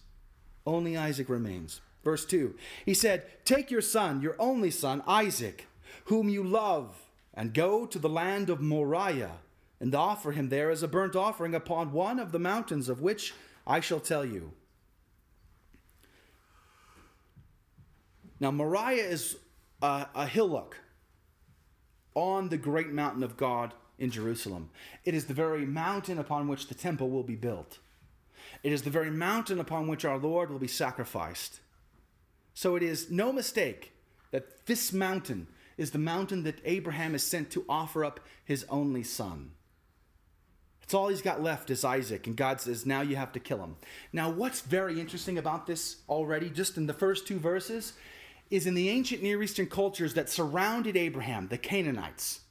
Only 0.66 0.96
Isaac 0.96 1.30
remains. 1.30 1.82
Verse 2.04 2.26
2 2.26 2.56
He 2.86 2.94
said, 2.94 3.26
Take 3.44 3.72
your 3.72 3.82
son, 3.82 4.22
your 4.22 4.36
only 4.38 4.70
son, 4.70 5.02
Isaac, 5.08 5.68
whom 6.06 6.30
you 6.30 6.44
love, 6.44 6.96
and 7.34 7.54
go 7.54 7.86
to 7.86 7.98
the 7.98 8.10
land 8.10 8.50
of 8.50 8.62
Moriah 8.62 9.40
and 9.80 9.94
offer 9.94 10.32
him 10.32 10.50
there 10.50 10.70
as 10.70 10.84
a 10.84 10.88
burnt 10.88 11.16
offering 11.16 11.56
upon 11.56 11.92
one 11.92 12.20
of 12.20 12.32
the 12.32 12.40
mountains 12.40 12.90
of 12.90 13.02
which 13.02 13.34
I 13.66 13.80
shall 13.80 14.00
tell 14.00 14.26
you. 14.26 14.54
Now, 18.40 18.52
Moriah 18.52 19.04
is 19.04 19.38
a, 19.82 20.08
a 20.14 20.28
hillock 20.28 20.78
on 22.18 22.50
the 22.50 22.58
great 22.58 22.90
mountain 22.90 23.22
of 23.22 23.38
God 23.38 23.76
in 24.00 24.10
Jerusalem. 24.10 24.72
It 25.06 25.14
is 25.14 25.26
the 25.26 25.36
very 25.36 25.68
mountain 25.68 26.18
upon 26.18 26.48
which 26.48 26.68
the 26.68 26.74
temple 26.74 27.12
will 27.12 27.22
be 27.22 27.36
built. 27.36 27.78
It 28.64 28.74
is 28.74 28.82
the 28.82 28.90
very 28.90 29.12
mountain 29.12 29.60
upon 29.60 29.88
which 29.88 30.04
our 30.04 30.18
Lord 30.18 30.50
will 30.50 30.58
be 30.58 30.68
sacrificed. 30.68 31.60
So 32.56 32.76
it 32.76 32.82
is 32.82 33.12
no 33.12 33.32
mistake 33.32 33.92
that 34.32 34.66
this 34.66 34.92
mountain 34.92 35.48
is 35.78 35.92
the 35.92 36.00
mountain 36.00 36.42
that 36.42 36.60
Abraham 36.66 37.14
is 37.14 37.22
sent 37.22 37.52
to 37.52 37.66
offer 37.70 38.04
up 38.04 38.20
his 38.44 38.66
only 38.68 39.04
son. 39.04 39.52
It's 40.82 40.96
all 40.96 41.10
he's 41.10 41.22
got 41.22 41.44
left 41.44 41.70
is 41.70 41.86
Isaac, 41.86 42.26
and 42.26 42.36
God 42.36 42.62
says, 42.62 42.84
now 42.84 43.02
you 43.02 43.16
have 43.16 43.34
to 43.34 43.40
kill 43.40 43.60
him. 43.60 43.76
Now, 44.12 44.32
what's 44.32 44.62
very 44.62 45.00
interesting 45.00 45.38
about 45.38 45.68
this 45.68 45.98
already, 46.10 46.50
just 46.50 46.78
in 46.78 46.88
the 46.88 46.94
first 46.94 47.28
two 47.28 47.38
verses, 47.38 47.94
is 48.50 48.66
in 48.66 48.74
the 48.74 48.90
ancient 48.90 49.22
Near 49.22 49.42
Eastern 49.44 49.68
cultures 49.68 50.14
that 50.14 50.30
surrounded 50.30 50.96
Abraham, 50.96 51.48
the 51.48 51.58
Canaanites. 51.58 52.42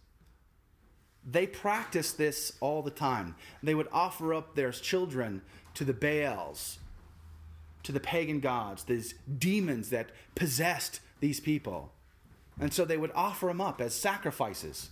They 1.25 1.47
practiced 1.47 2.19
this 2.19 2.53
all 2.61 2.83
the 2.83 2.91
time. 2.91 3.35
They 3.63 3.75
would 3.75 3.89
offer 3.93 4.33
up 4.35 4.55
their 4.55 4.71
children 4.71 5.43
to 5.75 5.85
the 5.85 5.93
Baals, 5.93 6.79
to 7.83 7.93
the 7.93 8.01
pagan 8.01 8.41
gods, 8.41 8.85
these 8.85 9.15
demons 9.39 9.91
that 9.91 10.11
possessed 10.35 11.01
these 11.21 11.41
people. 11.41 11.93
And 12.61 12.73
so 12.73 12.85
they 12.85 12.97
would 12.97 13.13
offer 13.15 13.47
them 13.47 13.61
up 13.61 13.81
as 13.81 13.95
sacrifices. 13.95 14.91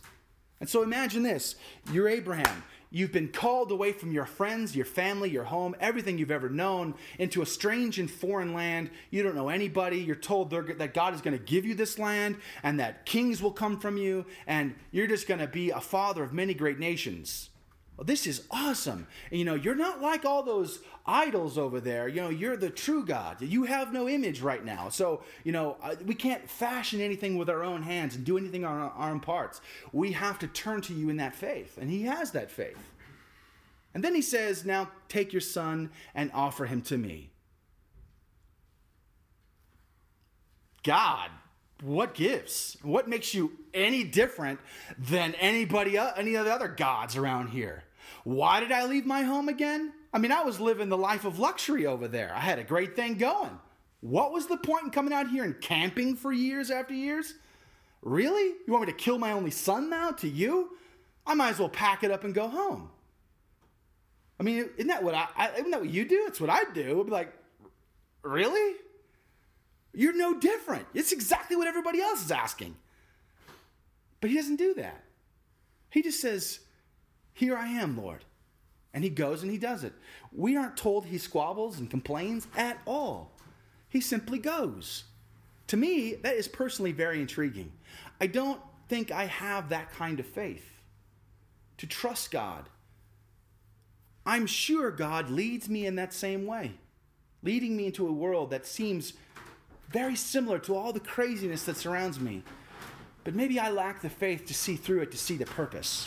And 0.61 0.69
so 0.69 0.83
imagine 0.83 1.23
this 1.23 1.57
you're 1.93 2.09
Abraham. 2.09 2.65
You've 2.95 3.11
been 3.11 3.27
called 3.27 3.73
away 3.73 3.91
from 3.91 4.13
your 4.13 4.25
friends, 4.25 4.77
your 4.77 4.85
family, 4.85 5.29
your 5.29 5.43
home, 5.43 5.75
everything 5.81 6.17
you've 6.17 6.31
ever 6.31 6.49
known, 6.49 6.95
into 7.19 7.43
a 7.43 7.47
strange 7.47 7.99
and 7.99 8.09
foreign 8.09 8.55
land. 8.55 8.89
You 9.11 9.25
don't 9.25 9.35
know 9.35 9.49
anybody. 9.49 9.99
You're 9.99 10.15
told 10.15 10.51
that 10.51 10.95
God 10.95 11.13
is 11.13 11.21
going 11.21 11.37
to 11.37 11.45
give 11.45 11.65
you 11.65 11.75
this 11.75 11.99
land 11.99 12.37
and 12.63 12.79
that 12.79 13.05
kings 13.05 13.43
will 13.43 13.51
come 13.51 13.81
from 13.81 13.97
you, 13.97 14.27
and 14.47 14.77
you're 14.93 15.09
just 15.09 15.27
going 15.27 15.41
to 15.41 15.49
be 15.49 15.71
a 15.71 15.81
father 15.81 16.23
of 16.23 16.33
many 16.33 16.55
great 16.55 16.79
nations. 16.79 17.51
Well, 17.97 18.05
this 18.05 18.27
is 18.27 18.43
awesome. 18.51 19.07
And, 19.31 19.39
you 19.39 19.45
know, 19.45 19.55
you're 19.55 19.77
not 19.77 20.03
like 20.03 20.25
all 20.25 20.43
those 20.43 20.81
idols 21.07 21.57
over 21.57 21.81
there. 21.81 22.09
You 22.09 22.23
know, 22.23 22.29
you're 22.29 22.57
the 22.57 22.71
true 22.71 23.05
God. 23.05 23.41
You 23.41 23.65
have 23.65 23.93
no 23.93 24.09
image 24.09 24.41
right 24.41 24.65
now. 24.65 24.89
So, 24.89 25.23
you 25.45 25.53
know, 25.53 25.77
uh, 25.81 25.95
we 26.05 26.15
can't 26.15 26.51
fashion 26.51 27.01
anything 27.01 27.39
with 27.39 27.49
our 27.49 27.63
own 27.63 27.83
hands 27.83 28.17
and 28.17 28.25
do 28.25 28.37
anything 28.37 28.65
on 28.65 28.91
our 28.97 29.11
own 29.11 29.21
parts. 29.21 29.61
We 29.93 30.11
have 30.13 30.41
to 30.41 30.49
turn 30.49 30.81
to 30.83 30.95
you 30.95 31.09
in 31.09 31.19
that 31.19 31.37
faith. 31.37 31.79
And 31.81 31.89
he 31.89 32.03
has 32.03 32.33
that 32.33 32.51
faith. 32.51 32.91
And 33.95 34.03
then 34.03 34.15
he 34.15 34.23
says, 34.23 34.65
Now 34.65 34.91
take 35.09 35.33
your 35.33 35.41
son 35.41 35.91
and 36.17 36.33
offer 36.35 36.67
him 36.67 36.83
to 36.83 36.99
me. 36.99 37.31
God, 40.83 41.31
what 41.85 42.15
gives? 42.15 42.79
What 42.83 43.09
makes 43.09 43.35
you 43.35 43.53
any 43.75 44.05
different 44.05 44.59
than 44.99 45.35
anybody, 45.35 45.99
uh, 45.99 46.13
any 46.17 46.35
of 46.35 46.47
the 46.47 46.55
other 46.55 46.69
gods 46.69 47.15
around 47.15 47.49
here? 47.49 47.85
Why 48.25 48.61
did 48.61 48.73
I 48.73 48.87
leave 48.87 49.05
my 49.05 49.23
home 49.23 49.51
again? 49.51 49.93
I 50.13 50.19
mean, 50.19 50.33
I 50.33 50.43
was 50.45 50.59
living 50.61 50.89
the 50.89 50.97
life 50.97 51.27
of 51.27 51.39
luxury 51.39 51.87
over 51.87 52.09
there. 52.09 52.33
I 52.35 52.41
had 52.41 52.59
a 52.59 52.65
great 52.65 52.97
thing 52.97 53.19
going. 53.19 53.59
What 54.01 54.33
was 54.33 54.47
the 54.47 54.57
point 54.57 54.85
in 54.85 54.91
coming 54.91 55.13
out 55.13 55.29
here 55.29 55.45
and 55.45 55.61
camping 55.61 56.17
for 56.17 56.33
years 56.33 56.71
after 56.71 56.95
years? 56.95 57.35
Really? 58.01 58.55
You 58.67 58.73
want 58.73 58.87
me 58.87 58.93
to 58.93 58.99
kill 58.99 59.19
my 59.19 59.33
only 59.33 59.51
son 59.51 59.91
now 59.91 60.11
to 60.13 60.29
you? 60.29 60.71
I 61.27 61.35
might 61.35 61.51
as 61.51 61.59
well 61.59 61.69
pack 61.69 62.03
it 62.03 62.11
up 62.11 62.25
and 62.25 62.35
go 62.35 62.49
home. 62.49 62.91
I 64.41 64.43
mean, 64.43 64.71
isn't 64.77 64.89
that 64.89 65.03
what 65.03 65.15
I, 65.15 65.29
I 65.37 65.53
isn't 65.53 65.71
that 65.71 65.81
what 65.81 65.91
you 65.91 66.07
do? 66.07 66.25
It's 66.29 66.41
what 66.41 66.51
I 66.51 66.65
do. 66.73 67.01
I'd 67.01 67.07
be 67.07 67.13
like, 67.13 67.33
really? 68.23 68.77
You're 69.95 70.17
no 70.17 70.39
different. 70.39 70.87
It's 70.95 71.13
exactly 71.13 71.57
what 71.57 71.69
everybody 71.69 72.01
else 72.01 72.25
is 72.25 72.31
asking. 72.31 72.77
But 74.21 74.31
he 74.31 74.37
doesn't 74.37 74.57
do 74.57 74.75
that. 74.75 75.05
He 75.91 76.03
just 76.03 76.21
says, 76.21 76.61
Here 77.33 77.57
I 77.57 77.69
am, 77.69 77.97
Lord. 77.97 78.25
And 78.93 79.03
he 79.03 79.11
goes 79.11 79.43
and 79.43 79.51
he 79.51 79.59
does 79.59 79.85
it. 79.85 79.93
We 80.33 80.57
aren't 80.57 80.77
told 80.77 81.07
he 81.07 81.19
squabbles 81.19 81.79
and 81.79 81.91
complains 81.91 82.47
at 82.57 82.79
all. 82.87 83.33
He 83.89 84.01
simply 84.01 84.39
goes. 84.39 85.05
To 85.69 85.77
me, 85.77 86.15
that 86.23 86.37
is 86.37 86.47
personally 86.47 86.93
very 86.93 87.21
intriguing. 87.21 87.73
I 88.21 88.27
don't 88.27 88.61
think 88.89 89.11
I 89.11 89.25
have 89.25 89.71
that 89.71 89.93
kind 89.93 90.21
of 90.21 90.27
faith 90.27 90.65
to 91.79 91.87
trust 91.87 92.31
God. 92.31 92.69
I'm 94.27 94.47
sure 94.47 94.91
God 94.91 95.31
leads 95.31 95.69
me 95.69 95.87
in 95.87 95.97
that 95.97 96.13
same 96.13 96.47
way, 96.47 96.73
leading 97.43 97.77
me 97.77 97.87
into 97.87 98.07
a 98.07 98.13
world 98.13 98.51
that 98.51 98.67
seems 98.67 99.15
very 99.91 100.17
similar 100.17 100.59
to 100.61 100.75
all 100.75 100.93
the 100.93 101.01
craziness 101.01 101.65
that 101.65 101.77
surrounds 101.77 102.19
me. 102.19 102.43
But 103.23 103.35
maybe 103.35 103.59
I 103.59 103.71
lack 103.71 104.03
the 104.03 104.11
faith 104.11 104.47
to 104.47 104.55
see 104.55 104.77
through 104.77 105.03
it, 105.03 105.11
to 105.13 105.19
see 105.19 105.37
the 105.37 105.47
purpose. 105.47 106.07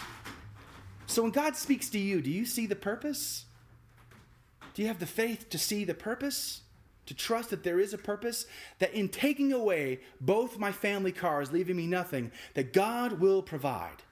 So 1.05 1.23
when 1.23 1.32
God 1.32 1.55
speaks 1.55 1.89
to 1.89 1.99
you, 1.99 2.21
do 2.21 2.30
you 2.30 2.45
see 2.45 2.65
the 2.67 2.75
purpose? 2.75 3.45
Do 4.73 4.82
you 4.82 4.88
have 4.89 4.99
the 4.99 5.05
faith 5.05 5.49
to 5.49 5.57
see 5.57 5.86
the 5.86 5.93
purpose? 5.95 6.61
To 7.07 7.13
trust 7.15 7.49
that 7.51 7.63
there 7.63 7.80
is 7.80 7.93
a 7.93 7.97
purpose? 7.97 8.45
That 8.80 8.93
in 8.93 9.09
taking 9.09 9.53
away 9.53 10.01
both 10.19 10.59
my 10.59 10.71
family 10.71 11.13
cars, 11.13 11.51
leaving 11.51 11.78
me 11.78 11.88
nothing, 11.88 12.32
that 12.53 12.73
God 12.73 13.13
will 13.19 13.41
provide. 13.41 14.03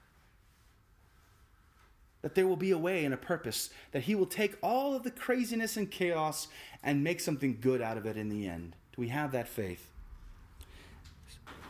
that 2.26 2.34
there 2.34 2.48
will 2.48 2.56
be 2.56 2.72
a 2.72 2.78
way 2.78 3.04
and 3.04 3.14
a 3.14 3.16
purpose, 3.16 3.70
that 3.92 4.02
He 4.02 4.16
will 4.16 4.26
take 4.26 4.56
all 4.60 4.96
of 4.96 5.04
the 5.04 5.12
craziness 5.12 5.76
and 5.76 5.88
chaos 5.88 6.48
and 6.82 7.04
make 7.04 7.20
something 7.20 7.58
good 7.60 7.80
out 7.80 7.96
of 7.96 8.04
it 8.04 8.16
in 8.16 8.28
the 8.28 8.48
end. 8.48 8.74
Do 8.96 9.02
we 9.02 9.08
have 9.08 9.32
that 9.32 9.48
faith? 9.48 9.90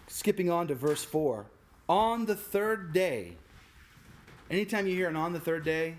Skipping 0.06 0.48
on 0.50 0.68
to 0.68 0.74
verse 0.74 1.04
4. 1.04 1.46
On 1.88 2.26
the 2.26 2.36
third 2.36 2.92
day, 2.92 3.32
anytime 4.50 4.86
you 4.86 4.94
hear 4.94 5.08
an 5.08 5.16
on 5.16 5.32
the 5.32 5.40
third 5.40 5.64
day, 5.64 5.96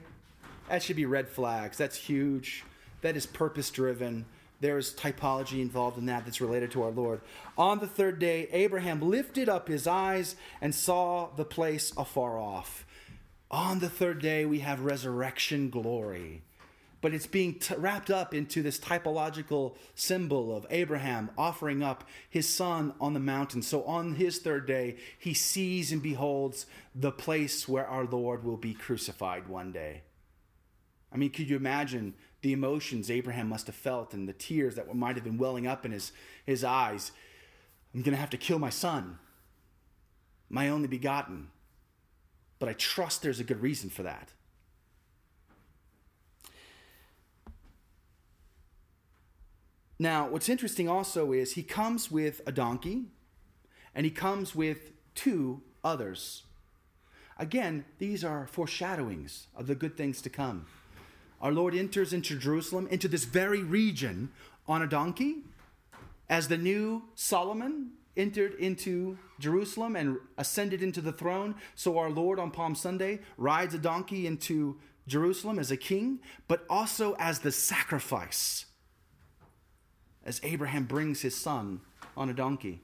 that 0.70 0.82
should 0.82 0.96
be 0.96 1.06
red 1.06 1.28
flags. 1.28 1.78
That's 1.78 1.98
huge. 1.98 2.64
That 3.02 3.16
is 3.16 3.26
purpose 3.26 3.70
driven. 3.70 4.26
There's 4.60 4.96
typology 4.96 5.62
involved 5.62 5.98
in 5.98 6.06
that 6.08 6.26
that's 6.26 6.42
related 6.42 6.72
to 6.72 6.84
our 6.84 6.92
Lord. 6.92 7.22
On 7.58 7.80
the 7.80 7.88
third 7.88 8.20
day, 8.20 8.48
Abraham 8.52 9.02
lifted 9.02 9.50
up 9.50 9.68
his 9.68 9.86
eyes 9.86 10.36
and 10.62 10.74
saw 10.74 11.30
the 11.36 11.46
place 11.46 11.94
afar 11.96 12.40
off. 12.40 12.86
On 13.52 13.80
the 13.80 13.90
third 13.90 14.20
day, 14.20 14.46
we 14.46 14.60
have 14.60 14.82
resurrection 14.82 15.70
glory. 15.70 16.42
But 17.00 17.14
it's 17.14 17.28
being 17.28 17.60
t- 17.60 17.76
wrapped 17.76 18.10
up 18.10 18.34
into 18.34 18.64
this 18.64 18.80
typological 18.80 19.76
symbol 19.94 20.56
of 20.56 20.66
Abraham 20.70 21.30
offering 21.38 21.84
up 21.84 22.04
his 22.30 22.50
son 22.50 22.94
on 23.00 23.14
the 23.14 23.20
mountain. 23.20 23.62
So 23.62 23.84
on 23.84 24.16
his 24.16 24.40
third 24.40 24.66
day, 24.66 24.98
he 25.20 25.34
sees 25.34 25.92
and 25.92 26.02
beholds 26.02 26.66
the 26.96 27.12
place 27.12 27.68
where 27.68 27.86
our 27.86 28.06
Lord 28.06 28.44
will 28.44 28.58
be 28.58 28.74
crucified 28.74 29.48
one 29.48 29.72
day. 29.72 30.02
I 31.12 31.18
mean, 31.18 31.30
could 31.30 31.50
you 31.50 31.56
imagine 31.56 32.16
the 32.42 32.54
emotions 32.54 33.12
Abraham 33.12 33.48
must 33.50 33.68
have 33.68 33.76
felt 33.76 34.14
and 34.14 34.28
the 34.28 34.34
tears 34.34 34.76
that 34.76 34.94
might 34.94 35.16
have 35.16 35.24
been 35.24 35.38
welling 35.38 35.68
up 35.68 35.86
in 35.86 35.92
his, 35.92 36.12
his 36.46 36.64
eyes? 36.64 37.12
I'm 37.94 38.02
going 38.02 38.16
to 38.16 38.20
have 38.20 38.30
to 38.32 38.38
kill 38.38 38.60
my 38.60 38.70
son, 38.70 39.20
my 40.50 40.70
only 40.70 40.88
begotten. 40.88 41.50
But 42.60 42.70
I 42.70 42.74
trust 42.74 43.22
there's 43.22 43.40
a 43.40 43.44
good 43.44 43.62
reason 43.62 43.90
for 43.90 44.04
that. 44.04 44.34
Now, 50.00 50.28
what's 50.28 50.50
interesting 50.50 50.88
also 50.88 51.32
is 51.32 51.54
he 51.54 51.64
comes 51.64 52.12
with 52.12 52.42
a 52.46 52.52
donkey 52.52 53.06
and 53.96 54.06
he 54.06 54.12
comes 54.12 54.54
with 54.54 54.92
two 55.16 55.62
others. 55.84 56.44
Again, 57.40 57.86
these 57.98 58.24
are 58.24 58.48
foreshadowings 58.48 59.48
of 59.56 59.68
the 59.68 59.76
good 59.76 59.98
things 59.98 60.22
to 60.22 60.30
come. 60.30 60.66
Our 61.42 61.52
Lord 61.52 61.76
enters 61.76 62.14
into 62.14 62.38
Jerusalem, 62.38 62.88
into 62.90 63.08
this 63.08 63.26
very 63.26 63.62
region, 63.64 64.32
on 64.68 64.82
a 64.82 64.88
donkey, 64.88 65.44
as 66.30 66.48
the 66.48 66.58
new 66.58 67.04
Solomon 67.16 67.92
entered 68.16 68.54
into 68.56 69.18
Jerusalem 69.40 69.96
and 69.96 70.18
ascended 70.38 70.82
into 70.82 71.02
the 71.02 71.12
throne. 71.12 71.56
So 71.76 71.98
our 71.98 72.10
Lord 72.10 72.40
on 72.40 72.52
Palm 72.52 72.76
Sunday 72.76 73.20
rides 73.38 73.74
a 73.74 73.80
donkey 73.80 74.28
into 74.28 74.78
Jerusalem 75.08 75.58
as 75.58 75.72
a 75.72 75.78
king, 75.78 76.20
but 76.48 76.66
also 76.70 77.16
as 77.20 77.40
the 77.40 77.52
sacrifice, 77.52 78.66
as 80.28 80.42
Abraham 80.44 80.84
brings 80.84 81.22
his 81.22 81.36
son 81.36 81.80
on 82.16 82.30
a 82.30 82.34
donkey. 82.34 82.82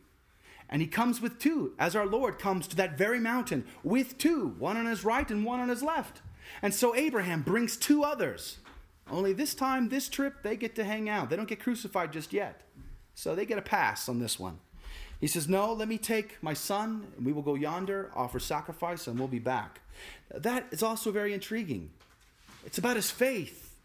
And 0.70 0.82
he 0.82 0.88
comes 0.88 1.22
with 1.22 1.38
two, 1.38 1.74
as 1.78 1.96
our 1.96 2.08
Lord 2.08 2.39
comes 2.39 2.68
to 2.68 2.76
that 2.78 2.98
very 2.98 3.20
mountain 3.20 3.66
with 3.84 4.18
two, 4.18 4.56
one 4.58 4.78
on 4.78 4.88
his 4.88 5.04
right 5.04 5.30
and 5.30 5.46
one 5.46 5.60
on 5.60 5.70
his 5.70 5.84
left. 5.84 6.22
And 6.62 6.74
so 6.74 6.96
Abraham 6.96 7.41
brings 7.41 7.78
two 7.78 8.04
others. 8.04 8.58
Only 9.12 9.34
this 9.34 9.54
time, 9.54 9.89
this 9.89 10.08
trip, 10.08 10.41
they 10.41 10.56
get 10.56 10.74
to 10.76 10.86
hang 10.86 11.10
out. 11.10 11.30
They 11.30 11.36
don't 11.36 11.48
get 11.48 11.60
crucified 11.60 12.14
just 12.14 12.32
yet. 12.32 12.62
So 13.14 13.36
they 13.36 13.46
get 13.46 13.60
a 13.60 13.62
pass 13.62 14.08
on 14.08 14.20
this 14.20 14.39
one. 14.39 14.60
He 15.20 15.28
says, 15.28 15.48
No, 15.48 15.74
let 15.74 15.88
me 15.88 15.98
take 15.98 16.41
my 16.41 16.54
son, 16.54 17.08
and 17.16 17.26
we 17.26 17.34
will 17.34 17.41
go 17.41 17.56
yonder, 17.56 18.10
offer 18.16 18.39
sacrifice, 18.39 19.06
and 19.08 19.20
we'll 19.20 19.28
be 19.28 19.39
back. 19.39 19.82
That 20.34 20.66
is 20.72 20.82
also 20.82 21.12
very 21.12 21.34
intriguing. 21.34 21.91
It's 22.66 22.78
about 22.78 22.96
his 22.96 23.12
faith. 23.12 23.76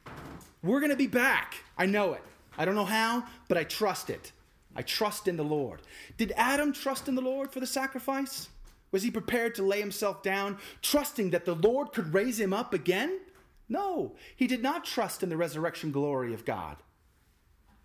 We're 0.62 0.80
going 0.80 0.90
to 0.90 0.96
be 0.96 1.06
back. 1.06 1.56
I 1.76 1.86
know 1.86 2.12
it. 2.12 2.22
I 2.58 2.64
don't 2.64 2.74
know 2.74 2.84
how, 2.84 3.24
but 3.48 3.56
I 3.56 3.64
trust 3.64 4.10
it. 4.10 4.32
I 4.76 4.82
trust 4.82 5.28
in 5.28 5.36
the 5.36 5.44
Lord. 5.44 5.80
Did 6.16 6.32
Adam 6.36 6.72
trust 6.72 7.08
in 7.08 7.14
the 7.14 7.22
Lord 7.22 7.50
for 7.50 7.60
the 7.60 7.66
sacrifice? 7.66 8.48
Was 8.90 9.02
he 9.02 9.10
prepared 9.10 9.54
to 9.54 9.62
lay 9.62 9.80
himself 9.80 10.22
down, 10.22 10.58
trusting 10.82 11.30
that 11.30 11.44
the 11.44 11.54
Lord 11.54 11.92
could 11.92 12.12
raise 12.12 12.38
him 12.40 12.52
up 12.52 12.74
again? 12.74 13.20
No, 13.68 14.14
he 14.34 14.46
did 14.46 14.62
not 14.62 14.84
trust 14.84 15.22
in 15.22 15.28
the 15.28 15.36
resurrection 15.36 15.92
glory 15.92 16.34
of 16.34 16.44
God. 16.44 16.76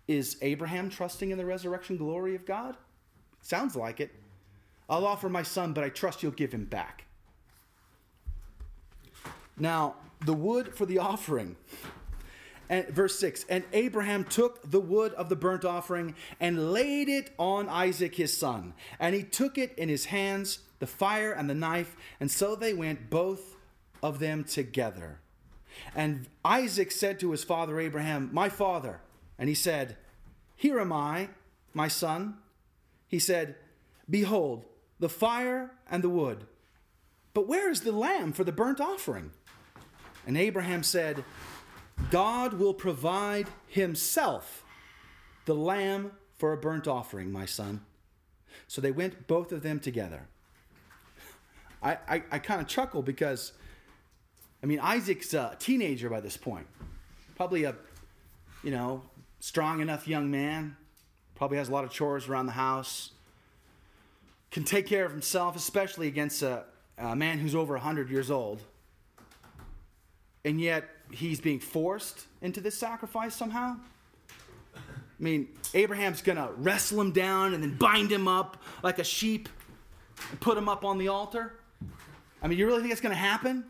Is 0.08 0.36
Abraham 0.42 0.90
trusting 0.90 1.30
in 1.30 1.38
the 1.38 1.46
resurrection 1.46 1.96
glory 1.96 2.34
of 2.34 2.44
God? 2.44 2.76
Sounds 3.40 3.76
like 3.76 4.00
it. 4.00 4.10
I'll 4.88 5.06
offer 5.06 5.28
my 5.28 5.42
son, 5.42 5.72
but 5.72 5.84
I 5.84 5.88
trust 5.88 6.22
you'll 6.22 6.32
give 6.32 6.52
him 6.52 6.64
back. 6.64 7.04
Now, 9.58 9.96
the 10.24 10.34
wood 10.34 10.74
for 10.74 10.86
the 10.86 10.98
offering. 10.98 11.56
And 12.68 12.88
verse 12.88 13.18
6 13.18 13.44
And 13.48 13.64
Abraham 13.72 14.24
took 14.24 14.70
the 14.70 14.80
wood 14.80 15.12
of 15.14 15.28
the 15.28 15.36
burnt 15.36 15.64
offering 15.64 16.14
and 16.40 16.72
laid 16.72 17.08
it 17.08 17.30
on 17.38 17.68
Isaac 17.68 18.14
his 18.14 18.36
son. 18.36 18.74
And 18.98 19.14
he 19.14 19.22
took 19.22 19.58
it 19.58 19.74
in 19.78 19.88
his 19.88 20.06
hands 20.06 20.60
the 20.78 20.86
fire 20.86 21.32
and 21.32 21.48
the 21.48 21.54
knife, 21.54 21.96
and 22.20 22.30
so 22.30 22.54
they 22.54 22.74
went, 22.74 23.08
both 23.08 23.56
of 24.02 24.18
them 24.18 24.44
together. 24.44 25.20
And 25.94 26.26
Isaac 26.44 26.92
said 26.92 27.18
to 27.20 27.30
his 27.30 27.42
father 27.42 27.80
Abraham, 27.80 28.28
My 28.32 28.48
father. 28.48 29.00
And 29.38 29.48
he 29.48 29.54
said, 29.54 29.96
Here 30.56 30.78
am 30.78 30.92
I, 30.92 31.30
my 31.72 31.88
son. 31.88 32.36
He 33.08 33.18
said, 33.18 33.56
Behold, 34.08 34.64
the 35.00 35.08
fire 35.08 35.70
and 35.90 36.04
the 36.04 36.08
wood. 36.08 36.46
But 37.32 37.48
where 37.48 37.70
is 37.70 37.80
the 37.80 37.92
lamb 37.92 38.32
for 38.32 38.44
the 38.44 38.52
burnt 38.52 38.80
offering? 38.80 39.30
And 40.26 40.36
Abraham 40.36 40.82
said, 40.82 41.24
God 42.10 42.54
will 42.54 42.74
provide 42.74 43.48
himself 43.66 44.64
the 45.44 45.54
lamb 45.54 46.12
for 46.36 46.52
a 46.52 46.56
burnt 46.56 46.88
offering, 46.88 47.30
my 47.30 47.46
son. 47.46 47.80
So 48.66 48.80
they 48.80 48.90
went 48.90 49.26
both 49.26 49.52
of 49.52 49.62
them 49.62 49.80
together. 49.80 50.26
I, 51.82 51.98
I, 52.08 52.22
I 52.32 52.38
kind 52.38 52.60
of 52.60 52.66
chuckle 52.66 53.02
because, 53.02 53.52
I 54.62 54.66
mean, 54.66 54.80
Isaac's 54.80 55.34
a 55.34 55.54
teenager 55.58 56.08
by 56.08 56.20
this 56.20 56.36
point. 56.36 56.66
Probably 57.36 57.64
a, 57.64 57.74
you 58.62 58.70
know, 58.70 59.02
strong 59.40 59.80
enough 59.80 60.08
young 60.08 60.30
man. 60.30 60.76
Probably 61.34 61.58
has 61.58 61.68
a 61.68 61.72
lot 61.72 61.84
of 61.84 61.90
chores 61.90 62.28
around 62.28 62.46
the 62.46 62.52
house. 62.52 63.10
Can 64.50 64.64
take 64.64 64.86
care 64.86 65.04
of 65.04 65.12
himself, 65.12 65.56
especially 65.56 66.08
against 66.08 66.42
a, 66.42 66.64
a 66.96 67.14
man 67.14 67.38
who's 67.38 67.54
over 67.54 67.74
100 67.74 68.08
years 68.08 68.30
old. 68.30 68.62
And 70.44 70.60
yet, 70.60 70.88
he's 71.10 71.40
being 71.40 71.60
forced 71.60 72.26
into 72.42 72.60
this 72.60 72.76
sacrifice 72.76 73.34
somehow. 73.34 73.76
I 74.76 75.22
mean, 75.22 75.48
Abraham's 75.74 76.22
going 76.22 76.38
to 76.38 76.50
wrestle 76.56 77.00
him 77.00 77.12
down 77.12 77.54
and 77.54 77.62
then 77.62 77.76
bind 77.76 78.10
him 78.10 78.26
up 78.26 78.62
like 78.82 78.98
a 78.98 79.04
sheep 79.04 79.48
and 80.30 80.40
put 80.40 80.58
him 80.58 80.68
up 80.68 80.84
on 80.84 80.98
the 80.98 81.08
altar. 81.08 81.54
I 82.42 82.48
mean, 82.48 82.58
you 82.58 82.66
really 82.66 82.80
think 82.80 82.92
it's 82.92 83.00
going 83.00 83.14
to 83.14 83.18
happen? 83.18 83.64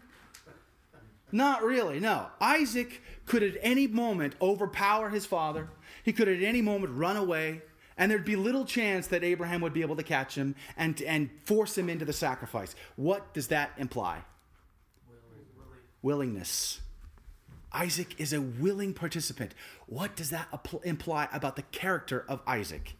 Not 1.30 1.62
really, 1.62 2.00
no. 2.00 2.28
Isaac 2.40 3.02
could 3.26 3.42
at 3.42 3.54
any 3.60 3.86
moment 3.86 4.34
overpower 4.40 5.10
his 5.10 5.26
father. 5.26 5.68
He 6.02 6.12
could 6.12 6.28
at 6.28 6.42
any 6.42 6.62
moment 6.62 6.92
run 6.96 7.16
away, 7.16 7.62
and 7.96 8.10
there'd 8.10 8.24
be 8.24 8.36
little 8.36 8.64
chance 8.64 9.08
that 9.08 9.24
Abraham 9.24 9.60
would 9.60 9.72
be 9.72 9.82
able 9.82 9.96
to 9.96 10.02
catch 10.02 10.36
him 10.36 10.54
and, 10.76 11.00
and 11.02 11.30
force 11.44 11.76
him 11.76 11.88
into 11.88 12.04
the 12.04 12.12
sacrifice. 12.12 12.74
What 12.96 13.34
does 13.34 13.48
that 13.48 13.72
imply? 13.78 14.20
Willingness. 16.02 16.80
Isaac 17.74 18.14
is 18.18 18.32
a 18.32 18.40
willing 18.40 18.94
participant. 18.94 19.52
What 19.86 20.14
does 20.14 20.30
that 20.30 20.48
imply 20.84 21.28
about 21.32 21.56
the 21.56 21.62
character 21.62 22.24
of 22.28 22.40
Isaac? 22.46 22.94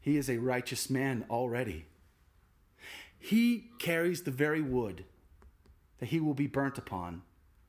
He 0.00 0.16
is 0.16 0.30
a 0.30 0.38
righteous 0.38 0.88
man 0.88 1.24
already. 1.28 1.86
He 3.18 3.70
carries 3.78 4.22
the 4.22 4.30
very 4.30 4.62
wood 4.62 5.04
that 5.98 6.10
he 6.10 6.20
will 6.20 6.34
be 6.34 6.46
burnt 6.46 6.78
upon 6.78 7.22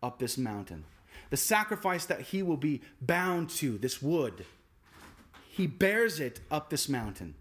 up 0.03 0.20
this 0.20 0.38
mountain. 0.38 0.84
The 1.30 1.38
sacrifice 1.38 2.05
that 2.05 2.22
he 2.22 2.43
will 2.43 2.57
be 2.57 2.82
bound 3.01 3.49
to, 3.51 3.78
this 3.78 4.01
wood, 4.01 4.45
he 5.49 5.66
bears 5.66 6.20
it 6.20 6.41
up 6.51 6.70
this 6.70 6.88
mountain. 6.89 7.36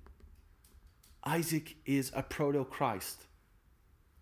Isaac 1.25 1.77
is 1.85 2.12
a 2.14 2.22
proto 2.22 2.64
Christ, 2.64 3.25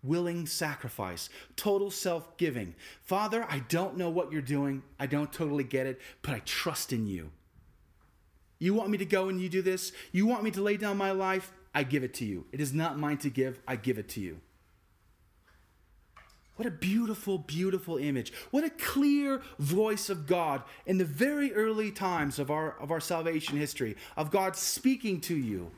willing 0.03 0.45
sacrifice, 0.45 1.29
total 1.55 1.89
self 1.89 2.37
giving. 2.37 2.75
Father, 3.01 3.45
I 3.49 3.59
don't 3.69 3.97
know 3.97 4.09
what 4.09 4.31
you're 4.31 4.41
doing. 4.41 4.83
I 4.99 5.07
don't 5.07 5.31
totally 5.31 5.63
get 5.63 5.87
it, 5.87 5.99
but 6.21 6.33
I 6.33 6.39
trust 6.39 6.93
in 6.93 7.07
you. 7.07 7.31
You 8.59 8.73
want 8.73 8.89
me 8.89 8.97
to 8.99 9.05
go 9.05 9.29
and 9.29 9.41
you 9.41 9.49
do 9.49 9.61
this? 9.61 9.91
You 10.11 10.25
want 10.25 10.43
me 10.43 10.51
to 10.51 10.61
lay 10.61 10.77
down 10.77 10.97
my 10.97 11.11
life? 11.11 11.51
I 11.73 11.83
give 11.83 12.03
it 12.03 12.13
to 12.15 12.25
you. 12.25 12.45
It 12.51 12.61
is 12.61 12.73
not 12.73 12.99
mine 12.99 13.17
to 13.19 13.29
give, 13.29 13.59
I 13.67 13.75
give 13.75 13.97
it 13.97 14.09
to 14.09 14.19
you. 14.19 14.39
What 16.55 16.67
a 16.67 16.71
beautiful, 16.71 17.39
beautiful 17.39 17.97
image. 17.97 18.31
What 18.51 18.63
a 18.63 18.69
clear 18.69 19.41
voice 19.57 20.09
of 20.09 20.27
God 20.27 20.61
in 20.85 20.99
the 20.99 21.05
very 21.05 21.51
early 21.53 21.91
times 21.91 22.37
of 22.37 22.51
our, 22.51 22.79
of 22.79 22.91
our 22.91 22.99
salvation 22.99 23.57
history, 23.57 23.95
of 24.15 24.29
God 24.29 24.55
speaking 24.55 25.19
to 25.21 25.35
you 25.35 25.71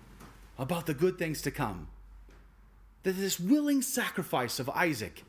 about 0.60 0.86
the 0.86 0.94
good 0.94 1.18
things 1.18 1.42
to 1.44 1.52
come. 1.52 1.88
That 3.06 3.18
this 3.18 3.40
willing 3.40 3.84
sacrifice 3.84 4.60
of 4.60 4.68
Isaac, 4.72 5.24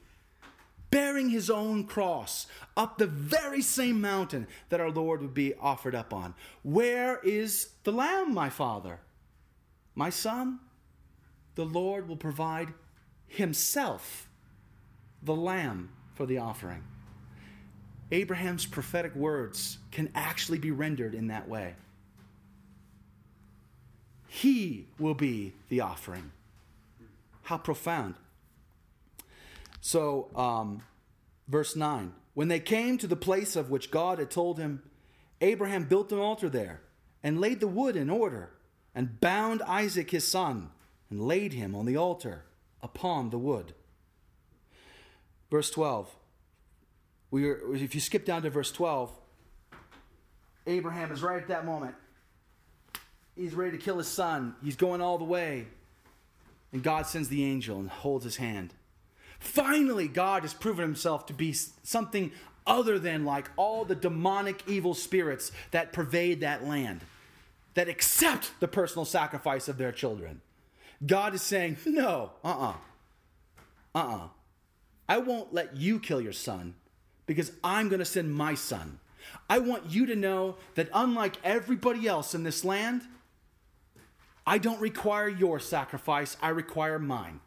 bearing 0.91 1.29
his 1.29 1.51
own 1.51 1.85
cross 1.85 2.47
up 2.74 2.97
the 2.97 3.07
very 3.07 3.61
same 3.61 4.01
mountain 4.01 4.47
that 4.70 4.81
our 4.81 4.91
Lord 4.91 5.20
would 5.20 5.35
be 5.35 5.53
offered 5.55 5.95
up 5.95 6.14
on. 6.14 6.35
Where 6.62 7.18
is 7.18 7.68
the 7.85 7.93
lamb, 7.93 8.33
my 8.33 8.49
father? 8.49 9.01
My 9.95 10.09
son, 10.09 10.59
the 11.55 11.66
Lord 11.66 12.09
will 12.09 12.16
provide 12.16 12.72
himself 13.27 14.27
the 15.22 15.37
lamb 15.37 15.91
for 16.14 16.24
the 16.24 16.39
offering. 16.39 16.83
Abraham's 18.11 18.64
prophetic 18.64 19.14
words 19.14 19.77
can 19.91 20.11
actually 20.14 20.59
be 20.59 20.70
rendered 20.70 21.14
in 21.14 21.27
that 21.27 21.47
way. 21.47 21.74
He 24.29 24.87
will 24.99 25.14
be 25.14 25.53
the 25.68 25.83
offering. 25.83 26.33
How 27.47 27.59
profound. 27.59 28.14
So, 29.80 30.30
um, 30.34 30.82
verse 31.49 31.76
9 31.76 32.12
When 32.34 32.49
they 32.49 32.61
came 32.61 32.99
to 32.99 33.07
the 33.07 33.16
place 33.16 33.57
of 33.57 33.70
which 33.70 33.90
God 33.90 34.18
had 34.18 34.30
told 34.30 34.59
him, 34.59 34.82
Abraham 35.40 35.84
built 35.84 36.12
an 36.12 36.18
altar 36.18 36.49
there 36.49 36.80
and 37.22 37.40
laid 37.40 37.61
the 37.61 37.68
wood 37.68 37.97
in 37.97 38.11
order 38.11 38.51
and 38.94 39.20
bound 39.20 39.62
Isaac 39.62 40.11
his 40.11 40.26
son 40.26 40.70
and 41.09 41.20
laid 41.20 41.53
him 41.53 41.74
on 41.74 41.86
the 41.86 41.97
altar 41.97 42.44
upon 42.82 43.30
the 43.30 43.38
wood. 43.38 43.74
Verse 45.51 45.70
12 45.70 46.16
we 47.30 47.51
if 47.51 47.94
you 47.94 48.01
skip 48.01 48.24
down 48.24 48.42
to 48.42 48.51
verse 48.51 48.72
12, 48.72 49.11
Abraham 50.66 51.12
is 51.12 51.22
right 51.22 51.40
at 51.40 51.49
that 51.49 51.64
moment. 51.64 51.94
He's 53.36 53.55
ready 53.55 53.76
to 53.76 53.82
kill 53.82 53.99
his 53.99 54.09
son. 54.09 54.55
He's 54.64 54.76
going 54.76 55.01
all 55.01 55.18
the 55.18 55.24
way. 55.24 55.66
And 56.77 56.83
God 56.83 57.07
sends 57.07 57.31
the 57.31 57.43
angel 57.43 57.79
and 57.81 57.89
holds 57.89 58.24
his 58.24 58.37
hand. 58.37 58.74
Finally, 59.39 60.09
God 60.09 60.43
has 60.43 60.53
proven 60.53 60.83
himself 60.83 61.24
to 61.24 61.33
be 61.33 61.55
something 61.55 62.33
other 62.66 62.99
than 62.99 63.24
like 63.24 63.49
all 63.57 63.87
the 63.87 63.95
demonic 63.95 64.62
evil 64.66 64.93
spirits 64.93 65.53
that 65.70 65.95
pervade 65.95 66.43
that 66.43 66.66
land, 66.66 67.01
that 67.72 67.89
accept 67.89 68.51
the 68.61 68.68
personal 68.68 69.07
sacrifice 69.07 69.68
of 69.68 69.79
their 69.79 69.91
children. 69.91 70.43
God 71.07 71.33
is 71.33 71.41
saying, 71.41 71.79
No, 71.87 72.33
uh 72.45 72.49
uh-uh. 72.49 72.74
uh, 73.95 73.99
uh-uh. 73.99 74.29
I 75.09 75.16
won't 75.16 75.55
let 75.55 75.79
you 75.79 75.99
kill 75.99 76.20
your 76.20 76.35
son 76.35 76.74
because 77.24 77.53
I'm 77.64 77.89
going 77.89 78.01
to 78.01 78.05
send 78.05 78.35
my 78.35 78.55
son. 78.55 79.01
I 79.49 79.61
want 79.61 79.91
you 79.91 80.05
to 80.05 80.14
know 80.14 80.57
that 80.74 80.91
unlike 80.93 81.37
everybody 81.43 82.07
else 82.07 82.35
in 82.35 82.43
this 82.43 82.66
land, 82.66 83.01
I 84.47 84.59
don't 84.59 84.80
require 84.80 85.28
your 85.28 85.59
sacrifice, 85.59 86.36
I 86.40 86.51
require 86.51 86.99
mine. 86.99 87.40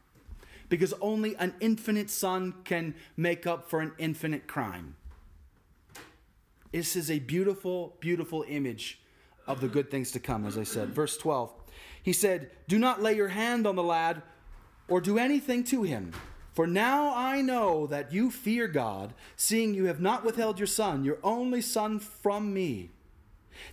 Because 0.68 0.93
only 1.02 1.36
an 1.38 1.56
infinite 1.60 2.10
son 2.10 2.54
can 2.64 2.93
make 3.16 3.47
up 3.47 3.70
for 3.70 3.82
an 3.82 3.93
infinite 3.97 4.47
crime. 4.47 4.95
This 6.72 6.95
is 6.95 7.10
a 7.10 7.20
beautiful, 7.20 7.95
beautiful 8.00 8.45
image 8.47 9.00
of 9.47 9.62
the 9.62 9.68
good 9.68 9.89
things 9.89 10.12
to 10.12 10.20
come, 10.20 10.45
as 10.45 10.58
I 10.58 10.64
said. 10.64 10.89
Verse 10.89 11.18
12, 11.18 11.52
he 12.04 12.14
said, 12.14 12.52
Do 12.68 12.78
not 12.78 13.02
lay 13.02 13.16
your 13.16 13.30
hand 13.30 13.66
on 13.66 13.76
the 13.76 13.84
lad 13.84 14.22
or 14.88 15.02
do 15.02 15.18
anything 15.18 15.64
to 15.66 15.84
him. 15.84 16.12
For 16.54 16.68
now 16.68 17.16
I 17.16 17.41
know 17.41 17.88
that 17.88 18.12
you 18.12 18.30
fear 18.30 18.68
God, 18.68 19.14
seeing 19.36 19.74
you 19.74 19.86
have 19.86 20.02
not 20.02 20.26
withheld 20.26 20.60
your 20.60 20.68
son, 20.68 21.04
your 21.04 21.18
only 21.24 21.62
son, 21.62 22.00
from 22.00 22.54
me. 22.54 22.89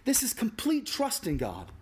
This 0.04 0.22
is 0.22 0.32
complete 0.32 0.86
trust 0.86 1.26
in 1.26 1.36
God, 1.36 1.72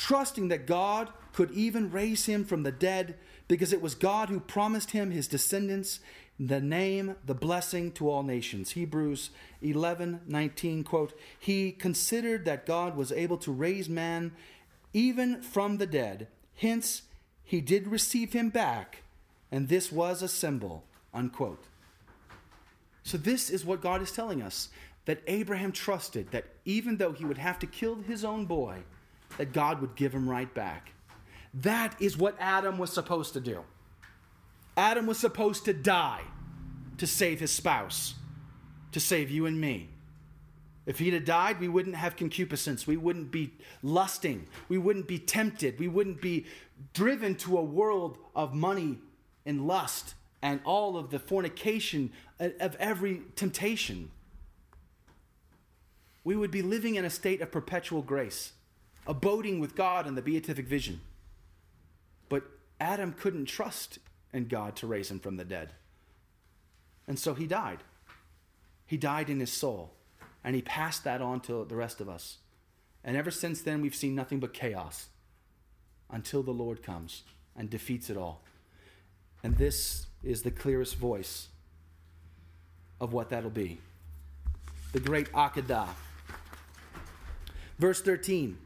trusting 0.00 0.48
that 0.48 0.66
God 0.66 1.10
could 1.32 1.50
even 1.50 1.90
raise 1.90 2.26
him 2.26 2.44
from 2.44 2.62
the 2.62 2.72
dead, 2.72 3.16
because 3.48 3.72
it 3.72 3.82
was 3.82 3.94
God 3.94 4.28
who 4.28 4.40
promised 4.40 4.92
him 4.92 5.10
his 5.10 5.28
descendants 5.28 6.00
the 6.38 6.60
name, 6.60 7.16
the 7.26 7.34
blessing 7.34 7.92
to 7.92 8.08
all 8.08 8.22
nations. 8.22 8.70
Hebrews 8.70 9.28
11 9.60 10.22
19, 10.26 10.84
quote, 10.84 11.12
He 11.38 11.70
considered 11.70 12.46
that 12.46 12.64
God 12.64 12.96
was 12.96 13.12
able 13.12 13.36
to 13.38 13.52
raise 13.52 13.90
man 13.90 14.32
even 14.94 15.42
from 15.42 15.76
the 15.76 15.86
dead. 15.86 16.28
Hence, 16.56 17.02
he 17.44 17.60
did 17.60 17.86
receive 17.86 18.32
him 18.32 18.48
back 18.48 19.02
and 19.52 19.68
this 19.68 19.92
was 19.92 20.22
a 20.22 20.28
symbol, 20.28 20.84
unquote. 21.12 21.64
So, 23.02 23.18
this 23.18 23.50
is 23.50 23.64
what 23.64 23.82
God 23.82 24.00
is 24.00 24.12
telling 24.12 24.40
us 24.40 24.68
that 25.04 25.22
Abraham 25.26 25.72
trusted 25.72 26.30
that 26.30 26.46
even 26.64 26.96
though 26.96 27.12
he 27.12 27.24
would 27.24 27.38
have 27.38 27.58
to 27.58 27.66
kill 27.66 27.96
his 27.96 28.24
own 28.24 28.46
boy, 28.46 28.78
that 29.38 29.52
God 29.52 29.80
would 29.80 29.94
give 29.94 30.14
him 30.14 30.28
right 30.28 30.52
back. 30.54 30.92
That 31.54 32.00
is 32.00 32.16
what 32.16 32.36
Adam 32.38 32.78
was 32.78 32.92
supposed 32.92 33.32
to 33.34 33.40
do. 33.40 33.64
Adam 34.76 35.06
was 35.06 35.18
supposed 35.18 35.64
to 35.64 35.72
die 35.72 36.22
to 36.98 37.06
save 37.06 37.40
his 37.40 37.50
spouse, 37.50 38.14
to 38.92 39.00
save 39.00 39.30
you 39.30 39.46
and 39.46 39.60
me. 39.60 39.88
If 40.86 40.98
he'd 40.98 41.14
have 41.14 41.24
died, 41.24 41.60
we 41.60 41.68
wouldn't 41.68 41.96
have 41.96 42.16
concupiscence. 42.16 42.86
We 42.86 42.96
wouldn't 42.96 43.30
be 43.30 43.52
lusting. 43.82 44.46
We 44.68 44.78
wouldn't 44.78 45.06
be 45.06 45.18
tempted. 45.18 45.78
We 45.78 45.88
wouldn't 45.88 46.20
be 46.20 46.46
driven 46.94 47.34
to 47.36 47.58
a 47.58 47.62
world 47.62 48.18
of 48.34 48.54
money 48.54 48.98
and 49.44 49.66
lust 49.66 50.14
and 50.42 50.60
all 50.64 50.96
of 50.96 51.10
the 51.10 51.18
fornication 51.18 52.12
of 52.38 52.76
every 52.76 53.22
temptation. 53.36 54.10
We 56.24 56.36
would 56.36 56.50
be 56.50 56.62
living 56.62 56.94
in 56.94 57.04
a 57.04 57.10
state 57.10 57.40
of 57.40 57.52
perpetual 57.52 58.02
grace, 58.02 58.52
abiding 59.06 59.60
with 59.60 59.74
God 59.74 60.06
in 60.06 60.14
the 60.14 60.22
beatific 60.22 60.66
vision. 60.66 61.00
But 62.28 62.44
Adam 62.80 63.12
couldn't 63.12 63.46
trust 63.46 63.98
in 64.32 64.46
God 64.46 64.76
to 64.76 64.86
raise 64.86 65.10
him 65.10 65.18
from 65.18 65.36
the 65.36 65.44
dead. 65.44 65.70
And 67.06 67.18
so 67.18 67.34
he 67.34 67.46
died. 67.46 67.78
He 68.86 68.96
died 68.96 69.30
in 69.30 69.40
his 69.40 69.52
soul. 69.52 69.92
And 70.44 70.54
he 70.54 70.62
passed 70.62 71.04
that 71.04 71.20
on 71.20 71.40
to 71.40 71.64
the 71.64 71.76
rest 71.76 72.00
of 72.00 72.08
us. 72.08 72.38
And 73.04 73.16
ever 73.16 73.30
since 73.30 73.62
then, 73.62 73.80
we've 73.80 73.94
seen 73.94 74.14
nothing 74.14 74.40
but 74.40 74.52
chaos 74.52 75.08
until 76.10 76.42
the 76.42 76.50
Lord 76.50 76.82
comes 76.82 77.22
and 77.56 77.68
defeats 77.68 78.10
it 78.10 78.16
all. 78.16 78.42
And 79.42 79.56
this 79.56 80.06
is 80.22 80.42
the 80.42 80.50
clearest 80.50 80.96
voice 80.96 81.48
of 83.00 83.12
what 83.12 83.30
that'll 83.30 83.50
be. 83.50 83.78
The 84.92 85.00
great 85.00 85.32
Akedah. 85.32 85.88
Verse 87.78 88.02
13 88.02 88.58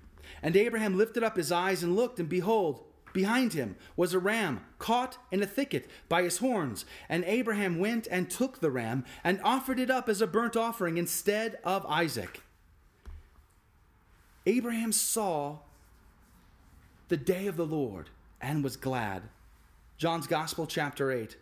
And 0.42 0.56
Abraham 0.56 0.96
lifted 0.96 1.22
up 1.22 1.36
his 1.36 1.52
eyes 1.52 1.82
and 1.82 1.96
looked, 1.96 2.18
and 2.18 2.28
behold, 2.28 2.84
behind 3.12 3.52
him 3.52 3.76
was 3.96 4.12
a 4.12 4.18
ram 4.18 4.60
caught 4.78 5.16
in 5.30 5.42
a 5.42 5.46
thicket 5.46 5.88
by 6.08 6.22
his 6.22 6.38
horns. 6.38 6.84
And 7.08 7.24
Abraham 7.24 7.78
went 7.78 8.06
and 8.10 8.28
took 8.28 8.60
the 8.60 8.70
ram 8.70 9.04
and 9.22 9.40
offered 9.42 9.78
it 9.78 9.90
up 9.90 10.08
as 10.08 10.20
a 10.20 10.26
burnt 10.26 10.56
offering 10.56 10.98
instead 10.98 11.58
of 11.64 11.86
Isaac. 11.86 12.42
Abraham 14.46 14.92
saw 14.92 15.58
the 17.08 17.16
day 17.16 17.46
of 17.46 17.56
the 17.56 17.66
Lord 17.66 18.10
and 18.40 18.62
was 18.62 18.76
glad. 18.76 19.22
John's 19.96 20.26
Gospel, 20.26 20.66
chapter 20.66 21.10
8, 21.10 21.36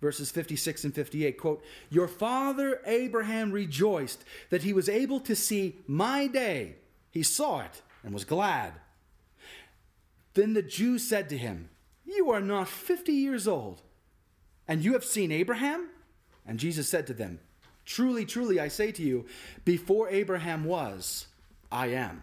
verses 0.00 0.30
56 0.30 0.84
and 0.84 0.94
58 0.94 1.38
quote, 1.38 1.62
Your 1.88 2.08
father 2.08 2.80
Abraham 2.84 3.52
rejoiced 3.52 4.24
that 4.50 4.62
he 4.62 4.72
was 4.72 4.88
able 4.88 5.20
to 5.20 5.36
see 5.36 5.76
my 5.86 6.26
day. 6.26 6.76
He 7.10 7.22
saw 7.22 7.60
it 7.60 7.82
and 8.02 8.12
was 8.12 8.24
glad. 8.24 8.74
Then 10.34 10.54
the 10.54 10.62
Jews 10.62 11.06
said 11.06 11.28
to 11.28 11.38
him, 11.38 11.70
You 12.04 12.30
are 12.30 12.40
not 12.40 12.68
50 12.68 13.12
years 13.12 13.48
old, 13.48 13.82
and 14.68 14.84
you 14.84 14.92
have 14.92 15.04
seen 15.04 15.32
Abraham? 15.32 15.88
And 16.46 16.58
Jesus 16.58 16.88
said 16.88 17.06
to 17.08 17.14
them, 17.14 17.40
Truly, 17.84 18.24
truly, 18.24 18.60
I 18.60 18.68
say 18.68 18.92
to 18.92 19.02
you, 19.02 19.26
before 19.64 20.08
Abraham 20.08 20.64
was, 20.64 21.26
I 21.72 21.88
am. 21.88 22.22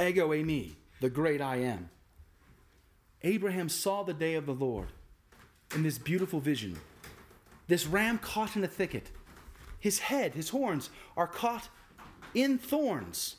Ego 0.00 0.30
eimi, 0.30 0.72
the 1.00 1.10
great 1.10 1.40
I 1.40 1.56
am. 1.56 1.90
Abraham 3.22 3.68
saw 3.68 4.02
the 4.02 4.14
day 4.14 4.34
of 4.34 4.46
the 4.46 4.54
Lord 4.54 4.88
in 5.74 5.82
this 5.82 5.98
beautiful 5.98 6.40
vision. 6.40 6.78
This 7.68 7.86
ram 7.86 8.18
caught 8.18 8.56
in 8.56 8.64
a 8.64 8.68
thicket. 8.68 9.10
His 9.80 9.98
head, 9.98 10.34
his 10.34 10.50
horns, 10.50 10.90
are 11.16 11.26
caught 11.26 11.68
in 12.34 12.58
thorns. 12.58 13.36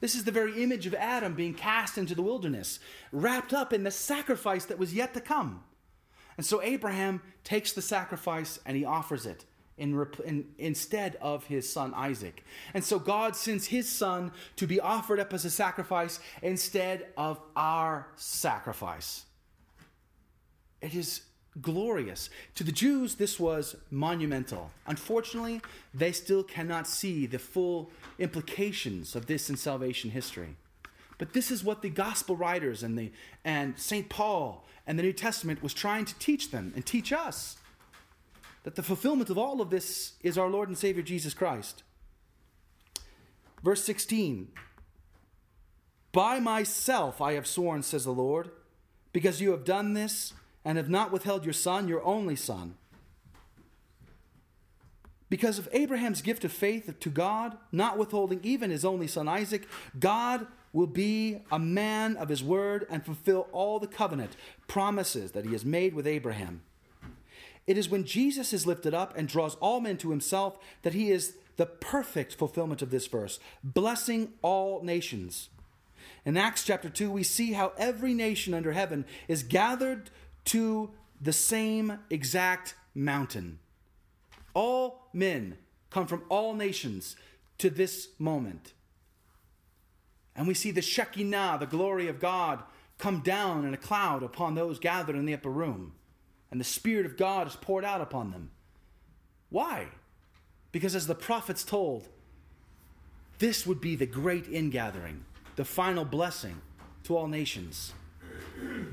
This 0.00 0.14
is 0.14 0.24
the 0.24 0.32
very 0.32 0.62
image 0.62 0.86
of 0.86 0.94
Adam 0.94 1.34
being 1.34 1.54
cast 1.54 1.98
into 1.98 2.14
the 2.14 2.22
wilderness, 2.22 2.78
wrapped 3.12 3.52
up 3.52 3.72
in 3.72 3.82
the 3.84 3.90
sacrifice 3.90 4.64
that 4.66 4.78
was 4.78 4.94
yet 4.94 5.14
to 5.14 5.20
come. 5.20 5.64
And 6.36 6.46
so 6.46 6.62
Abraham 6.62 7.20
takes 7.42 7.72
the 7.72 7.82
sacrifice 7.82 8.60
and 8.64 8.76
he 8.76 8.84
offers 8.84 9.26
it 9.26 9.44
in, 9.76 10.06
in, 10.24 10.46
instead 10.58 11.16
of 11.16 11.46
his 11.46 11.70
son 11.70 11.92
Isaac. 11.94 12.44
And 12.74 12.84
so 12.84 12.98
God 12.98 13.34
sends 13.34 13.66
his 13.66 13.88
son 13.88 14.32
to 14.56 14.66
be 14.66 14.80
offered 14.80 15.18
up 15.18 15.32
as 15.32 15.44
a 15.44 15.50
sacrifice 15.50 16.20
instead 16.42 17.06
of 17.16 17.40
our 17.56 18.08
sacrifice. 18.16 19.24
It 20.80 20.94
is 20.94 21.22
glorious. 21.60 22.30
To 22.54 22.64
the 22.64 22.72
Jews, 22.72 23.16
this 23.16 23.38
was 23.40 23.76
monumental. 23.90 24.70
Unfortunately, 24.86 25.60
they 25.92 26.12
still 26.12 26.42
cannot 26.42 26.86
see 26.86 27.26
the 27.26 27.38
full 27.38 27.90
implications 28.18 29.16
of 29.16 29.26
this 29.26 29.50
in 29.50 29.56
salvation 29.56 30.10
history. 30.10 30.56
But 31.18 31.32
this 31.32 31.50
is 31.50 31.64
what 31.64 31.82
the 31.82 31.90
gospel 31.90 32.36
writers 32.36 32.82
and, 32.82 32.96
the, 32.96 33.10
and 33.44 33.78
St. 33.78 34.08
Paul 34.08 34.64
and 34.86 34.98
the 34.98 35.02
New 35.02 35.12
Testament 35.12 35.62
was 35.62 35.74
trying 35.74 36.04
to 36.04 36.18
teach 36.18 36.50
them 36.50 36.72
and 36.74 36.86
teach 36.86 37.12
us 37.12 37.56
that 38.62 38.76
the 38.76 38.82
fulfillment 38.82 39.30
of 39.30 39.38
all 39.38 39.60
of 39.60 39.70
this 39.70 40.12
is 40.22 40.38
our 40.38 40.48
Lord 40.48 40.68
and 40.68 40.78
Savior 40.78 41.02
Jesus 41.02 41.34
Christ. 41.34 41.82
Verse 43.62 43.82
16 43.84 44.48
By 46.12 46.38
myself 46.38 47.20
I 47.20 47.32
have 47.32 47.46
sworn, 47.46 47.82
says 47.82 48.04
the 48.04 48.12
Lord, 48.12 48.50
because 49.12 49.40
you 49.40 49.50
have 49.50 49.64
done 49.64 49.94
this 49.94 50.32
and 50.68 50.76
have 50.76 50.90
not 50.90 51.10
withheld 51.10 51.46
your 51.46 51.54
son, 51.54 51.88
your 51.88 52.04
only 52.04 52.36
son. 52.36 52.74
Because 55.30 55.58
of 55.58 55.66
Abraham's 55.72 56.20
gift 56.20 56.44
of 56.44 56.52
faith 56.52 56.94
to 57.00 57.08
God, 57.08 57.56
not 57.72 57.96
withholding 57.96 58.40
even 58.42 58.70
his 58.70 58.84
only 58.84 59.06
son 59.06 59.28
Isaac, 59.28 59.66
God 59.98 60.46
will 60.74 60.86
be 60.86 61.38
a 61.50 61.58
man 61.58 62.18
of 62.18 62.28
his 62.28 62.44
word 62.44 62.86
and 62.90 63.02
fulfill 63.02 63.48
all 63.50 63.78
the 63.78 63.86
covenant 63.86 64.36
promises 64.66 65.32
that 65.32 65.46
he 65.46 65.52
has 65.52 65.64
made 65.64 65.94
with 65.94 66.06
Abraham. 66.06 66.60
It 67.66 67.78
is 67.78 67.88
when 67.88 68.04
Jesus 68.04 68.52
is 68.52 68.66
lifted 68.66 68.92
up 68.92 69.16
and 69.16 69.26
draws 69.26 69.54
all 69.56 69.80
men 69.80 69.96
to 69.98 70.10
himself 70.10 70.58
that 70.82 70.92
he 70.92 71.10
is 71.10 71.38
the 71.56 71.64
perfect 71.64 72.34
fulfillment 72.34 72.82
of 72.82 72.90
this 72.90 73.06
verse, 73.06 73.40
blessing 73.64 74.34
all 74.42 74.82
nations. 74.82 75.48
In 76.26 76.36
Acts 76.36 76.62
chapter 76.62 76.90
2, 76.90 77.10
we 77.10 77.22
see 77.22 77.52
how 77.52 77.72
every 77.78 78.12
nation 78.12 78.52
under 78.52 78.72
heaven 78.72 79.06
is 79.28 79.42
gathered 79.42 80.10
to 80.48 80.90
the 81.20 81.32
same 81.32 81.98
exact 82.10 82.74
mountain. 82.94 83.58
All 84.54 85.08
men 85.12 85.58
come 85.90 86.06
from 86.06 86.24
all 86.28 86.54
nations 86.54 87.16
to 87.58 87.68
this 87.68 88.08
moment. 88.18 88.72
And 90.34 90.48
we 90.48 90.54
see 90.54 90.70
the 90.70 90.80
Shekinah, 90.80 91.58
the 91.60 91.66
glory 91.66 92.08
of 92.08 92.20
God, 92.20 92.62
come 92.96 93.20
down 93.20 93.66
in 93.66 93.74
a 93.74 93.78
cloud 93.78 94.22
upon 94.22 94.54
those 94.54 94.78
gathered 94.78 95.16
in 95.16 95.26
the 95.26 95.34
upper 95.34 95.50
room. 95.50 95.92
And 96.50 96.58
the 96.58 96.64
Spirit 96.64 97.04
of 97.04 97.16
God 97.16 97.46
is 97.46 97.56
poured 97.56 97.84
out 97.84 98.00
upon 98.00 98.30
them. 98.30 98.50
Why? 99.50 99.88
Because 100.72 100.94
as 100.94 101.06
the 101.06 101.14
prophets 101.14 101.62
told, 101.62 102.08
this 103.38 103.66
would 103.66 103.80
be 103.80 103.96
the 103.96 104.06
great 104.06 104.48
ingathering, 104.48 105.24
the 105.56 105.64
final 105.64 106.04
blessing 106.04 106.62
to 107.04 107.16
all 107.16 107.28
nations. 107.28 107.92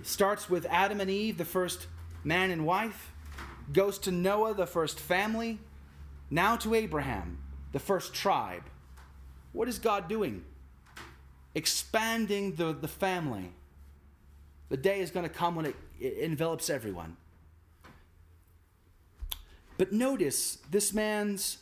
Starts 0.04 0.50
with 0.50 0.66
Adam 0.70 1.02
and 1.02 1.10
Eve, 1.10 1.38
the 1.38 1.46
first 1.46 1.88
man 2.24 2.52
and 2.52 2.66
wife, 2.66 3.12
goes 3.74 3.98
to 4.00 4.12
Noah, 4.12 4.54
the 4.54 4.68
first 4.68 5.00
family, 5.00 5.60
now 6.30 6.56
to 6.58 6.74
Abraham, 6.74 7.40
the 7.72 7.80
first 7.80 8.14
tribe. 8.14 8.64
What 9.52 9.68
is 9.68 9.80
God 9.80 10.08
doing? 10.08 10.44
expanding 11.56 12.56
the, 12.56 12.74
the 12.74 12.88
family. 12.88 13.54
The 14.70 14.78
day 14.78 15.00
is 15.00 15.10
going 15.10 15.28
to 15.28 15.34
come 15.34 15.56
when 15.56 15.66
it, 15.66 15.76
it 16.00 16.18
envelops 16.20 16.70
everyone. 16.70 17.16
But 19.78 19.92
notice 19.92 20.58
this 20.70 20.94
man's 20.94 21.58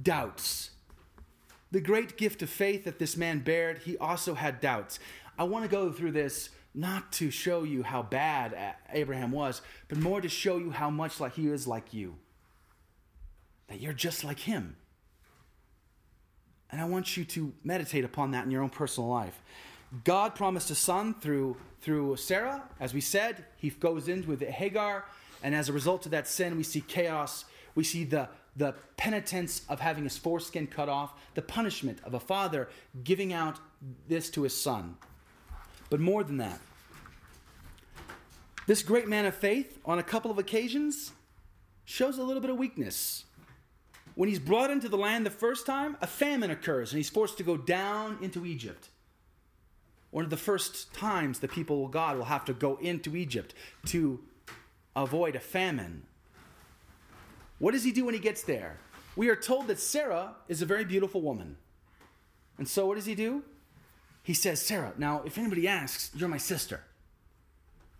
doubts. 0.00 0.70
The 1.70 1.80
great 1.80 2.16
gift 2.16 2.42
of 2.42 2.50
faith 2.50 2.84
that 2.84 2.98
this 2.98 3.16
man 3.16 3.40
bared, 3.40 3.78
he 3.78 3.98
also 3.98 4.34
had 4.34 4.60
doubts. 4.60 4.98
I 5.38 5.44
want 5.44 5.64
to 5.64 5.70
go 5.70 5.90
through 5.90 6.12
this 6.12 6.50
not 6.74 7.12
to 7.12 7.30
show 7.30 7.64
you 7.64 7.82
how 7.82 8.02
bad 8.02 8.76
Abraham 8.92 9.30
was, 9.30 9.60
but 9.88 9.98
more 9.98 10.20
to 10.20 10.28
show 10.28 10.56
you 10.58 10.70
how 10.70 10.90
much 10.90 11.20
like 11.20 11.34
he 11.34 11.48
is 11.48 11.66
like 11.66 11.92
you. 11.92 12.14
That 13.68 13.80
you're 13.80 13.92
just 13.92 14.24
like 14.24 14.40
him. 14.40 14.76
And 16.70 16.80
I 16.80 16.84
want 16.84 17.16
you 17.16 17.24
to 17.26 17.52
meditate 17.62 18.04
upon 18.04 18.30
that 18.30 18.44
in 18.46 18.50
your 18.50 18.62
own 18.62 18.70
personal 18.70 19.10
life. 19.10 19.42
God 20.04 20.34
promised 20.34 20.70
a 20.70 20.74
son 20.74 21.12
through, 21.12 21.56
through 21.82 22.16
Sarah. 22.16 22.62
As 22.80 22.94
we 22.94 23.02
said, 23.02 23.44
he 23.56 23.68
goes 23.68 24.08
in 24.08 24.26
with 24.26 24.40
Hagar. 24.40 25.04
And 25.42 25.54
as 25.54 25.68
a 25.68 25.72
result 25.72 26.06
of 26.06 26.12
that 26.12 26.26
sin, 26.26 26.56
we 26.56 26.62
see 26.62 26.80
chaos. 26.80 27.44
We 27.74 27.84
see 27.84 28.04
the, 28.04 28.30
the 28.56 28.74
penitence 28.96 29.62
of 29.68 29.80
having 29.80 30.04
his 30.04 30.16
foreskin 30.16 30.66
cut 30.66 30.88
off, 30.88 31.12
the 31.34 31.42
punishment 31.42 31.98
of 32.04 32.14
a 32.14 32.20
father 32.20 32.70
giving 33.04 33.34
out 33.34 33.58
this 34.08 34.30
to 34.30 34.44
his 34.44 34.56
son. 34.56 34.96
But 35.92 36.00
more 36.00 36.24
than 36.24 36.38
that, 36.38 36.58
this 38.66 38.82
great 38.82 39.08
man 39.08 39.26
of 39.26 39.34
faith, 39.34 39.78
on 39.84 39.98
a 39.98 40.02
couple 40.02 40.30
of 40.30 40.38
occasions, 40.38 41.12
shows 41.84 42.16
a 42.16 42.22
little 42.22 42.40
bit 42.40 42.48
of 42.48 42.56
weakness. 42.56 43.24
When 44.14 44.26
he's 44.26 44.38
brought 44.38 44.70
into 44.70 44.88
the 44.88 44.96
land 44.96 45.26
the 45.26 45.30
first 45.30 45.66
time, 45.66 45.98
a 46.00 46.06
famine 46.06 46.50
occurs 46.50 46.92
and 46.92 46.96
he's 46.96 47.10
forced 47.10 47.36
to 47.36 47.42
go 47.42 47.58
down 47.58 48.16
into 48.22 48.46
Egypt. 48.46 48.88
One 50.12 50.24
of 50.24 50.30
the 50.30 50.38
first 50.38 50.94
times 50.94 51.40
the 51.40 51.46
people 51.46 51.84
of 51.84 51.90
God 51.90 52.16
will 52.16 52.24
have 52.24 52.46
to 52.46 52.54
go 52.54 52.78
into 52.80 53.14
Egypt 53.14 53.52
to 53.88 54.18
avoid 54.96 55.36
a 55.36 55.40
famine. 55.40 56.04
What 57.58 57.72
does 57.72 57.84
he 57.84 57.92
do 57.92 58.06
when 58.06 58.14
he 58.14 58.20
gets 58.20 58.44
there? 58.44 58.78
We 59.14 59.28
are 59.28 59.36
told 59.36 59.66
that 59.66 59.78
Sarah 59.78 60.36
is 60.48 60.62
a 60.62 60.66
very 60.66 60.86
beautiful 60.86 61.20
woman. 61.20 61.58
And 62.56 62.66
so 62.66 62.86
what 62.86 62.94
does 62.94 63.04
he 63.04 63.14
do? 63.14 63.44
He 64.22 64.34
says, 64.34 64.62
Sarah, 64.62 64.92
now 64.96 65.22
if 65.24 65.38
anybody 65.38 65.66
asks, 65.66 66.10
you're 66.14 66.28
my 66.28 66.38
sister. 66.38 66.80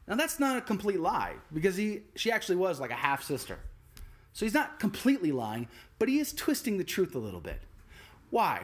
Now 0.06 0.16
that's 0.16 0.38
not 0.38 0.56
a 0.56 0.60
complete 0.60 1.00
lie 1.00 1.34
because 1.52 1.76
he, 1.76 2.02
she 2.14 2.30
actually 2.30 2.56
was 2.56 2.80
like 2.80 2.90
a 2.90 2.94
half 2.94 3.22
sister. 3.22 3.58
So 4.32 4.46
he's 4.46 4.54
not 4.54 4.80
completely 4.80 5.32
lying, 5.32 5.68
but 5.98 6.08
he 6.08 6.18
is 6.18 6.32
twisting 6.32 6.78
the 6.78 6.84
truth 6.84 7.14
a 7.14 7.18
little 7.18 7.40
bit. 7.40 7.60
Why? 8.30 8.62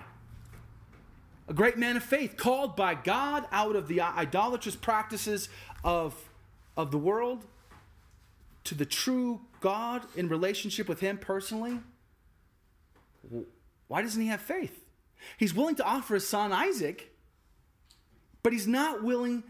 A 1.46 1.54
great 1.54 1.78
man 1.78 1.96
of 1.96 2.02
faith, 2.02 2.36
called 2.36 2.76
by 2.76 2.94
God 2.94 3.46
out 3.52 3.76
of 3.76 3.88
the 3.88 4.00
idolatrous 4.00 4.76
practices 4.76 5.48
of, 5.84 6.14
of 6.76 6.90
the 6.90 6.98
world 6.98 7.46
to 8.64 8.74
the 8.74 8.86
true 8.86 9.40
God 9.60 10.02
in 10.14 10.28
relationship 10.28 10.88
with 10.88 11.00
him 11.00 11.18
personally. 11.18 11.80
Why 13.88 14.02
doesn't 14.02 14.20
he 14.20 14.28
have 14.28 14.40
faith? 14.40 14.84
He's 15.36 15.54
willing 15.54 15.74
to 15.76 15.84
offer 15.84 16.14
his 16.14 16.26
son 16.26 16.52
Isaac, 16.52 17.14
but 18.48 18.54
he's 18.54 18.66
not 18.66 19.04
willing 19.04 19.42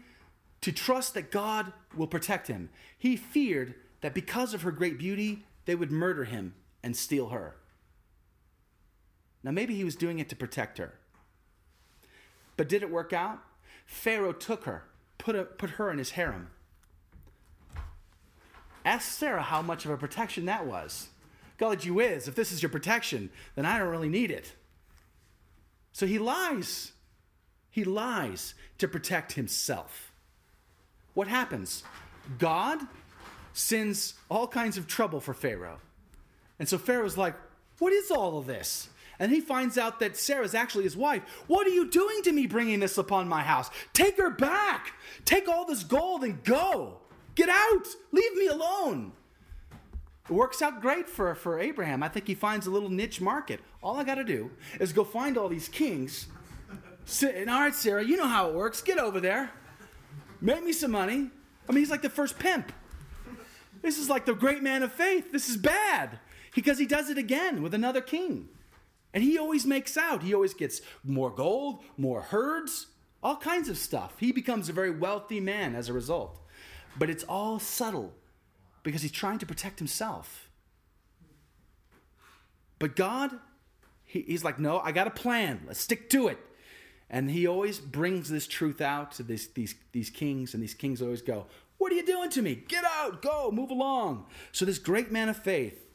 to 0.59 0.73
trust 0.73 1.13
that 1.13 1.31
God 1.31 1.71
will 1.95 2.05
protect 2.05 2.49
him. 2.49 2.69
He 2.97 3.15
feared 3.15 3.75
that 4.01 4.13
because 4.13 4.53
of 4.53 4.63
her 4.63 4.71
great 4.71 4.99
beauty, 4.99 5.45
they 5.63 5.73
would 5.73 5.89
murder 5.89 6.25
him 6.25 6.53
and 6.83 6.97
steal 6.97 7.29
her. 7.29 7.55
Now, 9.41 9.51
maybe 9.51 9.73
he 9.73 9.85
was 9.85 9.95
doing 9.95 10.19
it 10.19 10.27
to 10.27 10.35
protect 10.35 10.79
her. 10.79 10.95
But 12.57 12.67
did 12.67 12.83
it 12.83 12.91
work 12.91 13.13
out? 13.13 13.39
Pharaoh 13.85 14.33
took 14.33 14.65
her, 14.65 14.83
put, 15.17 15.33
a, 15.33 15.45
put 15.45 15.69
her 15.69 15.89
in 15.89 15.97
his 15.97 16.11
harem. 16.11 16.49
Ask 18.83 19.17
Sarah 19.17 19.43
how 19.43 19.61
much 19.61 19.85
of 19.85 19.91
a 19.91 19.97
protection 19.97 20.43
that 20.47 20.65
was. 20.65 21.07
God, 21.57 21.85
you 21.85 22.01
is. 22.01 22.27
If 22.27 22.35
this 22.35 22.51
is 22.51 22.61
your 22.61 22.69
protection, 22.69 23.29
then 23.55 23.65
I 23.65 23.79
don't 23.79 23.87
really 23.87 24.09
need 24.09 24.29
it. 24.29 24.55
So 25.93 26.05
he 26.05 26.19
lies. 26.19 26.91
He 27.79 27.85
lies 27.85 28.55
to 28.79 28.89
protect 28.89 29.31
himself. 29.31 30.11
What 31.13 31.29
happens? 31.29 31.85
God 32.37 32.77
sends 33.53 34.15
all 34.27 34.49
kinds 34.49 34.77
of 34.77 34.85
trouble 34.85 35.21
for 35.21 35.33
Pharaoh. 35.33 35.79
And 36.59 36.67
so 36.67 36.77
Pharaoh's 36.77 37.17
like, 37.17 37.35
What 37.77 37.93
is 37.93 38.11
all 38.11 38.37
of 38.37 38.47
this? 38.47 38.89
And 39.17 39.31
he 39.31 39.39
finds 39.39 39.77
out 39.77 40.01
that 40.01 40.17
Sarah's 40.17 40.53
actually 40.53 40.83
his 40.83 40.97
wife. 40.97 41.23
What 41.47 41.67
are 41.67 41.69
you 41.69 41.89
doing 41.89 42.21
to 42.23 42.33
me 42.33 42.47
bringing 42.47 42.81
this 42.81 42.97
upon 42.97 43.29
my 43.29 43.43
house? 43.43 43.69
Take 43.93 44.17
her 44.17 44.29
back. 44.29 44.91
Take 45.23 45.47
all 45.47 45.63
this 45.63 45.85
gold 45.85 46.25
and 46.25 46.43
go. 46.43 46.97
Get 47.35 47.47
out. 47.47 47.87
Leave 48.11 48.35
me 48.35 48.47
alone. 48.47 49.13
It 50.25 50.33
works 50.33 50.61
out 50.61 50.81
great 50.81 51.07
for, 51.07 51.33
for 51.33 51.61
Abraham. 51.61 52.03
I 52.03 52.09
think 52.09 52.27
he 52.27 52.35
finds 52.35 52.67
a 52.67 52.71
little 52.71 52.89
niche 52.89 53.21
market. 53.21 53.61
All 53.81 53.95
I 53.95 54.03
got 54.03 54.15
to 54.15 54.25
do 54.25 54.51
is 54.81 54.91
go 54.91 55.05
find 55.05 55.37
all 55.37 55.47
these 55.47 55.69
kings. 55.69 56.27
Sit, 57.09 57.49
all 57.49 57.61
right, 57.61 57.73
Sarah, 57.73 58.03
you 58.03 58.17
know 58.17 58.27
how 58.27 58.49
it 58.49 58.53
works. 58.53 58.83
Get 58.83 58.99
over 58.99 59.19
there. 59.19 59.49
Make 60.41 60.63
me 60.63 60.71
some 60.71 60.91
money. 60.91 61.31
I 61.67 61.71
mean, 61.71 61.79
he's 61.79 61.89
like 61.89 62.03
the 62.03 62.09
first 62.09 62.37
pimp. 62.37 62.71
This 63.81 63.97
is 63.97 64.11
like 64.11 64.27
the 64.27 64.35
great 64.35 64.61
man 64.61 64.83
of 64.83 64.91
faith. 64.91 65.31
This 65.31 65.49
is 65.49 65.57
bad 65.57 66.19
because 66.53 66.77
he 66.77 66.85
does 66.85 67.09
it 67.09 67.17
again 67.17 67.63
with 67.63 67.73
another 67.73 67.99
king. 67.99 68.49
And 69.11 69.23
he 69.23 69.39
always 69.39 69.65
makes 69.65 69.97
out. 69.97 70.21
He 70.21 70.35
always 70.35 70.53
gets 70.53 70.81
more 71.03 71.31
gold, 71.31 71.83
more 71.97 72.21
herds, 72.21 72.85
all 73.23 73.37
kinds 73.37 73.69
of 73.69 73.79
stuff. 73.79 74.13
He 74.19 74.31
becomes 74.31 74.69
a 74.69 74.73
very 74.73 74.91
wealthy 74.91 75.39
man 75.39 75.73
as 75.73 75.89
a 75.89 75.93
result. 75.93 76.39
But 76.95 77.09
it's 77.09 77.23
all 77.23 77.57
subtle 77.57 78.13
because 78.83 79.01
he's 79.01 79.11
trying 79.11 79.39
to 79.39 79.47
protect 79.47 79.79
himself. 79.79 80.51
But 82.77 82.95
God, 82.95 83.31
he, 84.05 84.21
he's 84.21 84.43
like, 84.43 84.59
no, 84.59 84.79
I 84.79 84.91
got 84.91 85.07
a 85.07 85.11
plan. 85.11 85.63
Let's 85.65 85.79
stick 85.79 86.07
to 86.11 86.27
it. 86.27 86.37
And 87.09 87.31
he 87.31 87.47
always 87.47 87.79
brings 87.79 88.29
this 88.29 88.47
truth 88.47 88.81
out 88.81 89.11
to 89.13 89.23
this, 89.23 89.47
these, 89.47 89.75
these 89.91 90.09
kings, 90.09 90.53
and 90.53 90.61
these 90.61 90.75
kings 90.75 91.01
always 91.01 91.21
go, 91.21 91.47
what 91.79 91.91
are 91.91 91.95
you 91.95 92.05
doing 92.05 92.29
to 92.31 92.41
me? 92.41 92.55
Get 92.67 92.83
out, 92.83 93.21
go, 93.21 93.51
move 93.51 93.71
along. 93.71 94.25
So, 94.51 94.65
this 94.65 94.77
great 94.77 95.11
man 95.11 95.29
of 95.29 95.37
faith, 95.37 95.85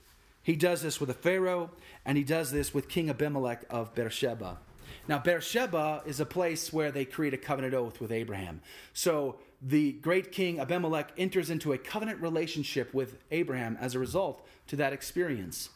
he 0.43 0.57
does 0.57 0.83
this 0.83 0.99
with 0.99 1.11
a 1.11 1.15
Pharaoh, 1.15 1.71
and 2.05 2.17
he 2.17 2.25
does 2.25 2.51
this 2.51 2.73
with 2.73 2.89
King 2.89 3.11
Abimelech 3.11 3.65
of 3.71 3.95
Beersheba. 3.95 4.59
Now, 5.07 5.19
Beersheba 5.19 6.03
is 6.07 6.21
a 6.21 6.27
place 6.27 6.73
where 6.73 6.91
they 6.91 7.05
create 7.05 7.35
a 7.35 7.39
covenant 7.39 7.75
oath 7.75 8.01
with 8.01 8.11
Abraham. 8.11 8.63
So, 8.95 9.37
the 9.61 9.93
great 9.93 10.33
king 10.33 10.59
Abimelech 10.59 11.13
enters 11.17 11.51
into 11.51 11.73
a 11.73 11.79
covenant 11.79 12.21
relationship 12.21 12.93
with 12.93 13.19
Abraham 13.31 13.79
as 13.81 13.95
a 13.95 13.99
result 13.99 14.47
to 14.69 14.77
that 14.77 14.93
experience. 14.93 15.71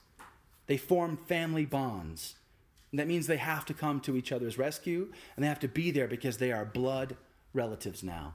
They 0.66 0.76
form 0.76 1.18
family 1.26 1.64
bonds. 1.64 2.34
That 2.92 3.06
means 3.06 3.26
they 3.26 3.36
have 3.36 3.64
to 3.66 3.74
come 3.74 4.00
to 4.00 4.16
each 4.16 4.32
other's 4.32 4.56
rescue 4.56 5.12
and 5.36 5.44
they 5.44 5.48
have 5.48 5.60
to 5.60 5.68
be 5.68 5.90
there 5.90 6.08
because 6.08 6.38
they 6.38 6.52
are 6.52 6.64
blood 6.64 7.16
relatives 7.52 8.02
now. 8.02 8.34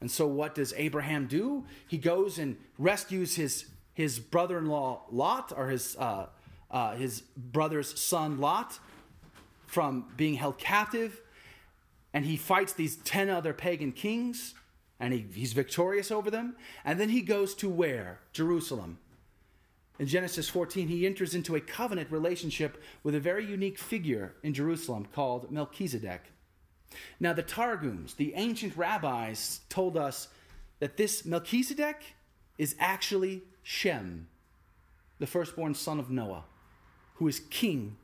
And 0.00 0.10
so, 0.10 0.26
what 0.26 0.54
does 0.54 0.74
Abraham 0.76 1.26
do? 1.26 1.64
He 1.86 1.98
goes 1.98 2.38
and 2.38 2.56
rescues 2.78 3.36
his, 3.36 3.66
his 3.94 4.18
brother 4.18 4.58
in 4.58 4.66
law 4.66 5.02
Lot, 5.10 5.52
or 5.56 5.68
his, 5.68 5.96
uh, 5.98 6.26
uh, 6.70 6.96
his 6.96 7.22
brother's 7.36 7.98
son 7.98 8.38
Lot, 8.38 8.78
from 9.66 10.06
being 10.16 10.34
held 10.34 10.58
captive. 10.58 11.20
And 12.12 12.24
he 12.24 12.36
fights 12.36 12.72
these 12.72 12.96
10 12.96 13.30
other 13.30 13.52
pagan 13.52 13.92
kings, 13.92 14.54
and 15.00 15.12
he, 15.12 15.26
he's 15.32 15.54
victorious 15.54 16.10
over 16.10 16.30
them. 16.30 16.56
And 16.84 17.00
then 17.00 17.08
he 17.08 17.22
goes 17.22 17.54
to 17.56 17.68
where? 17.68 18.20
Jerusalem. 18.32 18.98
In 19.98 20.06
Genesis 20.06 20.48
14, 20.48 20.88
he 20.88 21.06
enters 21.06 21.34
into 21.34 21.56
a 21.56 21.60
covenant 21.60 22.10
relationship 22.10 22.82
with 23.02 23.14
a 23.14 23.20
very 23.20 23.46
unique 23.46 23.78
figure 23.78 24.34
in 24.42 24.52
Jerusalem 24.52 25.06
called 25.12 25.50
Melchizedek. 25.50 26.32
Now, 27.18 27.32
the 27.32 27.42
Targums, 27.42 28.14
the 28.14 28.34
ancient 28.34 28.76
rabbis, 28.76 29.60
told 29.68 29.96
us 29.96 30.28
that 30.80 30.96
this 30.96 31.24
Melchizedek 31.24 32.14
is 32.58 32.76
actually 32.78 33.42
Shem, 33.62 34.28
the 35.18 35.26
firstborn 35.26 35.74
son 35.74 35.98
of 35.98 36.10
Noah, 36.10 36.44
who 37.14 37.26
is 37.28 37.40
king 37.50 37.96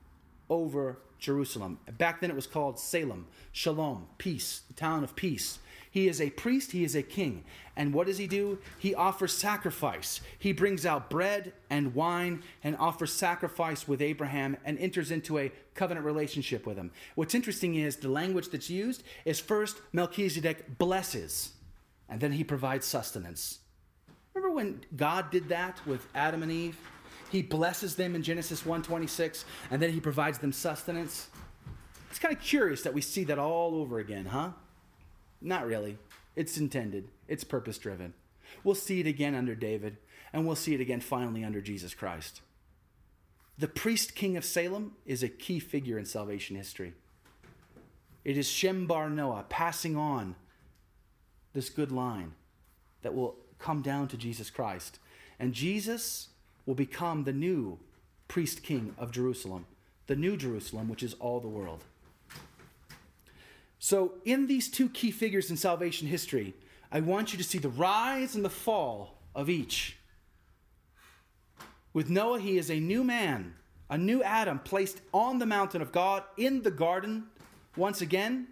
over 0.48 0.98
Jerusalem. 1.18 1.78
Back 1.98 2.20
then 2.20 2.30
it 2.30 2.36
was 2.36 2.46
called 2.46 2.78
Salem, 2.78 3.26
Shalom, 3.52 4.08
peace, 4.18 4.62
the 4.66 4.74
town 4.74 5.04
of 5.04 5.14
peace. 5.14 5.58
He 5.92 6.08
is 6.08 6.22
a 6.22 6.30
priest, 6.30 6.72
he 6.72 6.84
is 6.84 6.96
a 6.96 7.02
king. 7.02 7.44
And 7.76 7.92
what 7.92 8.06
does 8.06 8.16
he 8.16 8.26
do? 8.26 8.58
He 8.78 8.94
offers 8.94 9.32
sacrifice. 9.32 10.22
He 10.38 10.52
brings 10.52 10.86
out 10.86 11.10
bread 11.10 11.52
and 11.68 11.94
wine 11.94 12.42
and 12.64 12.76
offers 12.78 13.12
sacrifice 13.12 13.86
with 13.86 14.00
Abraham 14.00 14.56
and 14.64 14.78
enters 14.78 15.10
into 15.10 15.38
a 15.38 15.52
covenant 15.74 16.06
relationship 16.06 16.66
with 16.66 16.78
him. 16.78 16.92
What's 17.14 17.34
interesting 17.34 17.74
is 17.74 17.96
the 17.96 18.08
language 18.08 18.48
that's 18.48 18.70
used 18.70 19.02
is 19.26 19.38
first 19.38 19.76
Melchizedek 19.92 20.78
blesses, 20.78 21.52
and 22.08 22.20
then 22.22 22.32
he 22.32 22.42
provides 22.42 22.86
sustenance. 22.86 23.58
Remember 24.32 24.56
when 24.56 24.80
God 24.96 25.30
did 25.30 25.50
that 25.50 25.78
with 25.86 26.06
Adam 26.14 26.42
and 26.42 26.50
Eve? 26.50 26.78
He 27.30 27.42
blesses 27.42 27.96
them 27.96 28.14
in 28.14 28.22
Genesis 28.22 28.62
1:26 28.62 29.44
and 29.70 29.80
then 29.80 29.90
he 29.90 30.00
provides 30.00 30.38
them 30.38 30.52
sustenance. 30.52 31.28
It's 32.10 32.18
kind 32.18 32.34
of 32.34 32.42
curious 32.42 32.82
that 32.82 32.94
we 32.94 33.02
see 33.02 33.24
that 33.24 33.38
all 33.38 33.74
over 33.74 33.98
again, 33.98 34.26
huh? 34.26 34.50
Not 35.42 35.66
really. 35.66 35.98
It's 36.36 36.56
intended, 36.56 37.08
it's 37.28 37.44
purpose 37.44 37.78
driven. 37.78 38.14
We'll 38.64 38.74
see 38.74 39.00
it 39.00 39.06
again 39.06 39.34
under 39.34 39.54
David, 39.54 39.98
and 40.32 40.46
we'll 40.46 40.56
see 40.56 40.74
it 40.74 40.80
again 40.80 41.00
finally 41.00 41.44
under 41.44 41.60
Jesus 41.60 41.94
Christ. 41.94 42.40
The 43.58 43.68
priest 43.68 44.14
king 44.14 44.36
of 44.36 44.44
Salem 44.44 44.92
is 45.04 45.22
a 45.22 45.28
key 45.28 45.58
figure 45.58 45.98
in 45.98 46.06
salvation 46.06 46.56
history. 46.56 46.94
It 48.24 48.38
is 48.38 48.48
Shem 48.48 48.86
Bar 48.86 49.10
Noah 49.10 49.44
passing 49.48 49.96
on 49.96 50.36
this 51.52 51.68
good 51.68 51.92
line 51.92 52.32
that 53.02 53.14
will 53.14 53.36
come 53.58 53.82
down 53.82 54.08
to 54.08 54.16
Jesus 54.16 54.48
Christ. 54.48 54.98
And 55.38 55.52
Jesus 55.52 56.28
will 56.66 56.74
become 56.74 57.24
the 57.24 57.32
new 57.32 57.78
priest 58.28 58.62
king 58.62 58.94
of 58.96 59.10
Jerusalem, 59.10 59.66
the 60.06 60.16
new 60.16 60.36
Jerusalem, 60.36 60.88
which 60.88 61.02
is 61.02 61.14
all 61.14 61.40
the 61.40 61.48
world. 61.48 61.84
So, 63.84 64.12
in 64.24 64.46
these 64.46 64.68
two 64.68 64.88
key 64.88 65.10
figures 65.10 65.50
in 65.50 65.56
salvation 65.56 66.06
history, 66.06 66.54
I 66.92 67.00
want 67.00 67.32
you 67.32 67.38
to 67.38 67.42
see 67.42 67.58
the 67.58 67.68
rise 67.68 68.36
and 68.36 68.44
the 68.44 68.48
fall 68.48 69.18
of 69.34 69.50
each. 69.50 69.96
With 71.92 72.08
Noah, 72.08 72.38
he 72.38 72.58
is 72.58 72.70
a 72.70 72.78
new 72.78 73.02
man, 73.02 73.56
a 73.90 73.98
new 73.98 74.22
Adam 74.22 74.60
placed 74.60 75.00
on 75.12 75.40
the 75.40 75.46
mountain 75.46 75.82
of 75.82 75.90
God 75.90 76.22
in 76.36 76.62
the 76.62 76.70
garden 76.70 77.24
once 77.76 78.00
again. 78.00 78.46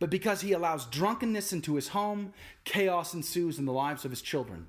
But 0.00 0.10
because 0.10 0.40
he 0.40 0.50
allows 0.50 0.86
drunkenness 0.86 1.52
into 1.52 1.76
his 1.76 1.86
home, 1.86 2.32
chaos 2.64 3.14
ensues 3.14 3.60
in 3.60 3.66
the 3.66 3.72
lives 3.72 4.04
of 4.04 4.10
his 4.10 4.20
children. 4.20 4.66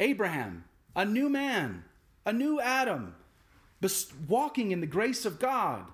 Abraham, 0.00 0.64
a 0.96 1.04
new 1.04 1.28
man, 1.28 1.84
a 2.24 2.32
new 2.32 2.58
Adam, 2.62 3.14
walking 4.26 4.70
in 4.70 4.80
the 4.80 4.86
grace 4.86 5.26
of 5.26 5.38
God 5.38 5.84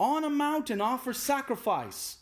on 0.00 0.24
a 0.24 0.30
mountain 0.30 0.80
offer 0.80 1.12
sacrifice. 1.12 2.16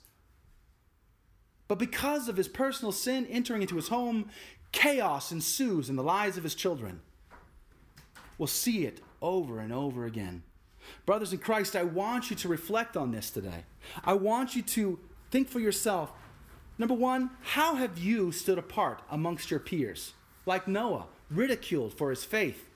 But 1.68 1.78
because 1.78 2.28
of 2.28 2.36
his 2.36 2.48
personal 2.48 2.90
sin 2.92 3.24
entering 3.26 3.62
into 3.62 3.76
his 3.76 3.88
home, 3.88 4.30
chaos 4.72 5.30
ensues 5.30 5.88
in 5.88 5.96
the 5.96 6.02
lives 6.02 6.36
of 6.36 6.42
his 6.42 6.56
children. 6.56 7.00
We'll 8.36 8.48
see 8.48 8.84
it 8.84 9.00
over 9.22 9.60
and 9.60 9.72
over 9.72 10.04
again. 10.04 10.42
Brothers 11.06 11.32
in 11.32 11.38
Christ, 11.38 11.76
I 11.76 11.84
want 11.84 12.30
you 12.30 12.36
to 12.36 12.48
reflect 12.48 12.96
on 12.96 13.12
this 13.12 13.30
today. 13.30 13.64
I 14.04 14.14
want 14.14 14.56
you 14.56 14.62
to 14.62 14.98
think 15.30 15.48
for 15.48 15.60
yourself. 15.60 16.10
Number 16.78 16.94
one, 16.94 17.30
how 17.42 17.74
have 17.76 17.98
you 17.98 18.32
stood 18.32 18.58
apart 18.58 19.02
amongst 19.10 19.50
your 19.50 19.60
peers? 19.60 20.14
Like 20.46 20.66
Noah, 20.66 21.06
ridiculed 21.30 21.92
for 21.92 22.10
his 22.10 22.24
faith, 22.24 22.68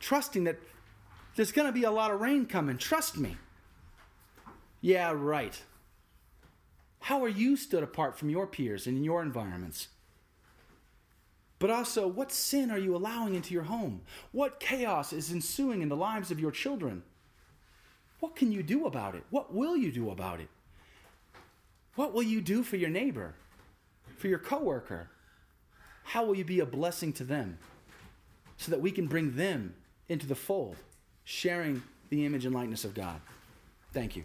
trusting 0.00 0.44
that 0.44 0.58
there's 1.36 1.52
going 1.52 1.68
to 1.68 1.72
be 1.72 1.84
a 1.84 1.90
lot 1.90 2.10
of 2.10 2.20
rain 2.20 2.46
coming. 2.46 2.78
Trust 2.78 3.16
me. 3.16 3.36
Yeah, 4.80 5.12
right. 5.14 5.60
How 7.00 7.22
are 7.22 7.28
you 7.28 7.56
stood 7.56 7.82
apart 7.82 8.18
from 8.18 8.30
your 8.30 8.46
peers 8.46 8.86
and 8.86 8.96
in 8.96 9.04
your 9.04 9.22
environments? 9.22 9.88
But 11.58 11.70
also, 11.70 12.06
what 12.06 12.32
sin 12.32 12.70
are 12.70 12.78
you 12.78 12.94
allowing 12.94 13.34
into 13.34 13.54
your 13.54 13.62
home? 13.62 14.02
What 14.32 14.60
chaos 14.60 15.12
is 15.12 15.32
ensuing 15.32 15.82
in 15.82 15.88
the 15.88 15.96
lives 15.96 16.30
of 16.30 16.38
your 16.38 16.50
children? 16.50 17.02
What 18.20 18.36
can 18.36 18.52
you 18.52 18.62
do 18.62 18.86
about 18.86 19.14
it? 19.14 19.24
What 19.30 19.54
will 19.54 19.76
you 19.76 19.90
do 19.90 20.10
about 20.10 20.40
it? 20.40 20.48
What 21.94 22.12
will 22.12 22.22
you 22.22 22.40
do 22.40 22.62
for 22.62 22.76
your 22.76 22.90
neighbor, 22.90 23.34
for 24.18 24.28
your 24.28 24.38
coworker? 24.38 25.08
How 26.04 26.24
will 26.24 26.36
you 26.36 26.44
be 26.44 26.60
a 26.60 26.66
blessing 26.66 27.12
to 27.14 27.24
them 27.24 27.58
so 28.58 28.70
that 28.70 28.80
we 28.80 28.90
can 28.90 29.06
bring 29.06 29.36
them 29.36 29.74
into 30.08 30.26
the 30.26 30.34
fold, 30.34 30.76
sharing 31.24 31.82
the 32.10 32.26
image 32.26 32.44
and 32.44 32.54
likeness 32.54 32.84
of 32.84 32.94
God? 32.94 33.20
Thank 33.92 34.14
you. 34.14 34.24